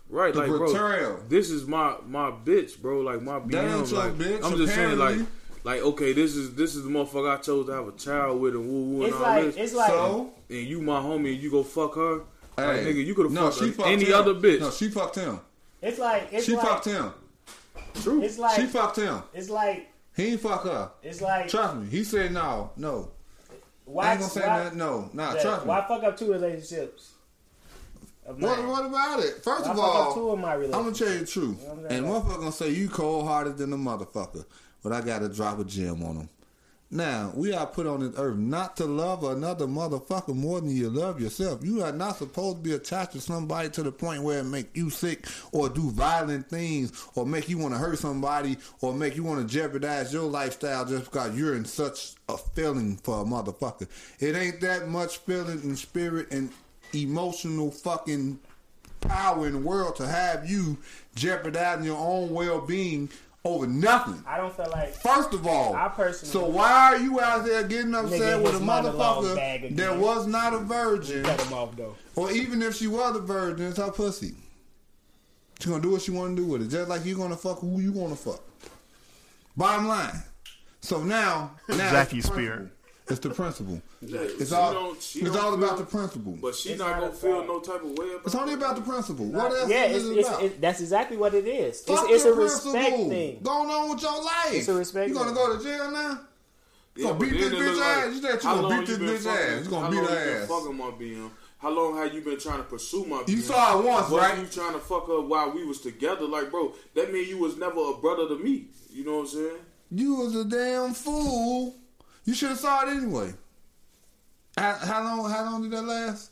[0.09, 0.67] right, The like bro.
[0.71, 1.19] betrayal.
[1.27, 3.01] This is my my bitch, bro.
[3.01, 3.51] Like my BM.
[3.51, 5.19] That ain't like, bitch, I'm just saying, like,
[5.63, 8.55] like okay, this is this is the motherfucker I chose to have a child with
[8.55, 9.55] and woo woo and It's all like this.
[9.57, 12.21] it's like So and you my homie, and you go fuck her.
[12.57, 14.13] Like, nigga, you could have no, fucked she fucked any him.
[14.15, 14.59] other bitch.
[14.61, 15.39] No, she fucked him.
[15.81, 17.13] it's like it's She like fucked him.
[18.01, 18.21] True.
[18.23, 19.21] it's like she fucked him.
[19.33, 20.89] it's like He ain't fuck her.
[21.03, 21.87] it's like Trust me.
[21.87, 23.11] He said no, no.
[23.87, 24.75] I why ain't gonna say why, that.
[24.75, 25.33] No, nah.
[25.33, 25.69] Jack, Trust me.
[25.69, 27.11] why fuck up two relationships?
[28.25, 29.41] What, what about it?
[29.41, 31.61] First Why of up two of my I'm gonna tell you the truth.
[31.61, 32.03] You know what I'm saying?
[32.03, 34.45] And motherfucker gonna say you cold hearted than a motherfucker.
[34.83, 36.29] But I gotta drop a gem on them.
[36.89, 40.89] Now, we are put on this earth not to love another motherfucker more than you
[40.89, 41.61] love yourself.
[41.61, 44.69] You are not supposed to be attached to somebody to the point where it make
[44.73, 49.17] you sick or do violent things or make you want to hurt somebody or make
[49.17, 53.25] you want to jeopardize your lifestyle just because you're in such a feeling for a
[53.25, 53.89] motherfucker.
[54.21, 56.49] It ain't that much feeling and spirit and
[56.93, 58.39] emotional fucking
[59.01, 60.77] power in the world to have you
[61.15, 63.09] jeopardizing your own well being
[63.45, 64.21] over nothing.
[64.27, 67.63] I don't feel like First of all, I personally- so why are you out there
[67.63, 71.41] getting upset Nigga, with a his monologue bag motherfucker that was not a virgin, cut
[71.41, 71.95] him off though.
[72.15, 74.35] or even if she was a virgin, it's her pussy.
[75.59, 77.59] She gonna do what she want to do with it, just like you gonna fuck
[77.59, 78.41] who you want to fuck.
[79.55, 80.23] Bottom line.
[80.81, 82.71] So now, now Jackie it's Spear.
[83.07, 83.13] Principle.
[83.13, 83.81] It's the principle.
[84.39, 84.73] It's She all.
[84.73, 86.37] don't- It's don't all about the principle.
[86.41, 88.75] But she It's not not gonna feel no type of way about It's only about
[88.75, 89.25] the principle.
[89.25, 90.43] What else yeah, is it's, it it's, about?
[90.43, 91.79] it, that's exactly what it is.
[91.79, 93.09] It's, Fuck it's a your respect principle.
[93.09, 93.39] thing.
[93.43, 94.51] Going on with your life.
[94.53, 96.19] It's a respect You gonna go to jail now?
[96.95, 98.15] You Yeah, gonna beat this bitch look ass?
[98.15, 99.63] You said you gonna beat this bitch fucking- ass.
[99.65, 100.47] You gonna how beat long her you been ass.
[100.49, 101.31] Fucking my BM.
[101.59, 103.29] How long have you been trying to pursue my BM?
[103.29, 104.39] You saw it once, Wasn't right?
[104.39, 106.25] you trying to fuck her while we was together?
[106.27, 108.67] Like, bro, that mean you was never a brother to me.
[108.91, 109.57] You know what I'm saying?
[109.91, 111.75] You was a damn fool.
[112.27, 113.33] You should have saw it anyway.
[114.57, 115.31] How, how long?
[115.31, 116.31] How long did that last?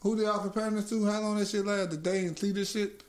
[0.00, 1.04] Who they all comparing this to?
[1.04, 1.90] How long that shit last?
[1.90, 3.02] The day and see this shit?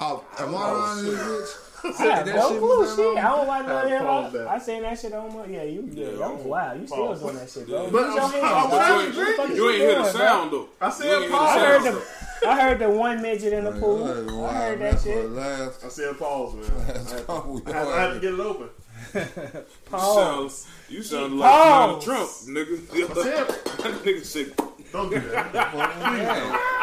[0.00, 1.68] Oh, am I oh, around this bitch?
[2.00, 2.78] I have That no shit clue.
[2.80, 4.32] was that Shit, I don't watch none of I hip pause hop.
[4.32, 4.46] that.
[4.48, 5.44] I seen that shit on my.
[5.46, 5.90] Yeah, you.
[5.92, 6.80] Yeah, Yeah, that was wild.
[6.80, 7.20] You still pause.
[7.20, 7.90] doing that shit, bro.
[7.90, 8.78] But Use your I'm- hands, I'm bro.
[8.78, 9.36] trying to What the drink.
[9.36, 10.68] fuck You you ain't hear the sound though.
[10.80, 11.56] I said You ain't hear the pause.
[11.58, 12.48] I heard the.
[12.48, 14.04] I heard the one midget in the pool.
[14.06, 15.34] That was I heard that shit.
[15.34, 16.64] the I said pause, man.
[16.80, 18.68] I had, Oh, I had, to get it open.
[19.14, 20.66] You Pause.
[20.92, 23.58] Sound, you sound like Donald Trump, nigga.
[23.82, 24.54] That nigga said,
[24.92, 26.78] don't do that.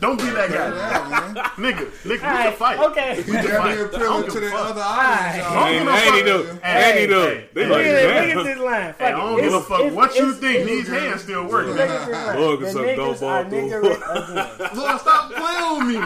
[0.00, 0.56] Don't be that guy.
[0.56, 1.34] Yeah, man.
[1.62, 2.78] Nigga, nigga, we can fight.
[2.80, 3.16] okay.
[3.18, 3.90] We can gotta fight.
[3.92, 4.70] be I don't to give the fuck.
[4.70, 5.44] other Alright.
[5.44, 5.46] audience.
[5.46, 6.24] I don't ain't, give a ain't he fuck.
[6.26, 6.66] though?
[6.66, 7.42] Hey, Ain't he though?
[7.54, 8.92] They Look like, at this, look at this line.
[8.94, 10.66] Fuck Hey, I don't give a It's- fuck it's- what you it's- think.
[10.68, 11.78] These hands still Look working.
[11.78, 12.62] at this line.
[12.64, 13.50] It's a dope ball, are too.
[13.50, 14.76] niggerate again.
[14.76, 15.96] Lord, stop playing with me.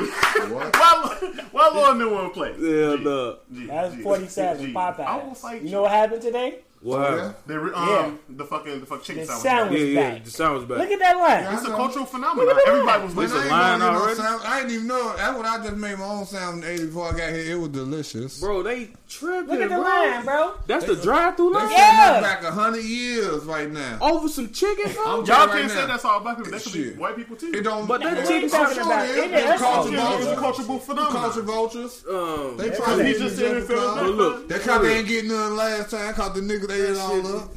[0.55, 0.77] What?
[0.77, 2.51] why, why Lord didn't want play?
[2.59, 3.35] Yeah, G, nah.
[3.55, 4.73] G, That's 47 G.
[4.75, 5.01] Popeyes.
[5.07, 6.59] I will fight You know what happened today?
[6.87, 7.11] What Yeah.
[7.17, 7.35] happened?
[7.49, 8.11] The, re- um, Yeah.
[8.29, 9.43] the fucking the fucking chicken The sandwich.
[9.43, 10.25] sound Yeah, was yeah, back.
[10.25, 10.79] the sound was back.
[10.79, 11.55] Look at that line.
[11.55, 12.47] It's a cultural phenomenon.
[12.47, 12.69] Look at.
[12.69, 13.59] Everybody was But It's I a ain't listening.
[13.59, 14.17] line gonna get no already?
[14.21, 14.43] sound.
[14.47, 15.17] I didn't even know.
[15.17, 17.51] That's what I just made my own sound in 80 before I got here.
[17.53, 18.39] It was delicious.
[18.39, 19.83] Bro, they tripping, Look at the bro.
[19.83, 20.53] line, bro.
[20.69, 21.69] That's the drive-through line?
[21.69, 22.13] setting Yeah.
[22.19, 23.99] us back a hundred years right now.
[24.01, 25.25] Over some chicken, bro?
[25.25, 25.69] Y'all can't now.
[25.69, 26.53] say that's all black people.
[26.53, 26.99] That could be Shit.
[26.99, 27.51] white people too.
[27.53, 27.87] It don't.
[27.87, 29.17] But that it- chicken I'm talking sure about- it is.
[29.17, 30.23] it It's is culture culture.
[30.23, 31.23] It's a cultural phenomenon.
[31.23, 32.05] Culture vultures.
[32.09, 34.93] Um, They probably He what just didn't didn't just feel because- But look, They probably
[34.93, 37.51] ain't getting none last time because the niggas ate it all up.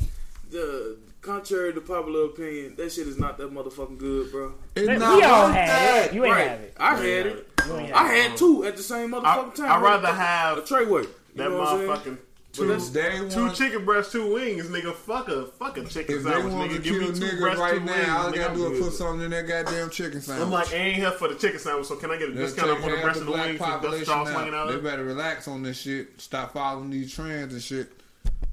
[0.51, 4.53] the, contrary to popular opinion, that shit is not that motherfucking good, bro.
[4.75, 6.07] It's We not all like had that.
[6.07, 6.13] it.
[6.13, 6.47] You ain't right.
[6.47, 6.73] have it.
[6.79, 7.47] I had it.
[7.67, 9.71] You I had two at the same I, motherfucking time.
[9.71, 11.07] I'd rather have a have Treyway.
[11.35, 12.17] That know what I'm saying?
[12.17, 12.17] motherfucking
[12.51, 14.93] two, two chicken breasts, two wings, nigga.
[14.95, 16.83] Fuck a fucking chicken If they sandwich, want to nigga.
[16.83, 18.73] Give kill me two niggas breasts, right two wings, now, all I gotta do I'm
[18.73, 20.45] is put something in that goddamn chicken sandwich.
[20.45, 22.53] I'm like, I ain't here for the chicken sandwich, so can I get a Let's
[22.53, 24.53] discount on the breast the and the black wings and dust population straw out.
[24.53, 24.83] out They of it?
[24.83, 26.19] better relax on this shit.
[26.19, 27.91] Stop following these trends and shit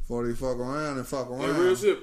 [0.06, 1.50] before they fuck around and fuck around.
[1.50, 1.98] And real shit,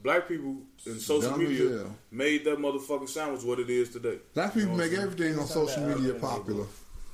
[0.00, 4.18] black people in social Dumb media made that motherfucking sandwich what it is today.
[4.32, 6.66] Black people make everything on social media popular.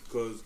[0.04, 0.42] Because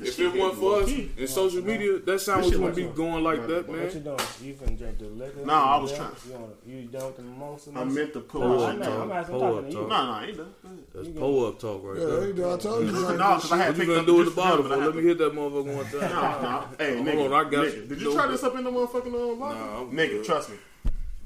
[0.00, 1.10] if it wasn't for us low-key.
[1.16, 4.02] in social media, that sandwich shit wouldn't be going like that, What you man.
[4.04, 4.18] doing?
[4.42, 5.44] You finna drink the liquor?
[5.46, 7.70] Nah, I was You trying- You, wanna, you done with the mimosa?
[7.74, 8.70] I meant to pull up.
[8.70, 8.92] I'm No, not.
[9.02, 9.78] I'm no, not Pull talking up to you.
[9.78, 9.88] talk.
[9.88, 10.54] no, I ain't done.
[10.94, 12.32] That's pull up talk right Yeah, there.
[12.32, 12.52] they.
[12.52, 12.92] I told you.
[12.92, 14.62] No, because I had What you picked up the bottle?
[14.64, 14.76] for For?
[14.76, 16.00] Let me hit that motherfucker one time.
[16.00, 16.66] Nah, nah.
[16.78, 17.84] Hey, Hold nigga, on, I got you.
[17.86, 19.58] Did you try this up in the motherfucking uh, vodka?
[19.58, 20.56] Nah, nigga, trust me.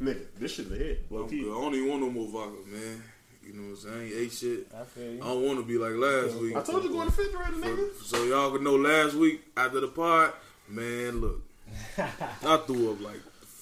[0.02, 1.10] Nigga, this shit a hit.
[1.10, 1.42] Low I'm key.
[1.42, 1.50] good.
[1.56, 3.02] I don't even want no more vodka, man.
[3.48, 3.96] You know what I'm saying?
[3.96, 4.66] I ain't ate shit.
[4.78, 5.22] I feel you.
[5.22, 6.54] I don't want to be like last week.
[6.54, 8.02] I told you go in the refrigerator, nigga.
[8.04, 10.34] So y'all can know last week after the pod,
[10.68, 11.40] man, look.
[11.98, 13.20] I threw up like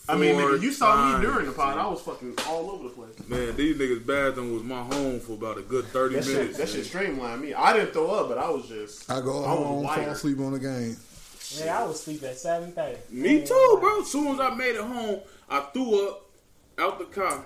[0.08, 1.78] I mean, nigga, you saw me during the pod.
[1.78, 3.28] I was fucking all over the place.
[3.28, 6.58] Man, these niggas' bathroom was my home for about a good 30 That shit, minutes.
[6.58, 7.54] that shit streamlined me.
[7.54, 9.08] I didn't throw up, but I was just.
[9.10, 10.08] I go I was home, fall wired.
[10.08, 10.96] asleep on the game.
[11.58, 12.98] Yeah, I was asleep at seven thirty.
[13.10, 14.00] Me too, bro.
[14.00, 16.22] As soon as I made it home, I threw up
[16.78, 17.42] out the car.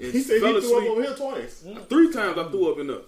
[0.00, 0.90] And He said fell he threw asleep.
[0.90, 1.64] up over here twice.
[1.88, 2.98] Three times I threw up in there.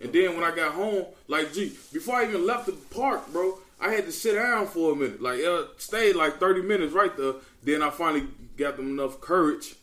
[0.00, 3.58] And then when I got home, like, gee, before I even left the park, bro,
[3.80, 5.20] I had to sit down for a minute.
[5.22, 7.34] Like, uh, stayed like 30 minutes right there.
[7.62, 8.26] Then I finally
[8.56, 9.74] got them enough courage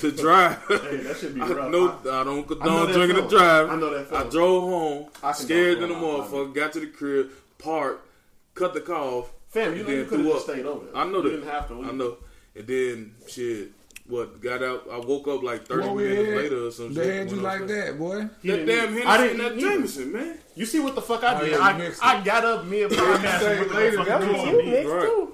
[0.00, 0.62] to drive.
[0.68, 1.70] Hey, that should be I, rough.
[1.70, 3.30] no, I- I don't I know condone that drinking feeling.
[3.30, 3.70] to drive.
[3.70, 6.28] I know that I drove home, I scared go than a for it.
[6.48, 8.06] motherfucker, got to the crib, parked,
[8.54, 9.32] cut the car off.
[9.48, 10.42] Fam, you and know you then could have threw up.
[10.42, 10.84] stayed over.
[10.86, 10.96] there.
[10.96, 11.30] I know you that.
[11.30, 11.82] didn't have to.
[11.84, 12.16] I know.
[12.54, 13.68] And then shit,
[14.08, 14.86] what got out?
[14.90, 16.36] I woke up like thirty What we minutes had?
[16.38, 17.04] later or some shit.
[17.04, 18.16] They had you like was- that, boy.
[18.18, 19.70] That didn't damn need- Hennessy I and didn't that need it.
[19.70, 20.38] Jameson, man.
[20.54, 21.52] You see what the fuck I Oh, did?
[21.52, 23.96] yeah, I, I got up me and podcasting with later.
[24.04, 25.02] That motherfucking was cook you mixed Right.
[25.02, 25.32] too.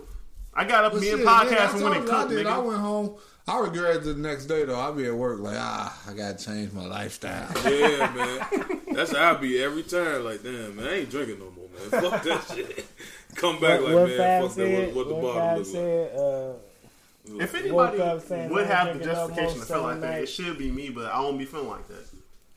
[0.56, 2.46] I got up But me and man, I podcasting when it you I cooked, did.
[2.46, 3.16] I went home.
[3.46, 4.78] I regretted the next day though.
[4.80, 7.46] I'll be at work like ah, I gotta change my lifestyle.
[7.70, 8.80] Yeah, man.
[8.92, 10.24] That's how I be every time.
[10.24, 12.10] Like, damn, man, I ain't drinking no more, man.
[12.10, 12.86] Fuck that shit.
[13.34, 14.54] Come back What, like, what man, Fab fuck that.
[14.56, 15.74] said, What, what the what bottle Fab look like?
[15.74, 16.52] said, uh,
[17.26, 21.06] If anybody would have the justification to feel like that, it should be me, but
[21.06, 22.04] I don't be feeling like that.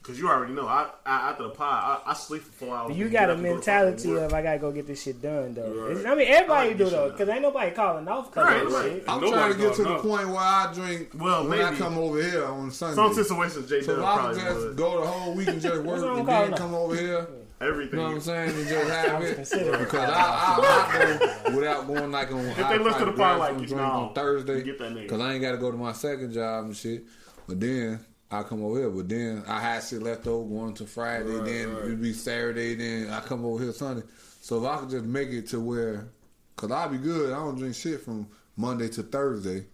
[0.04, 2.96] Cause you already know, I, I after the pod, I, I sleep for four hours.
[2.96, 5.70] you got a up go mentality of I gotta go get this shit done though.
[5.70, 6.06] Right.
[6.06, 8.84] I mean, everybody I do though, because ain't nobody calling off because Right, of right.
[8.94, 9.04] shit.
[9.06, 11.76] I'm Nobody trying to get to the calling point where I drink Well, when I
[11.76, 12.96] come over here on Sunday.
[12.96, 14.78] Some situations, J so I probably can just would.
[14.78, 17.28] go the whole week and just work and then come over here,
[17.60, 18.00] Everything.
[18.00, 19.38] you know what I'm saying, and just have it.
[19.38, 22.46] Because I, I, I go without going like on.
[22.46, 25.02] If they listen to the pod like, drink no, on Thursday, you get that nigga.
[25.04, 27.06] because I ain't got to go to my second job and shit.
[27.48, 28.00] But then
[28.30, 28.90] I come over here.
[28.92, 31.26] But then I had shit left over going to Friday.
[31.26, 31.86] Right, then right.
[31.86, 32.76] it'd be Saturday.
[32.76, 34.04] Then I come over here Sunday.
[34.42, 36.10] So if I could just make it to where,
[36.56, 37.34] cause I'll be good.
[37.34, 39.66] I don't drink shit from Monday to Thursday,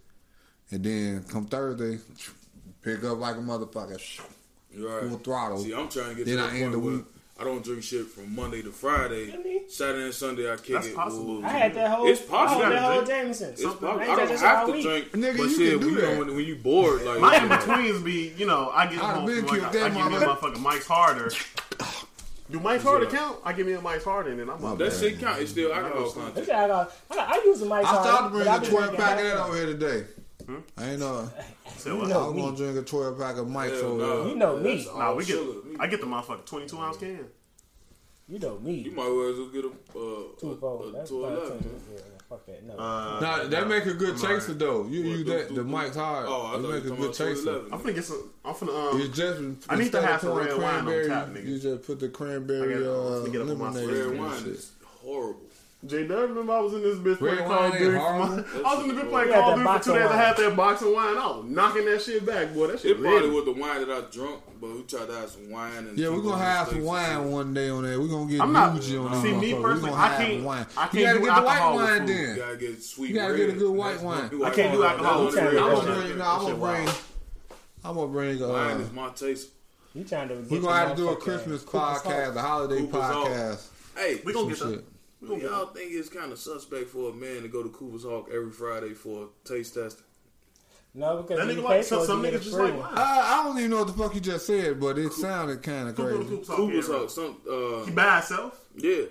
[0.71, 1.99] and then come Thursday,
[2.81, 4.21] pick up like a motherfucker,
[4.75, 5.09] Right.
[5.09, 5.59] full throttle.
[5.59, 6.57] See, I'm trying to get Then to the I
[7.43, 9.65] I don't drink shit from Monday to Friday.
[9.67, 10.95] Saturday and Sunday I kick That's it.
[10.95, 11.39] possible.
[11.39, 12.07] Ooh, I had that whole.
[12.07, 12.61] It's possible.
[12.61, 13.49] I had that whole Jameson.
[13.49, 13.87] It's possible.
[13.89, 14.83] I, I don't have to week.
[14.83, 15.11] drink.
[15.11, 16.17] Nigga, but you shit, can do when, that.
[16.19, 19.27] You know, when you bored, like my in betweens be, you know, I get home
[19.27, 21.31] from like, I, I give me motherfucking Mike's harder.
[22.49, 23.39] Do Mike's harder count?
[23.43, 24.77] I give me a Mike's harder and then I'm up.
[24.77, 25.41] That shit count.
[25.41, 26.49] It's still alcohol content.
[26.49, 28.09] I use a Mike's harder.
[28.09, 30.05] I started bringing a twelve pack of that over here today.
[30.45, 30.57] Hmm?
[30.77, 31.29] I ain't know.
[31.77, 34.25] So you I'm gonna drink a 12 pack of Mike Hell, nah.
[34.25, 34.87] You know me.
[34.95, 35.35] Nah, we get.
[35.35, 35.59] Sugar.
[35.79, 37.25] I get the motherfucker 22 ounce can.
[38.27, 38.75] You know me.
[38.75, 40.91] You might as well get a uh, four.
[40.93, 41.81] That's two eleven.
[41.91, 42.63] Yeah, fuck that.
[42.65, 42.73] No.
[42.73, 44.87] Uh, nah, that no, make a good chaser though.
[44.87, 46.25] You you that the Mike's hard.
[46.29, 47.63] Oh, I make a good chaser.
[47.63, 48.31] I'm gonna get some.
[48.45, 48.71] I'm gonna.
[48.71, 49.69] Um, you just.
[49.69, 51.45] I need to have some red wine on top, nigga.
[51.45, 52.75] You just put the cranberry.
[52.75, 54.43] Uh, get up on my red wine.
[54.45, 55.41] It's horrible.
[55.85, 57.97] J W, remember I was in this bitch Red playing Call of Duty.
[57.97, 58.27] I
[58.75, 60.11] was in the bitch playing Call of Duty for two days.
[60.11, 61.17] I had that box of wine.
[61.17, 62.67] I was knocking that shit back, boy.
[62.67, 62.91] That shit.
[62.91, 65.87] It probably was the wine that I drunk, but we tried to have some wine.
[65.87, 67.99] And yeah, we're gonna have some wine one day on that.
[67.99, 70.43] We're gonna get I'm not, Muji on See, me personally, I can't.
[70.45, 70.65] Wine.
[70.77, 72.29] I can't you gotta get the white wine then.
[72.29, 73.09] You gotta get sweet.
[73.09, 74.31] You gotta get a good white wine.
[74.45, 75.27] I can't do alcohol.
[75.27, 75.57] I'm gonna bring.
[75.59, 76.89] I'm gonna bring.
[77.83, 78.39] I'm gonna bring.
[78.39, 79.49] Wine is my taste.
[79.93, 80.35] You trying to?
[80.49, 83.67] We're gonna have to do a Christmas podcast, a holiday podcast.
[83.97, 84.83] Hey, we gonna get some.
[85.27, 88.29] Do y'all think it's kind of suspect for a man to go to Cooper's Hawk
[88.33, 90.05] every Friday for a taste testing?
[90.95, 92.73] No, because nigga like, some, some niggas just like.
[92.73, 95.63] I, I don't even know what the fuck you just said, but it Coop, sounded
[95.63, 96.17] kind of crazy.
[96.17, 98.59] Cooper's Hawk, Cooper's Hawk some uh, he by himself.
[98.75, 99.05] Yeah.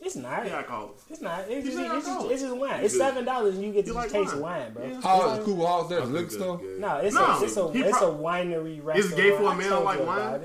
[0.00, 0.46] It's not.
[0.46, 1.12] Yeah, I call it.
[1.12, 1.44] It's not.
[1.48, 2.84] It's, just, it's, just, it's just wine.
[2.84, 4.86] It's seven dollars and you get to like taste wine, wine bro.
[4.86, 5.00] Yeah.
[5.00, 6.04] How is Cooper Hall's there?
[6.04, 6.60] Liquor store?
[6.78, 8.82] No, it's no, a it's a, it's a winery.
[8.96, 10.40] It's gay for a man like wine.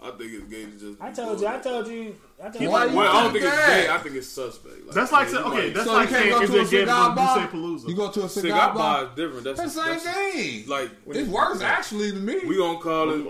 [0.00, 1.02] I think it's gay to just.
[1.02, 1.46] I told you.
[1.48, 2.16] I told you.
[2.40, 2.70] I told you.
[2.70, 3.88] Well, I don't think it's gay.
[3.88, 4.86] I think it's suspect.
[4.86, 5.70] Like, that's like, okay.
[5.70, 7.88] That's so like saying is it gay from Buse Palooza?
[7.88, 9.04] You go to a cigar, cigar bar.
[9.04, 9.44] is different.
[9.44, 10.68] That's, the same that's, thing.
[10.68, 12.38] Like it works actually to me.
[12.46, 13.26] We gonna call it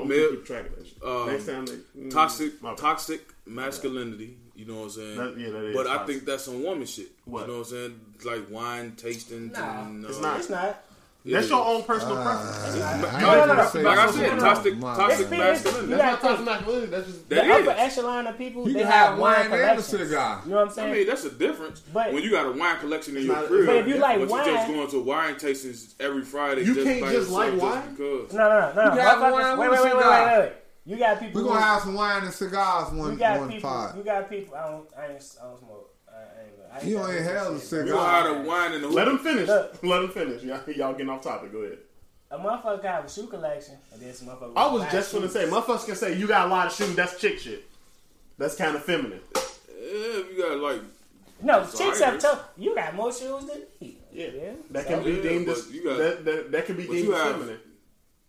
[1.02, 4.36] um, Next time they, mm, toxic toxic masculinity.
[4.54, 5.16] You know what I'm saying?
[5.16, 5.76] That, yeah, that is.
[5.76, 7.08] but I think that's some woman shit.
[7.24, 7.42] What?
[7.42, 8.00] You know what I'm saying?
[8.24, 9.52] Like wine tasting.
[9.52, 10.38] Nah, and, uh, it's not.
[10.40, 10.84] It's not.
[11.24, 12.76] That's your own personal uh, preference.
[12.76, 13.88] Uh, no, no, no, no.
[13.88, 15.86] Like I said, toxic, toxic masculinity.
[15.94, 16.86] That's not toxic masculinity.
[16.86, 17.68] That's just that the is.
[17.68, 18.68] upper echelon of people.
[18.68, 19.92] You they have, have wine collections.
[19.92, 20.10] And.
[20.10, 20.90] You know what I'm saying?
[20.90, 21.80] I mean, that's a difference.
[21.92, 24.28] But when you got a wine collection in your crib, but if you like but
[24.28, 26.62] wine, you just going to wine tastings every Friday.
[26.64, 27.96] You just can't like just like wine.
[27.96, 28.94] Just no, no, no.
[28.94, 30.52] You got wine wait, wait, wait, wait, wait, wait.
[30.88, 31.42] You got people.
[31.42, 33.94] We're gonna have some wine and cigars one one pot.
[33.94, 34.54] You got people.
[34.54, 34.88] I don't.
[34.96, 35.77] I don't smoke.
[36.84, 37.76] You got ain't nothing have a say.
[37.78, 38.28] You were cigar.
[38.28, 39.48] out wine in the Let him finish.
[39.48, 39.82] Look.
[39.82, 40.42] Let him finish.
[40.42, 41.52] Y'all, y'all getting off topic.
[41.52, 41.78] Go ahead.
[42.30, 44.52] A motherfucker got a shoe collection, and then some motherfucker.
[44.54, 46.94] I was just gonna say, motherfuckers can say you got a lot of shoes.
[46.94, 47.64] That's chick shit.
[48.36, 49.20] That's kind of feminine.
[49.74, 50.82] You got like
[51.42, 52.44] No, chicks have tough.
[52.58, 53.96] you got more shoes than me.
[54.12, 56.98] Yeah, that can be Yeah, deemed as you got- that, that, that can be deemed
[56.98, 57.60] you have feminine.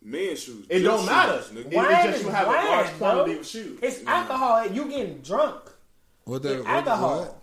[0.02, 0.66] Man shoes.
[0.70, 1.34] It don't matter.
[1.54, 2.98] It, it's Wine just you have a large bro.
[2.98, 3.80] quantity of shoes.
[3.84, 4.66] It's alcohol.
[4.68, 5.60] You getting drunk?
[6.24, 7.20] What the, Alcohol.
[7.20, 7.39] what?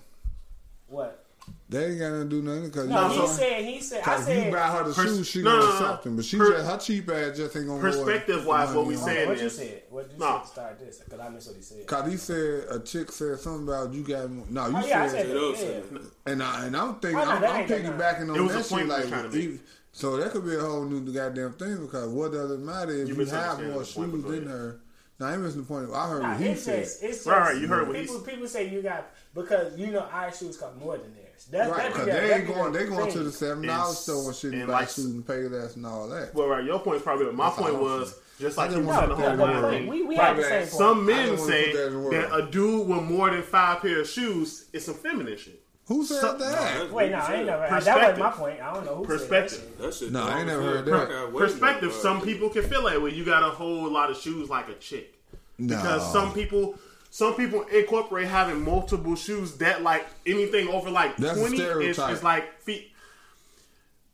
[0.88, 1.26] What?
[1.68, 4.46] They ain't gotta do nothing because no, you know, he said he said I said
[4.46, 6.78] you buy her the pers- shoes, she no, gonna no, but she per- just her
[6.78, 7.80] cheap ass just ain't gonna.
[7.80, 10.98] Perspective wise, what we saying what you said, what you said, start this?
[10.98, 11.86] Because I missed what he said.
[11.86, 15.36] Cause he said a chick said something about you got no, you oh, yeah, said,
[15.36, 15.84] I said
[16.26, 19.60] and I and I'm thinking oh, no, I'm, piggybacking on that shit like
[19.92, 23.08] so that could be a whole new goddamn thing because what does it matter if
[23.08, 24.80] you, you have more shoes than her?
[25.18, 25.88] No, I ain't missing the point.
[25.92, 27.32] I heard nah, what he it's said.
[27.32, 30.56] Right, you heard what people, he People say you got because you know our shoes
[30.58, 31.48] cost more than theirs.
[31.50, 32.72] That's, right, because they ain't going.
[32.72, 35.26] They going to the seven dollar store and shit and, and buy like, shoes and
[35.26, 36.34] pay less and all that.
[36.34, 37.32] Well, right, your point is probably.
[37.32, 38.20] My That's point was.
[38.38, 39.86] Just like you said, the whole thing.
[39.86, 40.68] We, we right.
[40.68, 41.06] Some point.
[41.06, 44.94] men say that, that a dude with more than five pair of shoes is some
[44.94, 45.65] feminine shit.
[45.86, 46.88] Who said that?
[46.88, 47.80] No, Wait, no, I ain't never.
[47.80, 48.60] That wasn't my point.
[48.60, 48.96] I don't know.
[48.96, 49.58] Who perspective.
[49.58, 49.94] Said that.
[49.94, 51.32] Shit, no, I ain't never heard that.
[51.36, 51.92] Perspective.
[51.92, 53.10] Some people can feel that way.
[53.10, 55.14] You got a whole lot of shoes like a chick.
[55.58, 55.76] No.
[55.76, 56.76] Because some people,
[57.10, 62.22] some people incorporate having multiple shoes that like anything over like That's twenty is, is
[62.22, 62.90] like feet.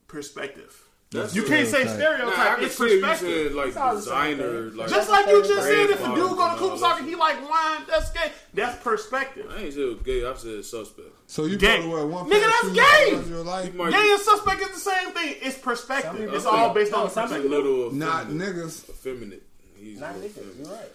[0.08, 0.81] Perspective.
[1.12, 2.24] That's you can't say stereotype.
[2.24, 3.52] Nah, I it's perspective.
[3.52, 7.06] Said, like designer, like just like you just said, if a dude go to Kubasaki,
[7.06, 7.82] he like wine.
[7.86, 8.32] That's gay.
[8.54, 9.46] That's perspective.
[9.50, 10.24] I ain't said gay.
[10.24, 11.08] I said suspect.
[11.26, 11.76] So you gay.
[11.76, 12.40] probably wear one nigga.
[12.40, 13.90] That's gay.
[13.90, 15.34] Gay and suspect is the same thing.
[15.42, 16.32] It's perspective.
[16.32, 19.42] It's all based no, on something little not niggas effeminate.
[19.76, 20.24] He's not niggas.
[20.24, 20.56] Effeminate.
[20.66, 20.92] You're right.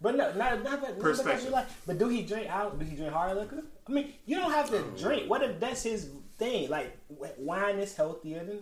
[0.00, 1.66] But no, not, not, that, not like.
[1.86, 2.78] But do he drink out?
[2.78, 3.62] Do he drink hard liquor?
[3.88, 5.30] I mean, you don't have to drink.
[5.30, 6.68] What if that's his thing?
[6.68, 6.98] Like
[7.38, 8.60] wine is healthier than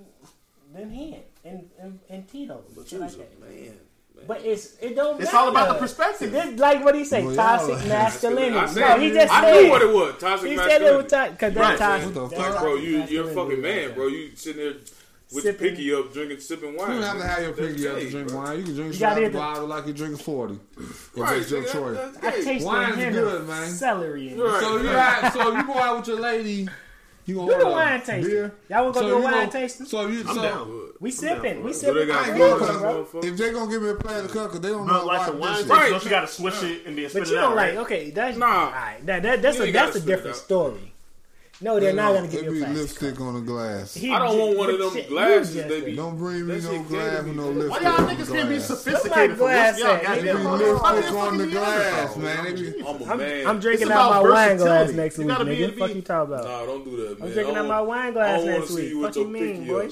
[0.75, 2.63] than him and and, and Tito.
[2.77, 3.41] But you like a that.
[3.41, 3.51] man.
[3.51, 3.73] man.
[4.29, 5.17] But it's it don't.
[5.21, 5.37] It's matter.
[5.39, 6.31] all about the perspective.
[6.33, 8.57] This, like what he say, Well, toxic y'all- masculinity.
[8.57, 9.63] I said, no, he just I said.
[9.63, 10.15] knew what it was.
[10.21, 11.09] Toxic He said it was masculinity.
[11.09, 11.79] toxic because Right.
[11.79, 12.17] that's toxic.
[12.23, 12.37] What the?
[12.39, 14.07] Like, bro, you you're a fucking man, bro.
[14.07, 14.75] You sitting there
[15.33, 15.67] with sipping.
[15.67, 16.95] your pinky up, drinking, sipping wine.
[16.95, 18.37] You don't have to have your That's pinky up to drink bro.
[18.39, 18.59] wine.
[18.59, 20.55] You can drink You straight out the bottle like you're drinking 40.
[20.79, 22.13] If Right, that's your nigga, choice.
[22.21, 23.69] that's I taste Wine is good, man.
[23.71, 24.39] celery in.
[24.41, 24.61] Right.
[24.61, 26.69] So you have, so you go out with your lady,
[27.27, 28.23] you gonna We do order wine tasting.
[28.25, 28.55] beer.
[28.69, 29.87] Y'all wanna go So do a wine gonna- tasting?
[29.87, 30.81] So you, I'm so down.
[31.01, 31.63] We sipping.
[31.63, 32.11] We sipping.
[32.11, 32.81] I ain't Come going on, cause
[33.13, 33.21] bro.
[33.23, 35.27] if they gonna give me a plate of cook, they don't know But like why
[35.31, 35.71] the wine this shit.
[35.71, 35.91] Right.
[35.91, 37.25] don't you gotta swish it and then spit it out?
[37.25, 37.79] But you don't like right?
[37.79, 38.11] okay.
[38.11, 38.47] That's Nah.
[38.47, 38.99] all right.
[39.07, 40.94] That, that, that's You a ain't a different story.
[41.61, 42.77] No, they're not gonna give It you a plastic.
[43.03, 43.95] lipstick on the glass.
[43.95, 46.55] He I don't want one of but them shit, glasses they be- Don't bring me
[46.55, 48.55] no shit glass can't with no Why Why lipstick y'all on the niggas can't be
[48.57, 48.67] glass.
[48.67, 52.39] sophisticated for glass what's y'all at, They be goddamn lipstick on the glass, man.
[52.47, 53.47] I'm a I'm, man.
[53.47, 55.75] I'm drinking out my wine glass next week, gotta be- nigga.
[55.75, 56.45] be- Fuck you talking about?
[56.45, 57.29] Nah, don't do that, man.
[57.29, 58.89] I'm drinking out my wine glass next week.
[58.91, 59.89] you with Fuck your you mean, boy?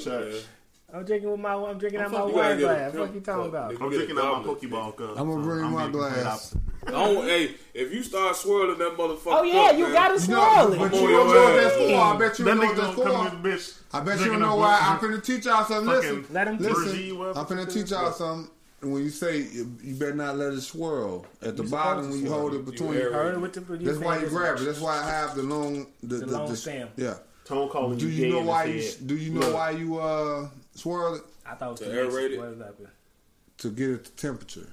[0.93, 1.01] Up, man.
[1.01, 2.93] I'm drinking with my I'm drinking out my fuck wine gotta get a glass.
[2.93, 3.71] pimp Fuck you talking about?
[3.83, 4.61] I'm drinking out my goblet.
[4.63, 5.21] Pokeball cup.
[5.21, 6.27] I'ma bring I'm my being glass.
[6.27, 6.59] opposite.
[6.85, 10.21] Don't, hey, if you start swirling that motherfucker, Oh yeah, up, you man, gotta you
[10.21, 10.79] swirl it.
[10.81, 11.95] but you don't know what that's for.
[11.95, 13.37] I bet you That don't know nigga what that's gonna for.
[13.49, 13.83] this bitch.
[13.95, 14.79] I bet you don't know why.
[14.83, 15.87] I'm finna teach y'all something.
[15.87, 17.17] Listen, Let him listen.
[17.37, 18.51] I'm finna the teach y'all something.
[18.81, 22.11] And when you say you you better not let it swirl at the You bottom
[22.11, 22.95] when you hold it You between.
[22.95, 24.65] air- Heard with the That's why you grab it.
[24.65, 26.89] That's why I have the long the, The the, long the- stem.
[26.97, 27.15] Yeah.
[27.53, 29.55] Tone calling Do you you know why his you do you know Look.
[29.55, 32.39] why you uh swirl it I thought it was To the aerate it?
[32.39, 32.89] What is happening?
[33.59, 34.73] to get it to temperature?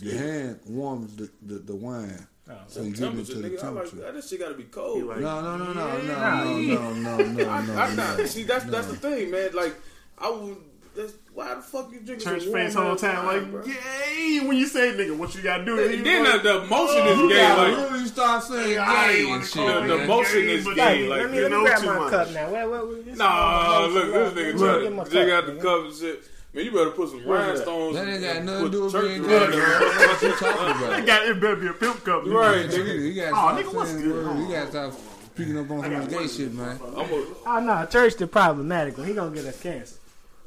[0.00, 3.64] Your hand warms the, the, the wine, Oh, so you get it to the nigga.
[3.64, 3.96] I like temperature.
[3.96, 4.14] that.
[4.14, 5.02] That shit gotta be cold.
[5.06, 6.74] like- No, no, no, no, no, Yeah.
[6.74, 8.24] no, no, no, no, I, no, I, not, no.
[8.26, 9.50] see, that's that's the thing, man.
[9.54, 9.74] Like,
[10.16, 10.56] I would.
[10.98, 13.60] That's, why the fuck you drinking Church some fans warm whole time wine, bro?
[13.60, 14.40] like, yay!
[14.40, 15.78] When you say nigga, what you gotta do?
[15.78, 17.38] And then the, the motion oh, You is gay.
[17.38, 19.52] gotta Like really start saying Yeah, I gay and shit.
[19.52, 21.04] call the, it the gay, motion is gay.
[21.04, 22.10] yeah, Like let me, you know grab too my much.
[22.10, 22.50] cup now.
[22.50, 26.24] This Nah, look, this nigga Look, get trying to dig out the cup and shit.
[26.52, 27.94] Man, you better put some rhinestones.
[27.94, 30.88] That ain't got and nothing to do with being around gay, What you talking It
[30.88, 31.06] about?
[31.06, 32.24] got it better be a pimp cup.
[32.26, 33.06] Right, Nigga, nigga.
[33.06, 34.38] you gotta Oh, nigga, what's saying good?
[34.38, 34.92] You gotta stop
[35.32, 36.80] speaking up on some gay shit, man.
[36.82, 39.04] I'm Oh ah, no, church the problematical.
[39.04, 39.94] He gonna get us cancer.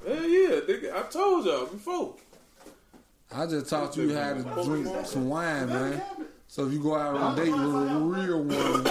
[0.05, 0.93] Hell yeah, nigga.
[0.95, 2.15] I told y'all before.
[3.33, 6.01] I just taught you how to drink some wine, man.
[6.47, 8.83] So if you go out on a date with a real one,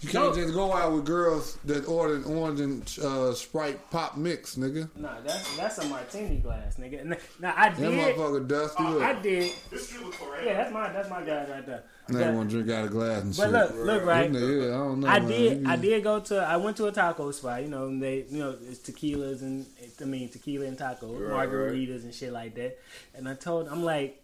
[0.00, 4.54] you can't just go out with girls that ordered orange and uh, Sprite pop mix,
[4.56, 4.88] nigga.
[4.96, 7.00] Nah, that's that's a martini glass, nigga.
[7.00, 9.52] N- Now I That did, motherfucker dusty I did.
[9.70, 10.44] This shit was correct.
[10.46, 11.82] Yeah, that's my that's my guy right there.
[12.10, 13.52] Now want to drink out of glass and But shit.
[13.52, 14.32] look, look, right.
[14.32, 15.08] Yeah, I don't know.
[15.08, 15.28] I man.
[15.28, 15.60] did.
[15.62, 16.36] You- I did go to.
[16.38, 17.62] I went to a taco spot.
[17.62, 19.66] You know, and they, you know, it's tequilas and
[20.00, 22.78] I mean tequila and taco, Right, margaritas and shit like that.
[23.14, 24.22] And I told, I'm like,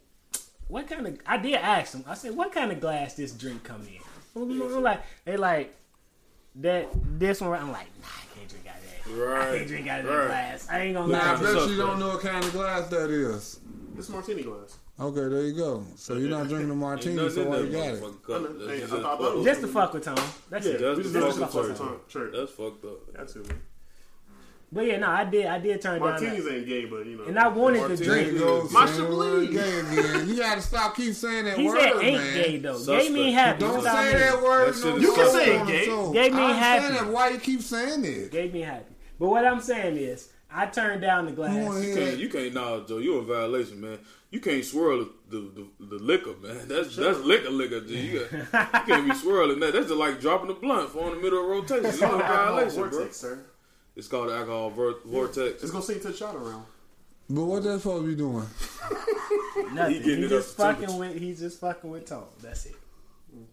[0.68, 1.18] what kind of?
[1.26, 2.04] I did ask them.
[2.06, 3.98] I said, what kind of glass this drink come in?
[4.36, 5.74] I'm like, they like
[6.56, 6.88] that.
[7.18, 7.50] This one.
[7.50, 9.24] Right I'm like, nah, I can't drink out of that.
[9.24, 9.48] Right.
[9.54, 10.26] I can't drink out of that Right.
[10.26, 10.68] glass.
[10.70, 11.40] I ain't gonna Nah, I lie.
[11.40, 11.86] What's bet you bro?
[11.86, 13.60] don't know what kind of glass that is.
[13.94, 14.78] This martini glass.
[14.98, 15.84] Okay, there you go.
[15.96, 18.00] So you're not drinking the Ain't martini, nothing so in why that you got it?
[18.02, 18.42] motherfucking I cup.
[18.42, 18.58] know.
[18.58, 20.18] That's Hey, just I thought fucked that was- Just to fuck with Tom.
[20.50, 20.78] That's Yeah, it.
[20.78, 21.68] Just to just fuck just with fuck Tom.
[21.68, 22.00] with Tom.
[22.08, 22.32] Church.
[22.36, 22.98] That's fucked up.
[23.14, 23.60] That's it, man.
[24.74, 25.46] But yeah, no, I did.
[25.46, 26.08] I did turn down.
[26.10, 26.54] Martinis That.
[26.56, 27.24] ain't gay, but you know.
[27.24, 28.06] And I wanted to Martini.
[28.08, 28.32] There drink.
[28.32, 28.68] you go.
[28.72, 29.90] My saying the word Chablis.
[29.94, 30.28] gay again.
[30.28, 32.34] You gotta stop keep saying that He word, said ain't man.
[32.34, 32.76] gay though.
[32.78, 33.02] Suspect.
[33.04, 33.60] Gay mean happy.
[33.60, 34.18] Don't Stop say it.
[34.18, 34.74] that word.
[34.74, 35.84] That no shit is more You can say the gay.
[35.84, 36.12] show.
[36.12, 36.94] Gay mean happy.
[36.94, 37.06] that.
[37.06, 38.30] Why you keep saying it?
[38.32, 38.94] Gave me happy.
[39.20, 41.54] But what I'm saying is, I turned down the glass.
[41.54, 42.98] wanna You can't, you can't, nah, Joe.
[42.98, 43.98] You in violation, man.
[44.30, 46.58] You can't swirl the the, the, the liquor, man.
[46.68, 47.80] That's that's liquor, liquor.
[47.80, 47.94] G.
[47.96, 49.72] You, got, you can't be swirling that.
[49.72, 51.86] That's just like dropping a blunt for in the middle of rotation.
[51.86, 52.90] It's in violation, bro.
[52.90, 53.44] vortex, sir.
[53.96, 55.62] It's called alcohol vor- vortex.
[55.62, 56.64] It's gonna sink to the shot around.
[57.30, 58.46] But what that supposed to be doing?
[59.72, 59.94] Nothing.
[59.94, 61.12] He He, getting it just up to fucking temperature.
[61.14, 61.22] with.
[61.22, 62.24] He's just fucking with Tom.
[62.42, 62.74] That's it.
[63.34, 63.44] Mm.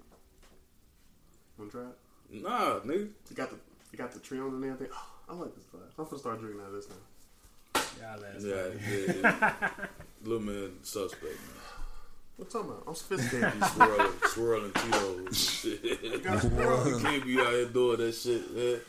[1.58, 2.44] Wanna try it?
[2.44, 3.10] Nah, nigga.
[3.30, 3.56] You got the
[3.92, 4.88] you got the trim and everything.
[4.94, 5.84] Oh, I like this glass.
[5.98, 7.82] I'm gonna start drinking out of this now.
[8.02, 9.22] Y'all ass Yeah, funny.
[9.22, 9.86] yeah, yeah.
[10.24, 11.34] Little man suspect, man.
[12.38, 12.84] What you talking about?
[12.88, 13.64] I'm sophisticated.
[13.66, 15.38] Swirling, swirling Tito's.
[15.38, 15.84] Shit.
[16.04, 18.80] you can't be out here doing that shit, man.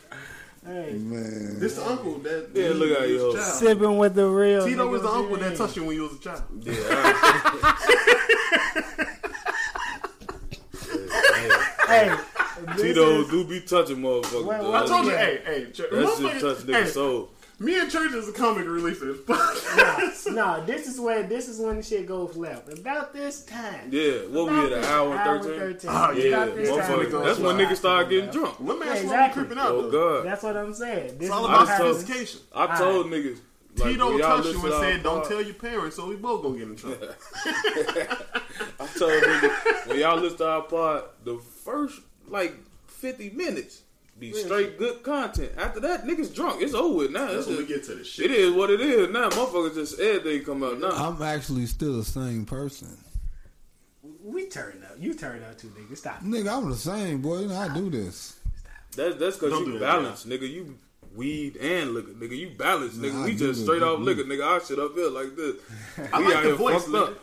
[0.65, 1.59] Hey, Man.
[1.59, 3.35] this the uncle that Yeah, that look at was a yo.
[3.35, 4.65] sipping with the real.
[4.65, 6.43] Tito nigga, was the uncle that touched you when you was a child.
[6.61, 6.73] Yeah,
[7.53, 7.73] I,
[11.87, 12.15] Hey,
[12.77, 14.45] Tito is- do be touching motherfuckers.
[14.45, 14.73] What- though.
[14.73, 17.29] I told you, hey, hey, Ch- that motherfucker- shit touch niggas' hey, soul.
[17.63, 20.33] Me and Church is a comic relief for this podcast.
[20.35, 22.67] Nah, this is where this is when the shit goes left.
[22.77, 23.87] About this time.
[23.89, 25.59] Yeah, what we About at an hour hour and 13?
[25.59, 25.89] 13.
[25.89, 28.29] Oh, ah, It's yeah, about this time Motherfucker, it goes that's when niggas start getting
[28.31, 28.59] drunk.
[28.59, 29.41] What man Yeah, yeah, exactly.
[29.43, 29.91] creeping out Oh though?
[30.21, 31.17] God, That's what I'm saying.
[31.17, 31.99] This It's all about what I told- happens.
[32.07, 32.41] sophistication.
[32.53, 33.39] I told niggas.
[33.75, 36.07] Like, Tito when y'all touched you listen and to said, "Don't tell your parents," so
[36.07, 36.97] we both gonna get in trouble.
[38.79, 42.53] I told niggas when y'all listen to our pod, the first like
[42.85, 43.81] fifty minutes
[44.31, 45.51] be straight good content.
[45.57, 46.61] After that, niggas drunk.
[46.61, 47.27] It's over with now.
[47.27, 48.31] That's when we get to the shit.
[48.31, 49.29] it is what it is now.
[49.29, 50.89] Motherfuckers just everything come out now.
[50.89, 52.97] I'm actually still the same person.
[54.23, 54.95] We turned up.
[54.99, 55.97] You turned up too, nigga.
[55.97, 56.21] Stop.
[56.21, 57.39] Nigga, I'm the same, boy.
[57.39, 58.39] You know, I do this.
[58.95, 60.49] That's that's because Don't you do balance, nigga.
[60.49, 60.77] You
[61.15, 62.37] weed and liquor, nigga.
[62.37, 63.13] You balance, nigga.
[63.13, 63.87] Nah, we just straight that.
[63.87, 64.45] off liquor, nigga.
[64.45, 65.55] Our shit up here like this.
[66.13, 67.07] I we like out the here voice, fucked nigga.
[67.07, 67.19] up.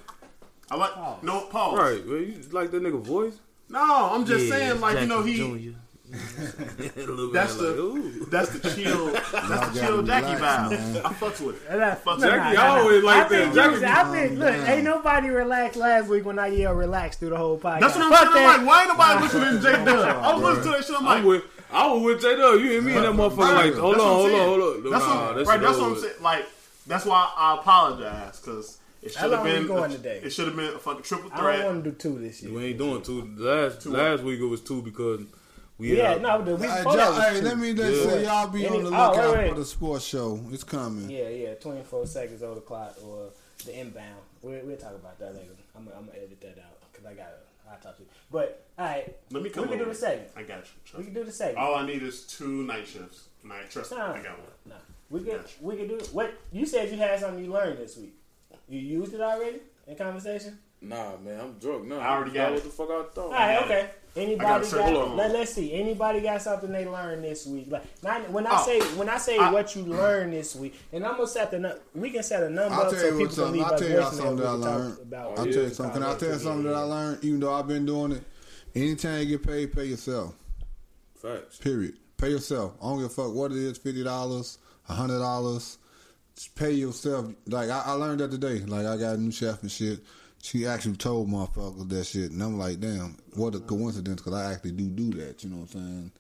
[0.70, 1.22] I like pause.
[1.22, 1.78] no pause.
[1.78, 3.38] Right, well, you like that nigga voice?
[3.68, 5.42] No, I'm just saying, like you know, he.
[5.42, 5.74] Little
[6.10, 8.30] That's the- like.
[8.30, 9.06] That's the chill.
[9.12, 10.70] That's the chill Jackie relax, vibe.
[10.70, 10.96] man.
[11.04, 11.62] I fucks with it.
[11.70, 12.80] And I- Fuck no, Jackie no, no, no.
[12.82, 13.28] always like I that.
[13.28, 14.66] think Jackie you was- I think, calm look, down.
[14.68, 17.80] ain't nobody relaxed last week when I yelled relax through the whole podcast.
[17.80, 18.46] That's what I'm Fuck saying.
[18.46, 18.58] that.
[18.58, 20.16] Like, why ain't nobody listening to J Dub?
[20.24, 20.96] I was listening to that shit.
[20.98, 22.60] I'm like, I'm with, I was with J Dub.
[22.60, 23.64] You and me and that motherfucker Right.
[23.72, 24.90] like, hold on, hold on, hold on.
[24.90, 25.60] That's Nah, what, that right.
[25.60, 26.14] That's what I'm saying.
[26.22, 26.46] Like,
[26.86, 29.66] that's why I apologize because it should have been.
[29.66, 30.20] going today?
[30.24, 31.60] It should have been a fucking triple threat.
[31.60, 32.52] I don't want to do two this year.
[32.52, 33.30] We ain't doing two.
[33.36, 35.20] Last Two last week it was two because
[35.80, 37.46] we Yeah, had, no, the week Hey, before that was hey, two.
[37.46, 38.10] let me just Yeah.
[38.10, 39.48] say y'all be Any- on the oh, lookout wait, wait.
[39.48, 40.38] for the sports show.
[40.52, 41.08] It's coming.
[41.08, 43.30] Yeah, yeah, 24 seconds on the clock or
[43.64, 44.20] the inbound.
[44.42, 45.52] We'll, we'll talk about that later.
[45.74, 48.08] I'm, I'm gonna edit that out because I got to I'll talk to you.
[48.30, 50.30] But all right, Let me we come can do the segment.
[50.36, 50.98] I got you.
[50.98, 51.58] We can do the segment.
[51.58, 53.28] All I need is two night shifts.
[53.44, 54.48] Night, trust me, I got one.
[54.66, 54.74] no,
[55.08, 55.54] we can Gotcha.
[55.62, 56.08] we can do it.
[56.12, 58.14] What you said you had something you learned this week.
[58.68, 60.58] You used it already in conversation.
[60.82, 61.98] Nah, man, I'm drunk now.
[62.00, 62.64] I already got what it.
[62.64, 63.18] the fuck I thought.
[63.26, 63.90] All right, got okay.
[64.16, 64.66] I Anybody got got?
[64.66, 65.72] circle let, us see.
[65.72, 67.66] Anybody got something they learned this week?
[67.70, 68.64] Like not, when I Oh.
[68.66, 71.58] say when I say I- what you learned this week, and I'm gonna set the
[71.60, 73.78] nu- we can set a number I'll up tell so you people can leave I'll
[73.78, 74.98] tell y'all something that I learned.
[75.00, 76.02] About I'll yeah, tell you something.
[76.02, 77.24] Can I tell you something that I learned?
[77.24, 78.24] Even though I've been doing it,
[78.74, 80.34] anytime you get paid, pay yourself.
[81.14, 81.58] Facts.
[81.58, 81.94] Period.
[82.16, 82.72] Pay yourself.
[82.82, 83.78] I don't give a fuck what it is.
[83.78, 84.58] Fifty dollars,
[84.88, 85.78] a hundred dollars.
[86.56, 87.26] Pay yourself.
[87.46, 88.60] Like I, I learned that today.
[88.66, 90.00] Like I got a new chef and shit.
[90.42, 94.52] She actually told motherfuckers that shit, and I'm like, damn, what a coincidence, because I
[94.52, 95.44] actually do do that.
[95.44, 96.12] You know what I'm saying?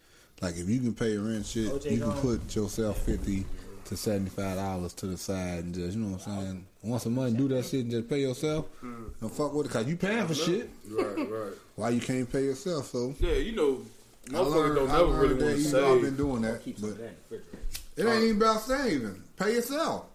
[0.42, 2.20] Like if you can pay your rent, shit, OJ you can gone.
[2.20, 3.44] put yourself fifty
[3.86, 6.66] to seventy five dollars to the side and just, you know what I'm saying?
[6.82, 8.66] Once a month, do that shit and just pay yourself.
[8.82, 10.70] Don't fuck with it, cause you paying for shit.
[10.90, 11.52] Right, right.
[11.76, 12.86] Why you can't pay yourself?
[12.86, 13.80] So Yeah, you know,
[14.28, 16.16] I motherfuckers learned, don't I never learned really that want to even though I've been
[16.16, 17.58] doing that, Keep but of that in the refrigerator.
[17.96, 19.22] it ain't even about saving.
[19.36, 20.06] Pay yourself.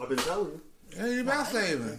[0.00, 0.60] I've been telling you.
[0.92, 1.98] It ain't about saving.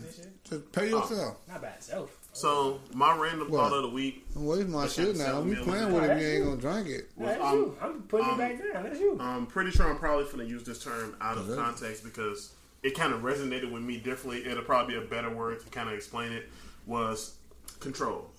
[0.49, 1.37] Just pay yourself.
[1.47, 2.15] Not by itself.
[2.33, 3.69] So my random What?
[3.69, 4.25] thought of the week.
[4.33, 5.41] Don't waste my That's shit now.
[5.41, 6.07] We selling playing with it.
[6.07, 6.21] that.
[6.21, 7.09] You ain't gonna drink it.
[7.17, 7.77] That's um, you.
[7.81, 8.83] I'm putting um, it back down.
[8.83, 9.17] That's you.
[9.19, 11.59] I'm pretty sure I'm probably going to use this term out of Okay.
[11.59, 12.53] context because
[12.83, 14.45] it kind of resonated with me differently.
[14.49, 16.47] It'll probably be a better word to kind of explain it.
[16.85, 17.35] Was
[17.79, 18.29] control.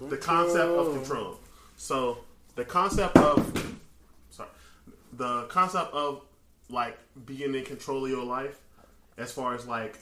[0.00, 1.38] The concept of control.
[1.76, 2.18] So
[2.54, 3.76] the concept of
[4.30, 4.50] sorry,
[5.14, 6.22] the concept of
[6.68, 8.58] like being in control of your life,
[9.16, 9.98] as far as like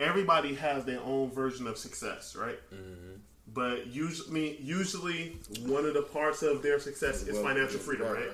[0.00, 2.58] everybody has their own version of success, right?
[2.72, 3.16] Mm-hmm.
[3.52, 8.30] But usually, usually one of the parts of their success is Well, financial freedom, right?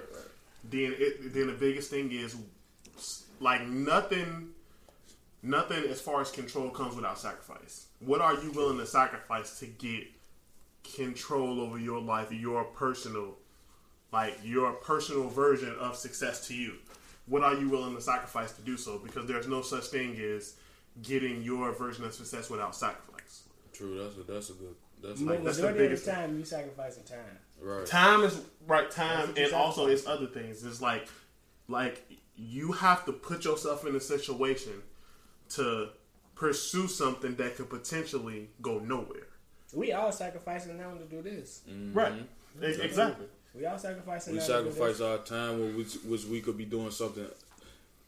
[0.64, 2.36] Then it, then the biggest thing is
[3.40, 4.50] like nothing,
[5.42, 7.86] nothing as far as control comes without sacrifice.
[8.00, 10.04] What are you willing to sacrifice to get
[10.94, 13.36] control over your life, your personal,
[14.12, 16.74] like your personal version of success to you?
[17.26, 18.98] What are you willing to sacrifice to do so?
[18.98, 20.54] Because there's no such thing as
[21.02, 23.44] getting your version of success without sacrifice.
[23.72, 24.74] True, that's a that's a good.
[25.02, 27.18] That's Mo- like that's the biggest the time, you sacrificing time.
[27.62, 27.86] right.
[27.86, 28.90] Time is right.
[28.90, 30.62] Time That's and also it's other things.
[30.64, 31.08] It's like,
[31.68, 32.04] like
[32.36, 34.82] you have to put yourself in a situation
[35.50, 35.88] to
[36.34, 39.26] pursue something that could potentially go nowhere.
[39.72, 41.62] We all sacrificing now to do this.
[41.68, 41.96] Mm-hmm.
[41.98, 42.12] Right.
[42.62, 43.26] E- Exactly.
[43.54, 44.34] We all sacrificing.
[44.34, 47.26] We now to do sacrifice our time, which which we could be doing something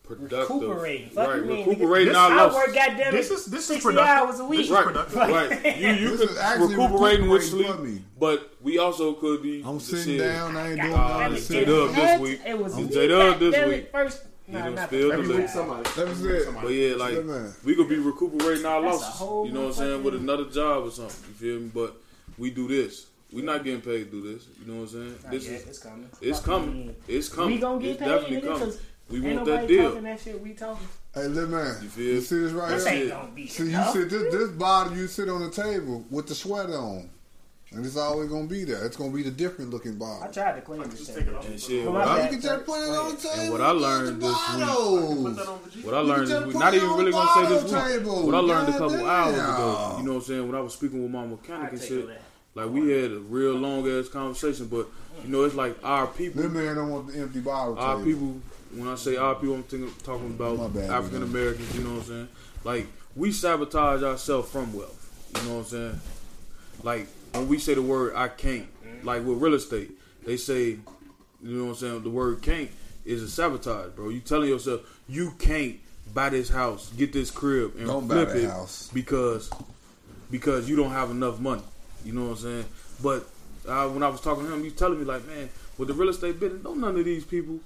[0.03, 0.51] productive.
[0.57, 1.11] recuperating.
[1.11, 2.19] Fuck right, you mean, recuperating nigga.
[2.19, 2.55] our I loss.
[2.55, 4.09] work goddamn This it, is this is 60 productive.
[4.29, 4.61] hours a week.
[4.61, 5.17] This Right, productive.
[5.17, 5.77] right.
[5.79, 8.05] You you This could is recuperating with recuperating sleep, me.
[8.19, 9.63] but we also could be.
[9.65, 10.57] I'm sitting shit, down.
[10.57, 11.21] I ain't doing God Uh, nothing.
[11.21, 12.41] damn it, it's Sitting J-Dub this week.
[12.47, 13.91] It was J-Dub this week.
[13.93, 15.49] First, You no, done not spilled the the first liquor.
[15.49, 15.83] Somebody.
[15.97, 16.55] That's it.
[16.63, 17.55] But yeah, like Yeah, man.
[17.65, 19.21] we could be recuperating our losses.
[19.21, 20.03] You know what I'm saying?
[20.03, 21.25] With another job or something.
[21.29, 21.71] You feel me?
[21.73, 21.97] But
[22.39, 23.07] we do this.
[23.33, 24.47] We're not getting paid to do this.
[24.61, 25.15] You know what I'm saying?
[25.23, 26.11] Not This yet, is it's coming.
[26.21, 26.97] it's coming.
[27.09, 27.55] It's coming.
[27.55, 28.75] We gonna get it's paid, definitely nigga, coming.
[29.09, 29.89] 'Cause We Ain't want nobody that deal.
[29.91, 30.43] talking that shit.
[30.43, 30.89] We talking.
[31.15, 31.77] Hey, little man.
[31.97, 32.95] You You, see this right This here?
[32.95, 33.11] ain't it.
[33.11, 33.93] gonna be See, you enough.
[33.93, 37.11] sit this this bottle you sit on the table with the sweater on,
[37.73, 38.85] and it's always gonna be there.
[38.87, 40.25] It's gonna be the different looking bottle.
[40.25, 41.27] I tried to clean this Just shit.
[41.27, 41.45] take.
[41.51, 41.85] And shit.
[41.85, 43.53] Come What I, You can just put it on the table.
[43.53, 45.85] what I learned this week- Put that on Vegeta.
[45.85, 48.25] what I learned this week, not even really gonna say this bottle week.
[48.27, 49.07] What I learned a couple Goddamn.
[49.09, 49.95] hours ago.
[49.99, 50.47] You know what I'm saying?
[50.47, 52.09] When I was speaking with my mechanic and take shit.
[52.55, 54.87] Like we had a real long ass conversation, but
[55.25, 56.43] you know it's like our people.
[56.43, 58.05] This man don't want the empty bottle Our table.
[58.05, 58.41] people,
[58.75, 61.75] when I say our people, I'm thinking, talking about African Americans.
[61.77, 62.29] You know what I'm saying?
[62.65, 64.99] Like we sabotage ourselves from wealth.
[65.37, 66.01] You know what I'm saying?
[66.83, 68.67] Like when we say the word "I can't,"
[69.05, 69.91] like with real estate,
[70.25, 70.79] they say, you
[71.43, 72.03] know what I'm saying?
[72.03, 72.71] The word "can't"
[73.05, 74.09] is a sabotage, bro.
[74.09, 75.79] You telling yourself you can't
[76.15, 78.91] buy this house, get this crib, and Don't flip it house.
[78.93, 79.51] because
[80.31, 81.63] because you don't have enough money.
[82.05, 82.65] You know what I'm saying?
[83.03, 83.27] But
[83.69, 85.95] uh, when I was talking to him, he was telling me like, man, with the
[85.95, 87.61] real estate business, don't none of these people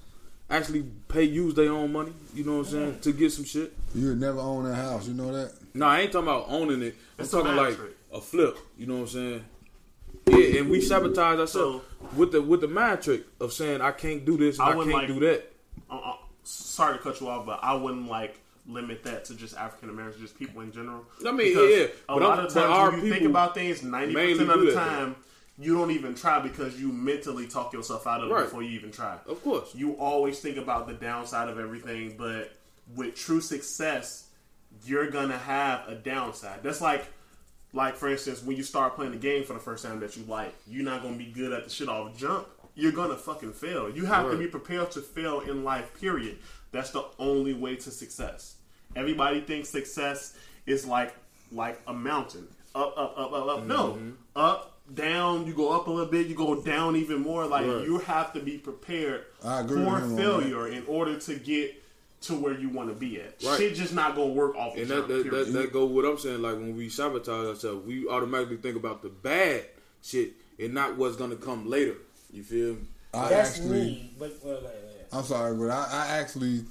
[0.51, 2.13] actually pay use their own money.
[2.35, 3.73] You know what I'm saying to get some shit.
[3.95, 5.07] You would never own a house.
[5.09, 5.53] You know that.
[5.75, 6.95] No, I ain't talking about owning it.
[7.19, 7.97] I'm It's a talking like trick.
[8.13, 8.57] a flip.
[8.79, 9.45] You know what I'm saying?
[10.29, 11.85] Yeah, and we sabotage ourselves
[12.17, 14.75] with the with the mind trick of saying I can't do this and I I,
[14.75, 15.53] can't like- do that.
[15.91, 16.13] uh, uh,
[16.43, 20.21] sorry to cut you off, but I wouldn't like limit that to just African Americans,
[20.21, 21.05] just people in general.
[21.25, 23.55] I mean, Because yeah, a but lot I'm- of times our when you think about
[23.55, 25.17] things, ninety percent of do the that, time,
[25.59, 28.91] you don't even try because you mentally talk yourself out of it before you even
[28.91, 29.17] try.
[29.27, 29.75] Of course.
[29.75, 32.53] you always think about the downside of everything, but
[32.95, 34.29] with true success,
[34.85, 36.63] you're gonna have a downside.
[36.63, 37.07] That's like,
[37.73, 40.25] like for instance, when you start playing the game for the first time that you
[40.25, 42.47] like, you're not gonna be good at the shit off jump.
[42.75, 43.89] You're gonna fucking fail.
[43.89, 45.99] You have to be prepared to fail in life.
[45.99, 46.39] Period.
[46.73, 48.57] That's the only way to success.
[48.95, 51.15] Everybody thinks success is like
[51.53, 53.65] like a mountain, up, up, up, up, up.
[53.65, 54.11] No, Mm-hmm.
[54.37, 55.47] up, down.
[55.47, 56.27] You go up a little bit.
[56.29, 57.47] You go down even more.
[57.47, 57.85] Like Right.
[57.85, 61.83] you have to be prepared I agree with for failure in order to get
[62.23, 63.35] to where you want to be at.
[63.45, 63.59] Right.
[63.59, 64.77] Shit just not gonna work off.
[64.77, 66.41] And the that jump, that, that, that go what I'm saying.
[66.43, 69.65] Like when we sabotage ourselves, we automatically think about the bad
[70.03, 71.95] shit and not what's gonna come later.
[72.33, 72.81] You feel me?
[73.13, 74.15] I That's actually, me.
[74.19, 76.65] But well, uh, I'm sorry, but I, I actually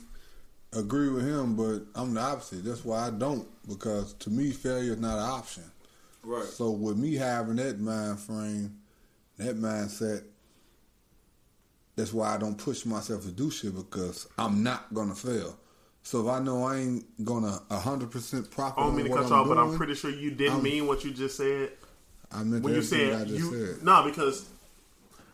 [0.73, 2.63] agree with him, but I'm the opposite.
[2.63, 5.63] That's why I don't, because to me, failure is not an option.
[6.25, 6.43] Right.
[6.45, 8.77] So with me having that mind frame,
[9.37, 10.23] that mindset,
[11.95, 15.57] that's why I don't push myself to do shit because I'm not gonna fail.
[16.01, 19.23] So if I know I ain't gonna hundred percent profit I don't mean to cut
[19.25, 21.71] I'm you off, but I'm pretty sure you didn't I'm- mean what you just said
[22.31, 23.75] I meant when you everything said I just you.
[23.75, 23.83] said.
[23.83, 24.45] No, because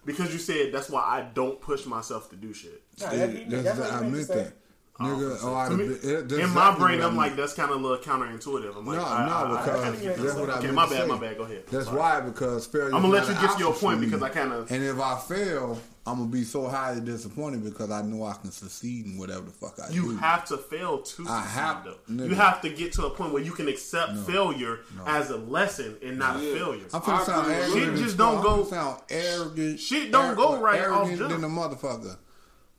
[0.05, 2.81] because you said that's why I don't push myself to do shit.
[2.99, 4.43] nah, Yeah, that- that's, that's what I meant meant to say.
[4.43, 4.53] that.
[4.99, 7.53] Nigga, oh, I To me- that's in my exactly brain, what I I'm like that's
[7.53, 8.77] kind of a little counterintuitive.
[8.77, 10.39] I'm like, No, I, no, I, I, because kinda get that's that.
[10.41, 11.07] what I Okay, my to bad, say.
[11.07, 11.37] my bad.
[11.37, 11.63] Go ahead.
[11.71, 11.97] That's Sorry.
[11.97, 12.85] why because failure.
[12.93, 14.83] I'm gonna let is you not get to your point because I kind of And
[14.83, 19.07] if I fail, I'm gonna be so highly disappointed because I know I can succeed
[19.07, 20.11] in whatever the fuck I you do.
[20.11, 21.31] You have to fail to succeed.
[21.31, 21.95] I have- though.
[22.07, 22.29] nigga.
[22.29, 25.97] You have to get to a point where you can accept failure as a lesson
[26.03, 26.85] and not a failure.
[26.93, 27.97] I'm finna I sound agree arrogant.
[27.97, 29.79] Shit just don't go- Sound arrogant.
[29.79, 31.31] Shit don't go right off Arrogant jump.
[31.31, 32.17] than a motherfucker.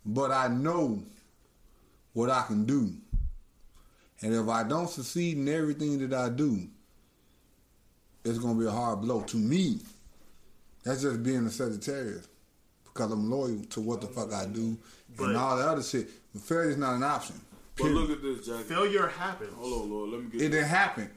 [0.05, 1.03] But I know
[2.13, 2.93] what I can do,
[4.21, 6.69] and if I don't succeed in everything that I do,
[8.25, 9.81] it's gonna be a hard blow to me.
[10.85, 12.27] That's just being a Sagittarius
[12.85, 14.77] because I'm loyal to what the fuck I do
[15.17, 16.09] But- and all the other shit.
[16.33, 17.41] But failure's not an option.
[17.77, 18.65] But look at this, Jack.
[18.65, 19.53] Failure happens.
[19.55, 20.11] Hold on, Lord.
[20.11, 20.41] Let me get.
[20.41, 21.11] It It didn't happen.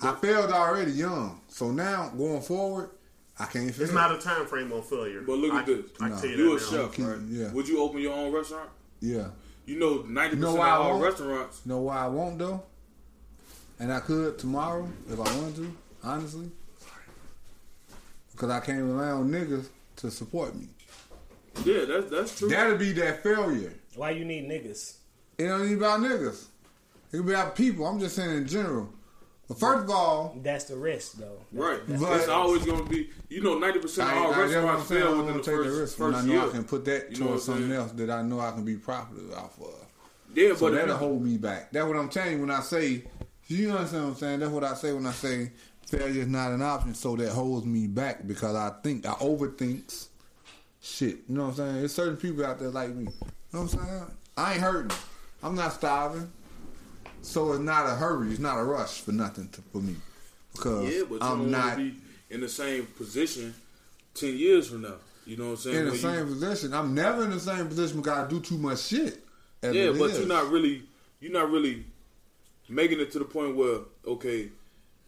[0.00, 2.90] I failed already young, so now going forward,
[3.38, 3.84] I can't fail.
[3.84, 5.22] It's not a time frame on failure.
[5.22, 5.84] But look I, at this.
[6.00, 6.14] I No.
[6.14, 6.82] can tell you You a that now.
[6.84, 7.18] chef, keep- right?
[7.28, 7.52] yeah.
[7.52, 8.70] Would you open your own restaurant?
[9.00, 9.30] yeah.
[9.68, 11.02] You know, ninety You know percent of all won't?
[11.04, 11.60] restaurants.
[11.66, 12.62] You know why I won't though?
[13.78, 16.50] And I could tomorrow if I wanted to, honestly.
[18.32, 19.66] Because I can't rely on niggas
[19.96, 20.68] to support me.
[21.66, 22.48] Yeah, that's that's true.
[22.48, 23.74] That'll be that failure.
[23.94, 24.96] Why you need niggas?
[25.36, 26.46] It don't even about niggas.
[27.12, 27.86] It can be about people.
[27.86, 28.88] I'm just saying in general.
[29.48, 31.38] But first of all, That's the risk, though.
[31.52, 31.80] Right.
[31.88, 34.64] That's, But- It's always going to be, you know, 90% of all I, that's what
[34.64, 36.42] I'm restaurants fail don't within the take first, the risk when first I know year.
[36.42, 38.76] I can put that You know towards something else that I know I can be
[38.76, 39.86] profitable off of.
[40.34, 41.72] Yeah, So but that'll if- hold me back.
[41.72, 43.04] That's what I'm telling you when I say,
[43.46, 44.40] you understand what I'm saying?
[44.40, 45.52] That's what I say when I say
[45.86, 46.94] failure is not an option.
[46.94, 50.08] So that holds me back because I think, I overthinks
[50.82, 51.20] shit.
[51.26, 51.74] You know what I'm saying?
[51.76, 53.04] There's certain people out there like me.
[53.04, 53.10] You
[53.54, 54.04] know what I'm saying?
[54.36, 54.96] I ain't hurting.
[55.42, 56.30] I'm not starving.
[57.28, 58.30] So it's not a hurry.
[58.30, 59.96] It's not a rush for nothing to, for me.
[60.52, 61.94] Because yeah, but I'm not to be
[62.30, 63.54] in the same position
[64.14, 64.94] 10 years from now.
[65.26, 65.76] You know what I'm saying?
[65.76, 66.72] in the When same you- position.
[66.72, 69.22] I'm never in the same position because I do too much shit.
[69.62, 70.18] yeah, but is.
[70.18, 70.82] you're not really,
[71.20, 71.84] you're not really
[72.68, 74.48] making it to the point where, okay,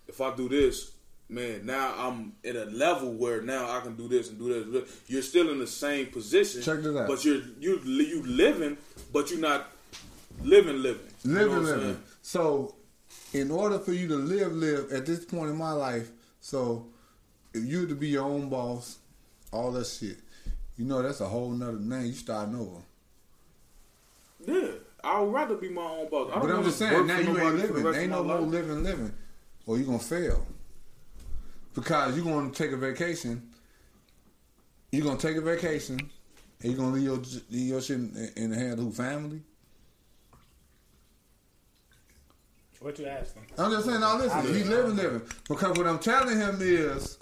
[0.06, 0.92] if I do this,
[1.30, 4.62] man, now I'm at a level where now I can do this and do this.
[4.64, 5.00] and do this.
[5.08, 6.60] You're still in the same position.
[6.60, 7.08] Check this out.
[7.08, 8.76] But you're you you living,
[9.10, 9.70] but you're not
[10.42, 11.00] living living.
[11.24, 12.02] You know Living, living.
[12.22, 12.74] So,
[13.32, 16.10] in order for you to live, live at this point in my life,
[16.40, 16.86] so
[17.54, 18.98] if you to be your own boss,
[19.52, 20.18] all that shit,
[20.76, 22.06] you know that's a whole nother name.
[22.06, 22.80] You starting over.
[24.46, 24.70] Yeah,
[25.04, 26.30] I'd rather be my own boss.
[26.30, 27.94] I don't But I'm just saying, now you ain't the living.
[27.94, 28.50] Ain't no more life.
[28.50, 29.12] living, living,
[29.66, 30.46] or you gonna fail.
[31.74, 33.50] Because you're gonna take a vacation.
[34.90, 37.16] You're gonna take a vacation, and you're gonna leave your
[37.50, 39.42] leave your shit in, in the hands of who family.
[42.80, 43.42] What you asking?
[43.58, 45.20] I'm just saying, now listen, he's living, living.
[45.48, 47.18] Because what I'm telling him is,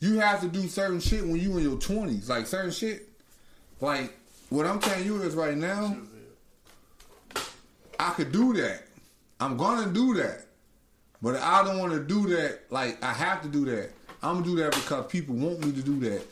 [0.00, 2.30] you have to do certain shit when you in your 20s.
[2.30, 3.10] Like, certain shit.
[3.80, 4.14] Like,
[4.48, 5.96] what I'm telling you is right now,
[8.00, 8.84] I could do that.
[9.38, 10.46] I'm gonna do that.
[11.20, 12.60] But I don't want to do that.
[12.70, 13.90] Like, I have to do that.
[14.22, 16.22] I'm gonna do that because people want me to do that.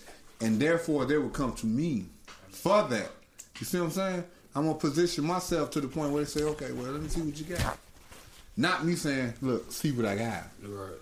[0.40, 2.07] And therefore, they will come to me
[2.48, 3.11] for that.
[3.59, 4.24] You see what I'm saying?
[4.55, 7.20] I'm gonna position myself to the point where they say, okay, well, let me see
[7.20, 7.78] what you got.
[8.61, 10.45] Not me saying, look, see what I got.
[10.62, 10.93] Right.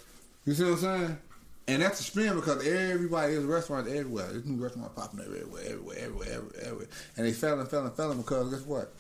[0.47, 1.19] You see what I'm saying?
[1.67, 4.29] And that's a spin because everybody, there's restaurants everywhere.
[4.29, 6.87] There's new restaurants popping everywhere, everywhere, everywhere, everywhere, everywhere.
[7.17, 8.93] And they fell and fell and fell because guess what?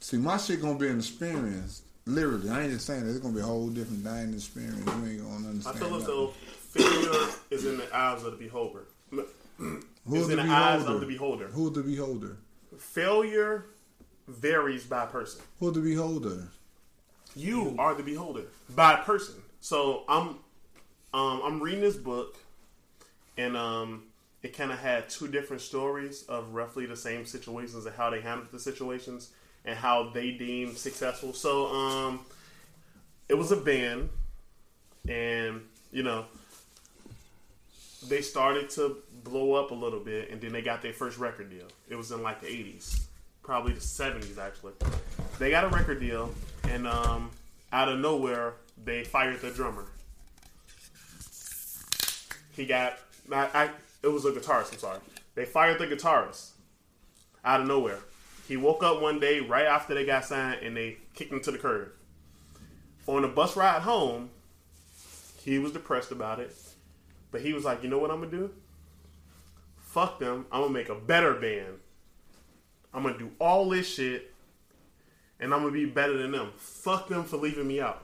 [0.00, 1.82] See, my shit gonna be an experience.
[2.04, 3.10] Literally, I ain't just saying that.
[3.10, 4.84] It's gonna be a whole different dining experience.
[4.84, 5.76] You ain't gonna understand.
[5.76, 8.86] I feel as though failure is in the eyes of the beholder.
[9.56, 11.46] Who's is in the the eyes of the beholder.
[11.46, 12.38] Who's the beholder?
[12.76, 13.66] Failure
[14.26, 15.42] varies by person.
[15.60, 16.48] Who's the beholder?
[17.36, 18.44] You are the beholder
[18.74, 19.34] by person.
[19.60, 20.38] So I'm
[21.12, 22.34] um, I'm reading this book,
[23.36, 24.04] and um,
[24.42, 28.22] it kind of had two different stories of roughly the same situations and how they
[28.22, 29.30] handled the situations
[29.66, 31.34] and how they deemed successful.
[31.34, 32.20] So um,
[33.28, 34.08] it was a band,
[35.06, 35.60] and
[35.92, 36.24] you know
[38.08, 41.50] they started to blow up a little bit, and then they got their first record
[41.50, 41.66] deal.
[41.90, 43.04] It was in like the '80s,
[43.42, 44.72] probably the '70s actually.
[45.38, 46.32] They got a record deal,
[46.68, 47.30] and um,
[47.72, 49.86] out of nowhere, they fired the drummer.
[52.54, 52.98] He got,
[53.30, 53.70] I, I,
[54.02, 54.72] it was a guitarist.
[54.72, 54.98] I'm sorry.
[55.34, 56.50] They fired the guitarist
[57.44, 58.00] out of nowhere.
[58.48, 61.50] He woke up one day right after they got signed, and they kicked him to
[61.50, 61.92] the curb.
[63.06, 64.30] On the bus ride home,
[65.42, 66.56] he was depressed about it,
[67.30, 68.54] but he was like, "You know what I'm gonna do?
[69.80, 70.46] Fuck them.
[70.50, 71.78] I'm gonna make a better band.
[72.94, 74.32] I'm gonna do all this shit."
[75.40, 76.52] And I'm gonna be better than them.
[76.56, 78.02] Fuck them for leaving me out.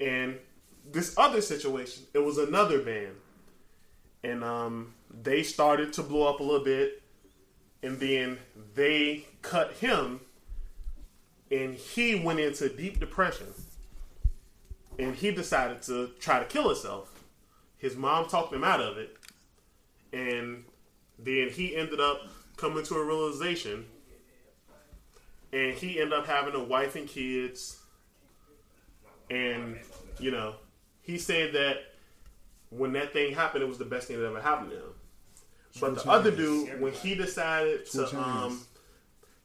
[0.00, 0.38] And
[0.90, 3.16] this other situation, it was another band,
[4.24, 7.02] and um, they started to blow up a little bit,
[7.82, 8.38] and then
[8.74, 10.20] they cut him,
[11.50, 13.46] and he went into deep depression,
[14.98, 17.22] and he decided to try to kill himself.
[17.78, 19.16] His mom talked him out of it,
[20.12, 20.64] and
[21.18, 22.22] then he ended up
[22.56, 23.86] coming to a realization
[25.52, 27.78] and he ended up having a wife and kids.
[29.30, 29.78] And
[30.18, 30.56] you know
[31.02, 31.78] he said that
[32.70, 34.94] when that thing happened it was the best thing that ever happened to him.
[35.80, 38.60] But the other dude when he decided to um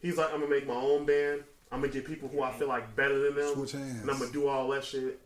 [0.01, 1.43] he's like i'm gonna make my own band.
[1.71, 3.55] I'm gonna get people who i feel like better than them.
[4.01, 5.19] And i'm gonna do all that shit.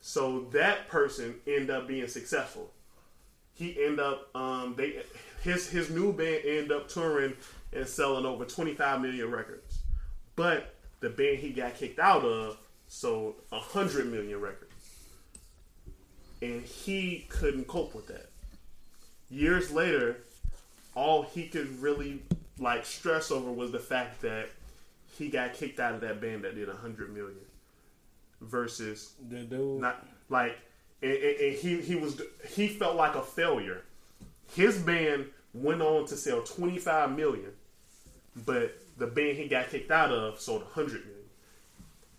[0.00, 2.70] So that person ended up being successful.
[3.54, 5.02] He ended up um they
[5.42, 7.34] his his new band ended up touring
[7.72, 9.83] and selling over 25 million records
[10.36, 12.56] but the band he got kicked out of
[12.88, 14.72] sold a 100 million records
[16.42, 18.30] and he couldn't cope with that
[19.30, 20.18] years later
[20.94, 22.22] all he could really
[22.58, 24.48] like stress over was the fact that
[25.18, 27.40] he got kicked out of that band that did a 100 million
[28.40, 29.80] versus The dude.
[29.80, 30.56] not like
[31.02, 33.82] and, and, and he he was he felt like a failure.
[34.54, 37.52] His band went on to sell 25 million,
[38.44, 41.24] but the band he got kicked out of sold a 100 million,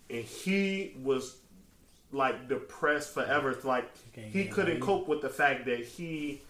[0.10, 1.38] and he was
[2.12, 3.52] like depressed forever.
[3.52, 6.42] It's Like he couldn't cope with the fact that he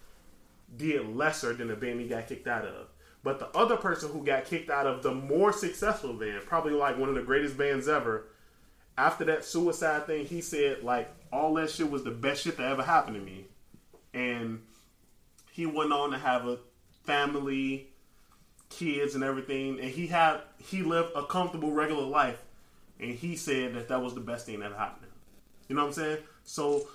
[0.76, 2.88] did lesser than the band he got kicked out of.
[3.22, 6.96] But the other person who got kicked out of the more successful band, probably like
[6.96, 8.26] one of the greatest bands ever,
[8.96, 12.70] after that suicide thing, he said like all that shit was the best shit that
[12.70, 13.46] ever happened to me,
[14.14, 14.62] and
[15.50, 16.58] he went on to have a
[17.04, 17.88] family,
[18.68, 22.42] kids, and everything, and he had he lived a comfortable regular life,
[23.00, 25.10] and he said that that was the best thing that happened.
[25.68, 26.18] You know what I'm saying?
[26.44, 26.86] So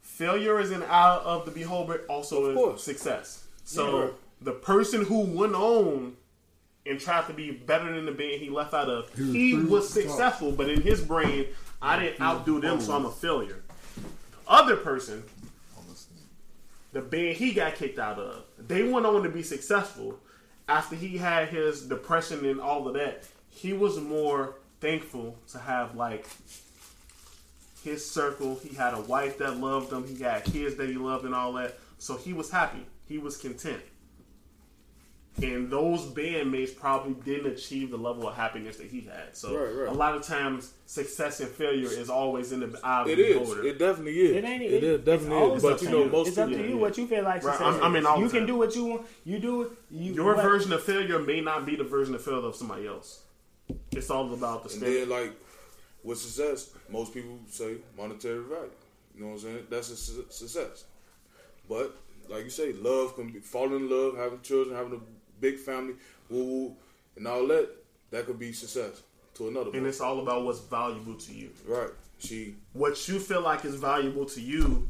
[0.00, 3.44] failure is an eye of the beholder, also is success.
[3.64, 4.08] So Yeah.
[4.42, 6.16] the person who went on
[6.84, 9.54] and tried to be better than the band he left out of, He was he
[9.54, 11.46] was successful, but in his brain,
[11.80, 13.62] I didn't outdo them, so I'm a failure.
[13.96, 15.22] The other person,
[16.92, 20.18] the band he got kicked out of, they went on to be successful.
[20.68, 25.94] After he had his depression and all of that, he was more thankful to have
[25.96, 26.26] like
[27.84, 28.58] his circle.
[28.62, 30.06] He had a wife that loved him.
[30.06, 31.78] He had kids that he loved and all that.
[31.98, 32.86] So he was happy.
[33.06, 33.82] He was content.
[35.40, 39.34] And those bandmates probably didn't achieve the level of happiness that he had.
[39.34, 39.88] So Right, right.
[39.88, 43.32] a lot of times, success and failure is always in the eye of It the
[43.38, 43.64] beholder.
[43.64, 44.36] It definitely is.
[44.36, 44.62] It ain't.
[44.62, 45.64] It, It, is definitely always is.
[45.64, 46.74] up But you to know, most it's up to you yeah.
[46.74, 47.60] what you feel like Right.
[47.62, 49.06] I'm- I mean, all you the can do what you want.
[49.24, 49.70] You do it.
[49.90, 52.86] You, Your what- version of failure may not be the version of failure of somebody
[52.86, 53.22] else.
[53.90, 55.00] It's all about the And standard.
[55.00, 55.32] then, like,
[56.04, 58.70] with success, most people say monetary value.
[59.16, 59.66] You know what I'm saying?
[59.70, 60.84] That's a su- success.
[61.70, 61.96] But,
[62.28, 65.00] like you say, love can be falling in love, having children, having a
[65.42, 65.94] big family,
[66.30, 66.76] woo woo,
[67.16, 67.68] and all that.
[68.10, 69.02] That could be success
[69.34, 69.66] to another.
[69.66, 69.86] and point.
[69.86, 71.50] it's all about what's valuable to you.
[71.66, 71.90] right.
[72.18, 74.88] She, What you feel like is valuable to you,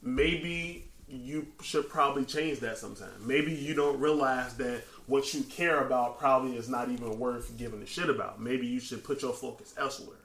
[0.00, 3.10] maybe you should probably change that sometime.
[3.26, 7.82] Maybe you don't realize that what you care about probably is not even worth giving
[7.82, 8.40] a shit about.
[8.40, 10.16] Maybe you should put your focus elsewhere.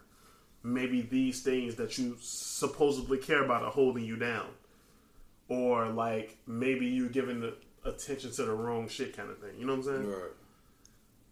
[0.64, 4.48] Maybe these things that you supposedly care about are holding you down.
[5.50, 7.56] Or like maybe you're giving the
[7.88, 9.52] attention to the wrong shit kind of thing.
[9.58, 10.10] You know what I'm saying?
[10.12, 10.32] Right.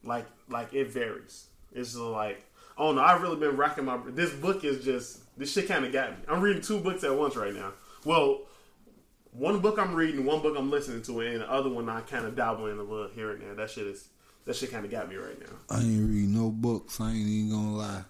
[0.03, 1.47] like like it varies.
[1.73, 2.43] It's just like
[2.77, 3.03] oh don't.
[3.03, 3.99] I've really been racking my.
[4.07, 6.17] This book is just this shit kind of got me.
[6.27, 7.73] I'm reading two books at once right now.
[8.05, 8.41] Well,
[9.31, 12.25] one book I'm reading, one book I'm listening to, and the other one I kind
[12.25, 13.53] of dabble in a little here and there.
[13.55, 14.07] That shit is
[14.45, 15.55] that shit kind of got me right now.
[15.69, 17.01] I ain't read no books.
[17.01, 18.03] I ain't even gonna lie.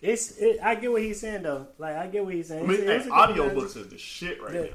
[0.00, 0.38] It's.
[0.38, 1.66] It, I get what he's saying though.
[1.76, 2.64] Like I get what he's saying.
[2.64, 4.60] I mean, It's- it's hey, a audio books is the shit right Yeah.
[4.62, 4.68] now.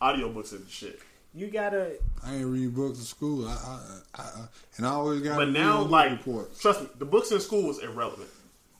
[0.00, 1.00] Audio books is the shit.
[1.34, 1.92] You gotta.
[2.24, 3.46] I ain't read books in school.
[3.46, 3.80] I, I,
[4.14, 4.30] I, I
[4.76, 5.36] and I always got.
[5.36, 6.60] But now, like, reports.
[6.60, 8.28] trust me, the books in school is irrelevant.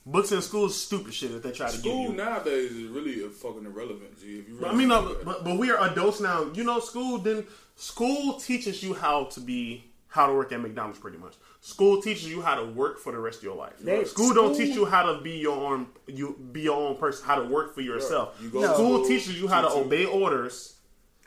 [0.06, 2.16] Books in school is stupid shit that they try to School give you.
[2.16, 4.18] nowadays is really a fucking irrelevant.
[4.20, 4.39] G.
[4.40, 5.44] If you really I mean, no, think about it.
[5.44, 6.51] but, but we are adults now.
[6.55, 7.44] You know, school then
[7.77, 10.98] school teaches you how to be how to work at McDonald's.
[10.98, 13.74] Pretty much, school teaches you how to work for the rest of your life.
[13.78, 17.24] They- school, don't teach you how to be your own you be your own person,
[17.27, 18.36] how to work for yourself.
[18.43, 18.72] You go No.
[18.74, 20.74] School teaches you how to obey orders.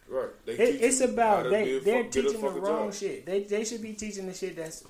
[0.09, 0.29] Right.
[0.45, 2.93] They It, it's about they they're fuck- teaching the wrong job.
[2.93, 3.25] shit.
[3.25, 4.83] They they should be teaching the shit that's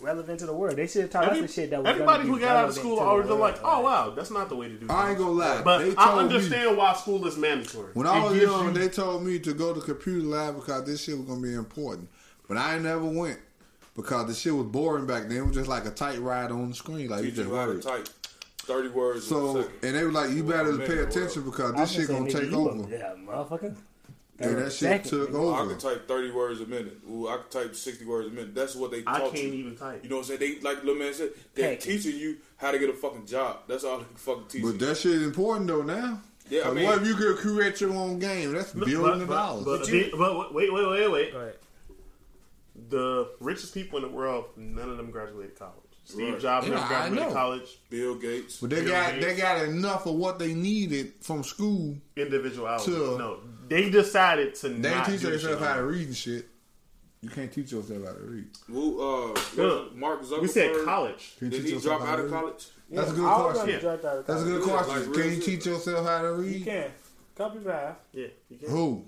[0.00, 0.76] relevant to the world.
[0.76, 2.56] They should have taught Every- us the shit that was everybody gonna who be got
[2.56, 3.54] out of school to the always been world.
[3.54, 4.84] like, oh wow, that's not the way to do.
[4.86, 4.90] It.
[4.90, 5.62] I ain't things." gonna lie.
[5.62, 7.90] But they I told understand why school is mandatory.
[7.94, 11.02] When I was young, you- they told me to go to computer lab because this
[11.02, 12.08] shit was gonna be important.
[12.46, 13.38] But I never went
[13.96, 15.38] because the shit was boring back then.
[15.38, 17.66] It was just like a tight ride on the screen, like you just you how
[17.66, 18.06] to type
[18.58, 19.28] thirty words.
[19.30, 22.06] in a So and they were like, you better pay or attention because this shit
[22.08, 22.84] gonna gonna take you over.
[22.86, 23.74] a- Yeah, motherfucker.
[24.38, 24.72] And that shit
[25.04, 25.64] Second, took nigga.
[25.64, 26.98] I could type thirty words a minute.
[27.10, 28.54] Ooh, I could type sixty words a minute.
[28.54, 29.52] That's what they I taught can't you.
[29.54, 30.02] even type.
[30.04, 30.40] You know what I'm saying?
[30.40, 31.80] They like little man said, they're Heck.
[31.80, 33.60] teaching you how to get a fucking job.
[33.66, 34.78] That's all they fucking teach But you.
[34.78, 36.20] that shit is important though now.
[36.50, 38.52] Yeah, I 'Cause mean- what if you could create your own game?
[38.52, 39.64] That's billions of dollars.
[39.64, 41.32] But, But but, you- but wait, wait, wait, wait.
[41.32, 41.54] Go ahead.
[42.88, 45.72] The richest people in the world, none of them graduated college.
[46.04, 46.40] Steve Right.
[46.40, 47.78] Jobs never graduated college.
[47.90, 48.58] Bill Gates.
[48.60, 49.26] But they Bill got Gates.
[49.26, 51.96] they got enough of what they needed from school.
[52.16, 52.92] Individuality.
[52.92, 56.06] To- no, they decided to They ain't not teach do the themselves how to read
[56.08, 56.46] and shit.
[57.22, 58.46] You can't teach yourself how to read.
[58.66, 60.42] Who, uh, Look, Mark Zuckerberg.
[60.42, 61.34] We said college.
[61.38, 62.32] Can you Did he drop out of read?
[62.40, 62.66] college?
[62.90, 63.74] That's a good I was question.
[63.74, 63.80] Yeah.
[63.80, 64.60] dropped out of That's a good.
[64.66, 64.94] Yeah, question.
[64.94, 66.56] like can you real teach yourself how to read?
[66.58, 66.90] You can.
[67.36, 67.94] Couple five.
[68.12, 68.68] Yeah, you can.
[68.70, 69.04] Who?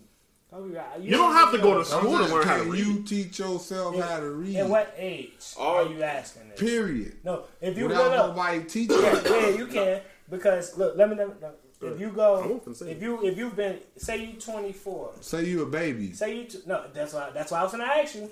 [0.50, 1.04] Couple five.
[1.04, 2.86] You don't have to go to school to learn how to read.
[2.86, 4.08] you teach yourself Yeah.
[4.08, 4.56] how to read?
[4.56, 6.58] At what age All- are you asking this?
[6.60, 7.18] Period.
[7.24, 9.00] No, if you Without nobody teaching.
[9.00, 11.32] yeah, yeah, you can because look, let me know.
[11.80, 16.12] If you go, if you if you've been, say you 24, Say you a baby.
[16.12, 18.28] say you t- no, that's why that's why I was gonna ask you.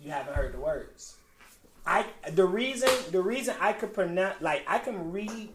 [0.00, 1.16] You haven't heard the words.
[1.84, 5.48] I the reason the reason I could pronounce like I can read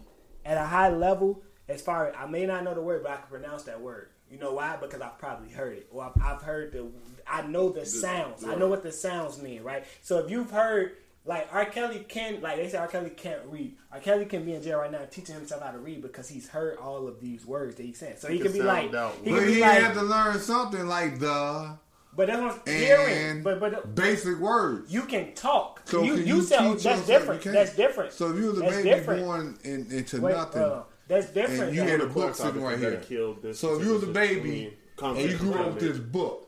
[0.46, 3.16] at a high level as far as I may not know the word, but I
[3.18, 4.10] can pronounce that word.
[4.32, 4.76] You know why?
[4.76, 6.88] Because I've probably heard it, or I've, I've heard the.
[7.26, 8.44] I know the sounds.
[8.44, 9.86] I know what the sounds mean, right?
[10.02, 10.98] So if you've heard
[11.28, 11.66] like R.
[11.66, 12.88] Kelly can like they say R.
[12.88, 13.76] Kelly can't read.
[13.92, 14.00] R.
[14.00, 16.78] Kelly can be in jail right now teaching himself how to read because he's heard
[16.78, 18.16] all of these words that he's saying.
[18.18, 19.16] So he, He can can be like, sound out.
[19.24, 21.78] he But can he be like, had to learn something like the
[22.16, 23.14] but that's what I'm hearing.
[23.18, 24.92] and But but basic words.
[24.92, 25.82] you can talk.
[25.86, 27.08] So you can you, you said teach that's yourself?
[27.08, 27.46] different.
[27.46, 28.14] You That's different.
[28.14, 29.24] So if you was a That's baby different.
[29.24, 31.62] born in, into Wait, nothing, uh, that's different.
[31.64, 31.88] and you though.
[31.92, 32.98] had a book topic sitting right here.
[33.08, 36.00] killed this So if you was a baby I and you grew up with this
[36.00, 36.47] book,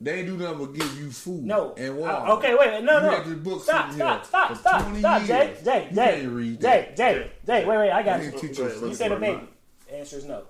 [0.00, 1.74] they do nothing but give you food No.
[1.76, 2.12] and water.
[2.12, 3.24] Uh, okay, wait, no, You no.
[3.24, 5.54] this book stop, stop, stop, stop, stop, Jay.
[5.64, 6.26] Jay, Jay,
[6.60, 6.92] Jay.
[6.96, 7.64] Jay, Jay.
[7.64, 8.30] Wait, wait, I got You you.
[8.32, 8.90] didn't teach Go ahead, yourself.
[8.90, 9.40] You said a baby.
[9.88, 10.42] The answer is no.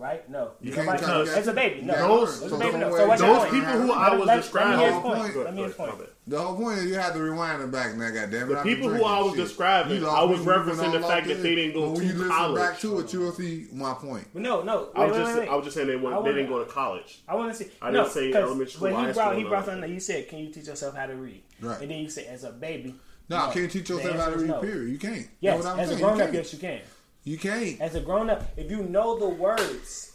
[0.00, 0.28] Right?
[0.30, 0.52] No.
[0.62, 1.94] You can't count As a baby, no.
[1.94, 2.96] Those- As so a baby, no.
[2.96, 3.52] So what's your Those point?
[3.52, 4.70] people who I was let- describing.
[4.70, 5.20] Let me hear his Go point.
[5.20, 6.10] ahead, Let me hear his go ahead, point.
[6.26, 8.54] The whole point is you have to rewind it back now, goddamn it.
[8.54, 9.40] The people who I was shit.
[9.44, 11.90] describing, I was me, you went referencing the like fact that they didn't go But
[11.90, 12.60] when to you listen college.
[12.62, 14.26] back to it, you'll see my point.
[14.32, 14.88] But no, no.
[14.94, 15.48] I was wait, just, wait, wait.
[15.50, 17.20] I was just saying they, went, I they didn't go to college.
[17.28, 17.70] I want to see.
[17.82, 19.92] I didn't say elementary school, When high he brought, school, he brought something.
[19.92, 21.80] You said, "Can you teach yourself how to read?" Right.
[21.82, 22.94] And then you said, "As a baby."
[23.28, 24.90] No, I can't teach yourself how to answer is read, period.
[24.90, 25.28] You can't.
[25.40, 26.02] Yes, what I'm as a saying?
[26.04, 26.34] grown you up, can't.
[26.44, 26.80] yes, you can.
[27.24, 27.80] You can't.
[27.80, 30.12] As a grown up, if you know the words,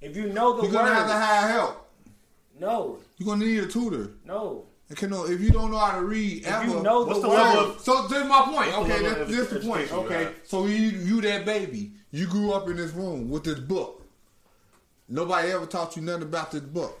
[0.00, 0.72] if you know the words.
[0.72, 1.88] You're gonna have to hire help.
[2.60, 4.12] no, You're gonna need a tutor.
[4.24, 4.64] no.
[4.90, 6.64] And can know if you don't know how to read ever.
[6.66, 8.54] you know What's the the level words, so this is my point.
[8.74, 9.80] What's the Okay, level this, of the point.
[9.82, 10.34] education you Okay, have?
[10.44, 14.02] so you you that baby, you grew up in this room with this book.
[15.10, 16.98] Nobody ever taught you nothing about this book.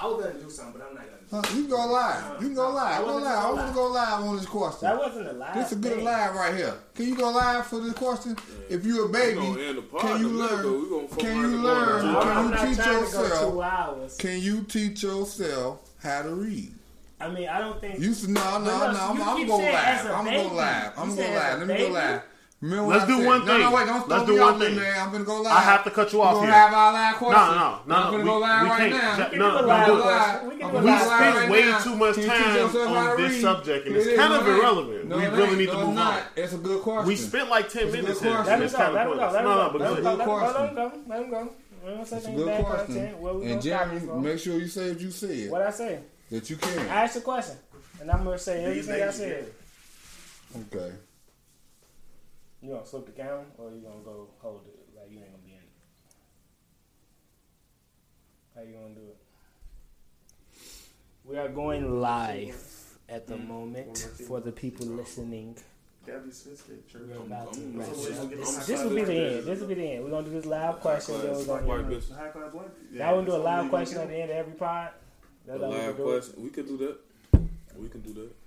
[0.00, 1.15] I was gonna do something, but I'm not gonna.
[1.28, 2.40] Huh, you can go live.
[2.40, 3.04] You can go live.
[3.04, 3.26] Go live.
[3.26, 4.88] I want to go live on this question.
[4.88, 5.54] That wasn't a lie.
[5.54, 6.74] This is a good live right here.
[6.94, 8.36] Can you go live for this question?
[8.70, 10.78] If you're a baby, We gonna end the pod can you in a minute, though.
[10.78, 11.08] We learn?
[11.08, 12.06] Can you learn?
[12.06, 14.18] I'm, I'm Can you teach trying to go two yourself?
[14.18, 16.72] Can you teach yourself how to read?
[17.18, 17.98] I mean, I don't think.
[17.98, 18.98] You said no, no, no.
[19.00, 19.84] I'm, I'm going saying live.
[20.00, 20.36] as a I'm baby.
[20.36, 20.92] going live.
[20.96, 21.54] You I'm going as live.
[21.54, 21.92] a Let me go baby?
[21.94, 22.22] live.
[22.62, 23.26] Remember Let's do said?
[23.26, 23.60] one thing.
[23.60, 24.76] no, wait, don't Let's do me one thing.
[24.76, 24.96] there.
[24.96, 25.52] I'm gonna go live.
[25.52, 26.50] I have to cut you off We're here.
[26.52, 27.32] gonna have our live question.
[27.36, 28.92] No, no, no, I'm gonna We, go live we right can't.
[28.92, 29.18] now.
[29.18, 30.48] Ja- can no, no, live no.
[30.48, 31.78] We can I'm do a gonna We live go live spent right way now.
[31.84, 33.40] too much Can you teach time on this read?
[33.42, 35.04] subject, and It it's kind of or irrelevant.
[35.06, 35.58] No, We really ain't.
[35.58, 36.16] need to No, it's move not.
[36.16, 36.22] on.
[36.36, 37.06] It's a good question.
[37.08, 38.34] We spent like ten It's minutes good here.
[38.42, 38.60] question.
[38.60, 38.78] Let him go.
[38.78, 39.22] kind Let of him go.
[39.26, 39.32] pointless.
[39.34, 39.62] Let him No, go.
[39.62, 40.08] no, but Let him go go.
[40.08, 40.16] ahead.
[40.16, 40.38] Let him go.
[40.40, 40.56] question.
[40.56, 41.14] Let him go.
[41.14, 41.52] Let him go.
[41.84, 42.86] We don't say It's a good question.
[42.96, 43.18] content.
[43.18, 45.50] Where we And Jeremy, make sure you say what you said.
[45.50, 46.00] What I say?
[46.30, 46.78] That you can.
[46.88, 47.56] Ask the question,
[48.00, 49.46] and I'm gonna say everything I said.
[50.72, 50.92] Okay.
[52.66, 55.44] You gonna slip the camera, or you gonna go hold it like you ain't gonna
[55.44, 55.70] be in it?
[58.56, 59.16] How you gonna do it?
[61.24, 65.56] We are going live at the moment for the people listening.
[66.04, 67.02] Gabby Smith said church.
[67.08, 67.94] We're about to I'm- wrap up.
[67.94, 69.44] This, I'm- this will be the end.
[69.44, 70.04] This will be the end.
[70.04, 71.18] We're gonna do this live question.
[71.20, 71.94] Then we're gonna white do.
[71.94, 72.18] business.
[72.18, 72.66] High class black.
[72.92, 74.90] Y'all wanna do a live question at the end of every pod?
[75.46, 76.18] That's how we live can do it.
[76.18, 76.42] question.
[76.42, 76.98] We could do that.
[77.78, 78.45] We can do that.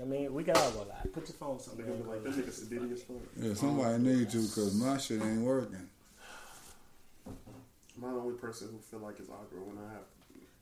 [0.00, 1.12] I mean, we can all go live.
[1.12, 1.86] Put your phone somewhere.
[1.86, 2.36] and go Like live.
[2.36, 3.16] that nigga sedity as fuck.
[3.36, 5.88] Yeah, somebody need to because my shit ain't working.
[7.26, 10.02] I'm not the only person who feel like it's awkward when I have.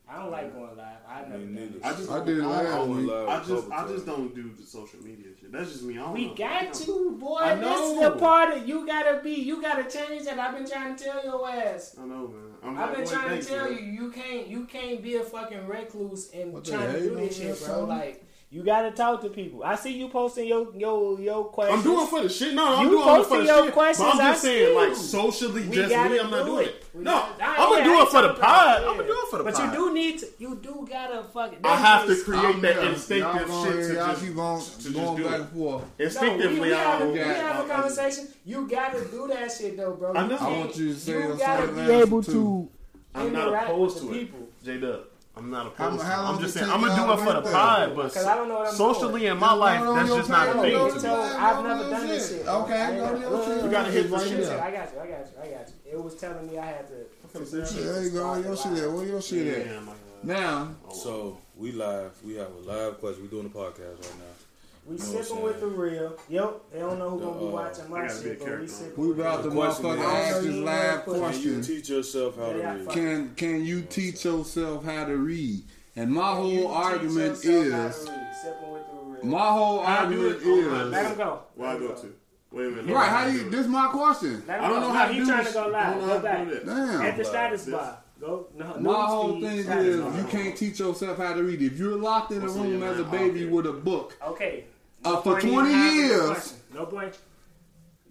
[0.09, 0.97] I don't like going live.
[1.07, 1.85] I've never Me done neither.
[1.85, 3.07] I just I don't- did it I, last I, week.
[3.09, 5.51] live just I just don't do the social media shit.
[5.53, 5.93] That's just me.
[5.97, 6.35] I don't We know.
[6.35, 7.37] got to, boy.
[7.37, 9.31] I This is the part of you gotta be.
[9.35, 10.37] You gotta change that.
[10.37, 11.95] I've been trying to tell your ass.
[11.97, 12.41] I know, man.
[12.61, 13.77] I'm I've not been going trying to thanks, tell man.
[13.85, 16.99] you, you can't, you can't be a fucking recluse and What the trying to hell,
[16.99, 17.85] do you this know shit, that bro.
[17.85, 19.63] Like, you gotta talk to people.
[19.63, 21.79] I see you posting your your your questions.
[21.79, 22.53] I'm doing for the shit.
[22.53, 23.73] No, I'm You doing it for the your shit.
[23.73, 26.19] questions, But I'm just I saying, see like socially, We just me.
[26.19, 26.85] I'm not do doing it.
[26.93, 26.99] it.
[26.99, 28.81] No, I- I'm gonna I do it for the pod.
[28.83, 29.69] I'm gonna do it for the But pod.
[29.71, 30.27] But you do need to.
[30.39, 31.59] You do gotta fucking.
[31.63, 32.89] I have to create I'm that there.
[32.91, 35.39] instinctive y'all gonna, shit to y'all just keep on just going do back it.
[35.41, 35.81] and forth.
[35.81, 36.59] No, we, instinctively.
[36.59, 38.27] we, I have, don't- we have a conversation.
[38.45, 40.13] You gotta do that shit though, bro.
[40.13, 40.37] I know.
[40.37, 42.69] I want you to say you gotta be able to
[43.15, 44.19] I'm not interact opposed with to it.
[44.19, 44.39] people.
[44.63, 44.99] J Dub.
[45.35, 46.09] I'm not How- opposed to it.
[46.11, 48.47] how I'm just saying I'm gonna do it for the to pod, but I don't
[48.49, 49.31] know what I'm socially doing.
[49.31, 50.71] in my life, that's just not a thing.
[50.71, 52.39] To told- I've never your done this shit.
[52.39, 52.47] shit.
[52.47, 53.63] Okay, I go to your shit.
[53.63, 54.49] You gotta hit look, the shit.
[54.49, 54.99] I got you.
[54.99, 55.41] I got you.
[55.41, 55.91] I got you.
[55.93, 56.93] It was telling me I had to.
[57.37, 58.19] put some There you go.
[58.19, 58.83] start Your the shit live.
[58.83, 58.91] at?
[58.91, 59.65] Where your shit at?
[59.67, 59.79] Yeah.
[60.23, 62.11] Now, oh, So we live.
[62.23, 63.23] We have a live question.
[63.23, 64.50] We're doing a podcast right now.
[64.85, 66.17] We know what I'm sipping with the real.
[66.29, 66.61] Yep.
[66.73, 68.67] They don't know who gonna be Uh, watching my gotta be a shit, but we
[68.67, 69.03] sipping.
[69.03, 71.61] we with about the to question motherfucker ask this Can you live Can Can you
[71.61, 72.89] teach yourself how to read?
[72.89, 75.63] Can can you teach yourself how to read?
[75.95, 78.27] And my Can you whole teach argument yourself how is to read?
[78.41, 79.25] Sipping with the real.
[79.25, 80.81] my whole How argument it online?
[80.87, 81.39] is Let him go.
[81.55, 82.13] Where I Let go to?
[82.53, 82.93] Wait a minute.
[82.93, 83.09] right.
[83.09, 83.49] How do you?
[83.49, 84.43] This is my question.
[84.49, 85.53] I don't know how to he do trying this.
[85.53, 85.93] to go I live.
[85.93, 86.47] don't know Go how to back.
[86.47, 86.65] do that.
[86.65, 87.01] Damn.
[87.01, 87.97] At the status bar.
[88.21, 88.45] Go.
[88.55, 91.59] No, My news whole thing status is you can't teach yourself how to read.
[91.61, 94.65] If you're locked in a What's in room as a baby with a book, Okay.
[95.03, 96.53] Uh, for 20 years.
[96.71, 97.17] No point.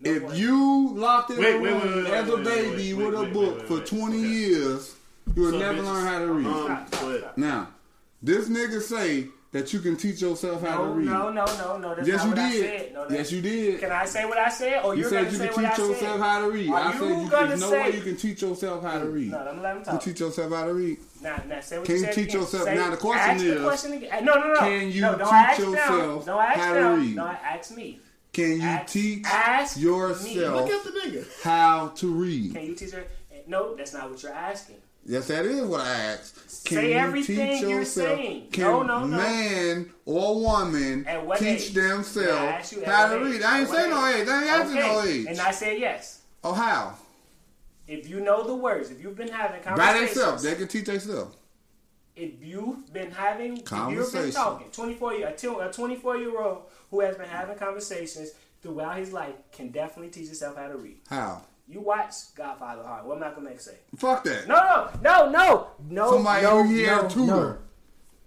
[0.00, 0.34] No if point.
[0.34, 3.14] you locked in Wait, a room wait, wait, as a wait, wait, baby wait, with
[3.14, 4.26] a wait, book wait, for 20 Okay.
[4.28, 4.96] years,
[5.36, 6.46] you will So, never bitches- learn how to read.
[6.48, 7.38] Um, Stop, stop, stop.
[7.38, 7.68] now,
[8.20, 11.06] this nigga say that you can teach yourself how to read.
[11.08, 11.94] no, no, no, no.
[11.96, 12.60] That's yes, not you what I did.
[12.80, 12.92] said.
[12.94, 13.80] No, yes, you did.
[13.80, 16.20] Can I say what I said, or You you're said you say can teach yourself
[16.20, 16.70] how to read.
[16.70, 19.04] Are I you said you gonna there's no way you can teach yourself how to
[19.06, 19.30] read.
[19.32, 20.02] No, I'm gonna let him You talk.
[20.04, 20.98] teach yourself how to read.
[21.22, 22.40] Now, now, say what Can you you said teach again.
[22.40, 24.24] yourself- Say- now the question ask is, the question again.
[24.24, 24.60] No, no, no.
[24.60, 26.34] can you no, don't teach ask yourself them.
[26.34, 27.16] Don't ask how to read?
[27.16, 28.00] No, ask me.
[28.32, 29.82] Can you Ask- teach ask me.
[29.82, 31.42] yourself Look at the nigga.
[31.42, 32.54] how to read?
[32.54, 33.04] Can you teach her?
[33.48, 34.76] No, that's not what you're asking.
[35.10, 36.64] Yes, that is what I asked.
[36.66, 38.16] Can Say you everything teach you're yourself?
[38.18, 38.46] saying.
[38.52, 39.16] Can No, no, no.
[39.16, 41.04] man or woman
[41.36, 41.76] teach age?
[41.76, 43.32] Yeah, I asked themselves you how to age?
[43.32, 43.42] read?
[43.42, 44.28] I ain't At say what no age?
[44.28, 45.26] I ain't asking no age.
[45.26, 46.20] And I said yes.
[46.44, 46.94] Oh, how?
[47.88, 50.42] If you know the words, if you've been having conversations By themselves.
[50.44, 51.36] They can teach themselves.
[52.14, 56.62] if you've been having, if you've been talking, 24 year, a 24 year old
[56.92, 58.30] who has been having conversations
[58.62, 60.98] throughout his life can definitely teach himself how to read.
[61.08, 61.42] How?
[61.70, 63.06] You watch Godfather Hard.
[63.06, 63.76] What Malcolm X say?
[63.96, 64.48] Fuck that.
[64.48, 66.10] No, no, no, no, no.
[66.10, 67.26] Somebody no, who here no, tutor.
[67.26, 67.56] no.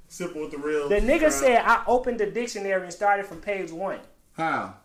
[0.07, 0.87] Sipping with the real.
[0.87, 1.33] The nigga Right.
[1.33, 3.99] said I opened the dictionary and started from page one.
[4.37, 4.75] How?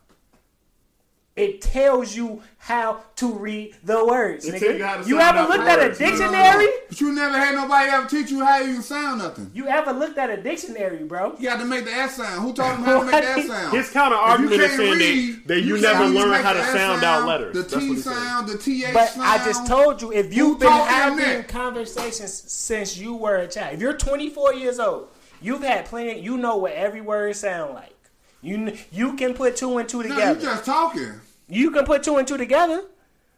[1.39, 4.45] It tells you how to read the words.
[4.45, 4.79] It nigga.
[4.79, 6.01] you how you ever out the looked at a words.
[6.01, 6.21] No, no, no.
[6.33, 6.67] dictionary?
[6.89, 9.51] But you never had nobody ever teach you how you sound nothing.
[9.55, 11.37] You ever looked at a dictionary, bro?
[11.39, 12.43] You got to make the S sound.
[12.43, 13.77] Who taught him how to make the S sound?
[13.77, 16.73] His counter argument is saying read, that, that you, can't never learned how to S
[16.73, 17.55] sound out letters.
[17.55, 19.23] The That's T he sound, the TH But sound.
[19.27, 21.49] I just told you, if you've been taught him having that?
[21.49, 25.09] conversations since you were a child, if you're 24 years old,
[25.41, 26.21] you've had plenty.
[26.21, 27.95] You know what every word sound like.
[28.41, 30.39] You you can put two and two No, together.
[30.41, 31.21] you just talking.
[31.49, 32.83] You can put two and two together.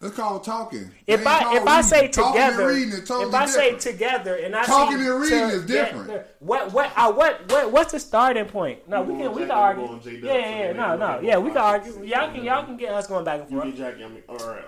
[0.03, 0.91] It's called talking.
[1.07, 2.09] If I called if I say.
[2.09, 5.21] Talking together, and reading is totally if I say together and I Talking see and
[5.21, 6.07] reading is different.
[6.07, 8.89] together, what what uh, what what what's the starting point?
[8.89, 9.83] No, we can we going can argue.
[9.83, 10.73] and going J-Dub Yeah, yeah, yeah.
[10.73, 11.21] No, no.
[11.21, 12.03] Yeah, we can argue.
[12.03, 13.77] Y'all can y'all can get us going back and You forth.
[13.77, 14.05] Jackie.
[14.05, 14.65] I mean, all right.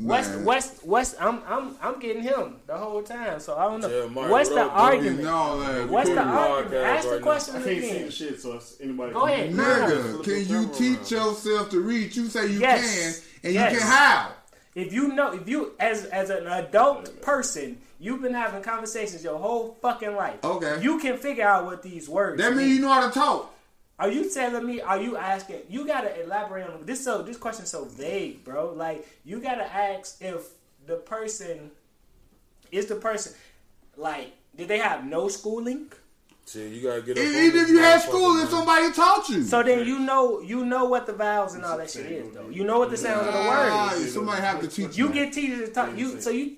[0.00, 1.16] West, West, West.
[1.20, 3.38] I'm, I'm, I'm getting him the whole time.
[3.40, 3.88] So I don't know.
[3.88, 5.22] Jeremiah, What's what the up, argument?
[5.24, 5.90] No, man.
[5.90, 6.72] What's the argument?
[6.72, 7.24] podcast Ask the right now.
[7.24, 8.06] question I can't see again.
[8.06, 9.12] the shit, so it's anybody.
[9.12, 9.50] Go ahead.
[9.52, 10.22] Nigga, No.
[10.22, 12.14] can you teach yourself to read?
[12.16, 12.80] You say you Yes.
[12.98, 13.72] can, and Yes.
[13.72, 14.32] you can how?
[14.74, 19.36] If you know, if you as as an adult person, you've been having conversations your
[19.38, 20.42] whole fucking life.
[20.44, 20.80] Okay.
[20.80, 22.40] You can figure out what these words.
[22.40, 22.58] That mean.
[22.68, 23.52] means you know how to talk.
[24.00, 24.80] Are you telling me?
[24.80, 25.60] Are you asking?
[25.68, 27.04] You gotta elaborate on this.
[27.04, 28.72] So this question so vague, bro.
[28.72, 30.48] Like you gotta ask if
[30.86, 31.70] the person
[32.72, 33.34] is the person.
[33.98, 35.92] Like, did they have no schooling?
[36.50, 37.22] Shit, you gotta get up.
[37.22, 38.42] Even if you had school, man.
[38.44, 39.44] if somebody taught you.
[39.44, 42.48] So then you know you know what the vowels and all that shit is, though.
[42.48, 44.12] You know what the sounds of the words.
[44.12, 45.12] somebody have to teach You you.
[45.14, 45.96] get teachers to talk.
[45.96, 46.56] You so you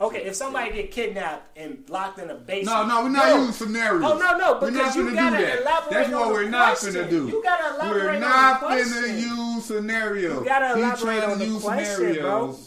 [0.00, 0.24] okay?
[0.26, 3.36] If somebody get kidnapped and locked in a basement, No, no, we're not No.
[3.38, 4.02] using scenarios.
[4.04, 5.60] Oh no, no, because you gotta do that.
[5.62, 6.94] elaborate That's on what the we're not question.
[6.94, 7.26] finna do.
[7.28, 9.18] You gotta elaborate We're on not the finna question.
[9.18, 10.38] use scenarios.
[10.38, 12.22] You gotta elaborate on the use question, scenarios.
[12.22, 12.58] bro.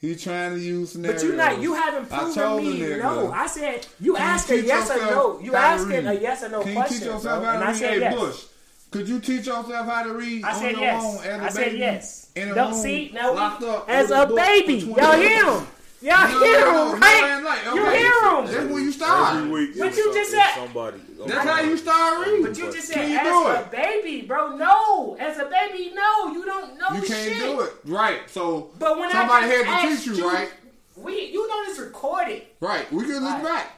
[0.00, 1.22] He trying to use scenarios.
[1.22, 3.32] But you not you haven't I proven told me no.
[3.32, 5.40] I said you Can you a yes or no.
[5.40, 6.06] You asking read?
[6.06, 7.50] a yes or no Can you question, teach yourself bro.
[7.50, 8.14] how And to I said Hey, yes.
[8.14, 8.44] Bush,
[8.90, 11.04] could you teach yourself how to read I on said your yes.
[11.04, 12.30] own as a I said yes.
[12.36, 14.74] In a Don't room, see now locked up as with a baby.
[14.80, 15.66] Y'all hear him?
[16.02, 17.22] Y'all No, hear no, him, no, right?
[17.22, 17.98] man, like, You okay.
[17.98, 18.46] hear him?
[18.46, 19.36] That's when you start.
[19.36, 21.00] Every week, But you just said- somebody.
[21.26, 22.42] That's how you start reading.
[22.42, 24.56] But you just Can said you as do a baby, bro.
[24.56, 26.32] No, as a baby, no.
[26.32, 27.38] You don't know You can't shit.
[27.38, 27.72] do it.
[27.86, 28.20] Right.
[28.28, 30.50] So But when somebody had to teach you, you, right?
[30.96, 32.42] We, you know this recorded.
[32.60, 32.90] Right.
[32.92, 33.42] We can look Alright.
[33.44, 33.72] back.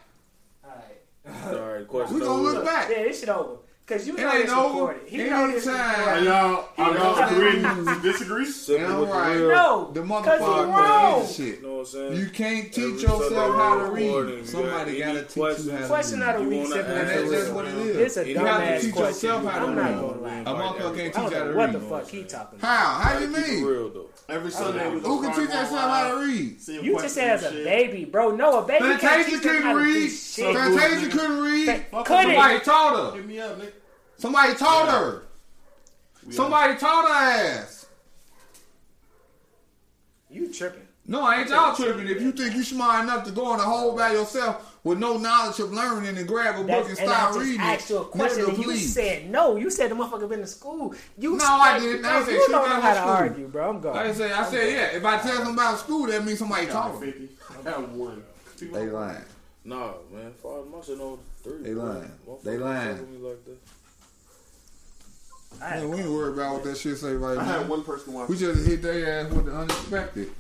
[0.65, 1.55] All right.
[1.61, 2.89] All right, question We gonna look back.
[2.91, 3.59] Yeah, this shit over.
[3.89, 4.69] Cause you know ain't this over.
[4.69, 5.09] recorded.
[5.09, 5.95] He know this Anytime.
[6.01, 6.25] Are recorded.
[6.27, 7.85] y'all, are y'all Yeah.
[7.95, 8.45] to disagree?
[8.45, 9.35] Simple Yeah, with the right.
[9.37, 9.49] real.
[9.49, 10.09] No, The 'cause
[10.41, 11.23] motherfucker wrong.
[11.23, 11.47] is shit.
[11.47, 12.13] You know what I'm saying?
[12.17, 14.47] You can't teach Sunday yourself how to read.
[14.47, 16.29] Somebody got gotta teach you how to Question read.
[16.37, 17.97] of the week, wanna sipping And that's just what it is.
[17.97, 19.29] It's a You have to dumbass teach question.
[19.31, 19.79] yourself how to read.
[19.79, 20.39] I'm not gonna lie.
[20.39, 22.69] A motherfucker can't teach don't how know to what the fuck he talking about.
[22.69, 23.01] How?
[23.01, 23.65] How you mean?
[23.65, 24.05] real though.
[24.29, 26.57] Every oh, Sunday we Who can teach themselves how to read?
[26.69, 28.33] You just said as a baby, bro.
[28.37, 30.11] No, a baby can't Fantasia teach couldn't read.
[30.11, 31.67] Fantasia couldn't read.
[32.05, 32.07] Couldn't.
[32.07, 33.17] Somebody taught her.
[33.17, 33.73] Hit me up, nigga.
[34.19, 35.23] Somebody taught her.
[36.31, 37.87] Somebody taught her ass.
[40.31, 40.83] You tripping?
[41.07, 42.07] No, I ain't y'all tripping.
[42.07, 45.17] If you think you smart enough to go in a hole by yourself with no
[45.17, 47.91] knowledge of learning and grab a book That's, and and I start just reading asked
[47.91, 49.57] it, you a question nigga, and you said no.
[49.57, 50.95] You said the motherfucker been to school.
[51.17, 52.05] You No, I didn't.
[52.05, 53.11] I bro, said you she don't know to how to school.
[53.11, 53.71] argue, bro.
[53.71, 53.97] I'm going.
[53.97, 54.97] Like I said, I said, yeah.
[54.99, 57.11] If I tell them about school, that means somebody taught them.
[57.11, 57.29] 50.
[57.59, 58.23] I got one.
[58.61, 59.25] They lying.
[59.65, 60.33] Nah, man.
[60.43, 61.63] Five months and over three.
[61.63, 62.13] They lying.
[62.45, 62.97] They lying.
[62.97, 63.45] fuck with like
[65.59, 65.65] that.
[65.65, 67.67] I had Man, we ain't worried about what that shit say right I had now.
[67.69, 68.29] one person watch.
[68.29, 70.31] We just hit their ass with the unexpected.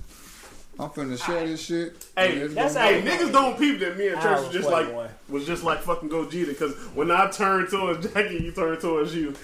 [0.81, 2.07] I'm finna share this shit.
[2.17, 3.11] Hey, that's gonna how Hey, go.
[3.11, 5.09] niggas don't peep that me and Church was was just like one.
[5.29, 9.35] was just like fucking Gogeta because when I turn towards Jackie, you turn towards you.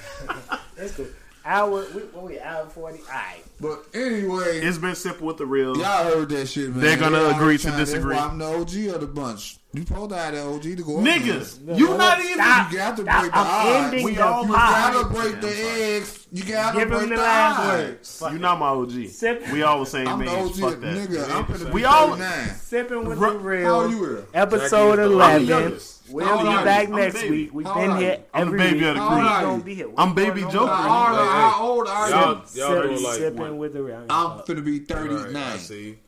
[0.76, 1.06] That's cool.
[1.46, 3.01] Hour, we, what we hour forty.
[3.01, 3.42] All right.
[3.60, 5.76] But anyway, It's been sipping with the real.
[5.76, 6.78] y'all heard that shit, man.
[6.80, 8.16] They're gonna They always agree to disagree.
[8.16, 9.59] I'm the OG of the bunch.
[9.74, 10.98] You supposed to have that OG to go.
[10.98, 11.60] up Niggas, against.
[11.78, 12.34] you not even.
[12.34, 12.70] Stop.
[12.72, 13.20] You got to Stop.
[13.20, 14.05] break the I'm odds.
[14.05, 16.26] We the all You gotta break the eggs.
[16.30, 18.22] You gotta Give break him the the odds.
[18.32, 19.09] You not my OG.
[19.09, 20.30] Sip- We all the same I'm the.
[20.30, 20.96] OG, Fuck that.
[20.96, 21.30] nigga.
[21.30, 22.16] I'm finna We all-
[22.56, 23.90] Sipping with Ru- the How real.
[23.90, 24.24] you is?
[24.32, 25.78] Episode Jackie is the- I'm the eleven.
[26.10, 26.94] We'll be back you?
[26.96, 27.51] Next week.
[27.55, 28.18] We've How been old are here you?
[28.34, 28.84] I'm the baby week.
[28.84, 29.16] of the How crew.
[29.16, 29.88] old We are gonna be here.
[29.96, 30.72] I'm baby on Joker.
[30.72, 32.60] How old, Hey, how old are Y'all, you?
[32.62, 34.05] y'all Sip- like sipping with the real.
[34.10, 35.59] I'm finna be 39.
[35.59, 35.98] See.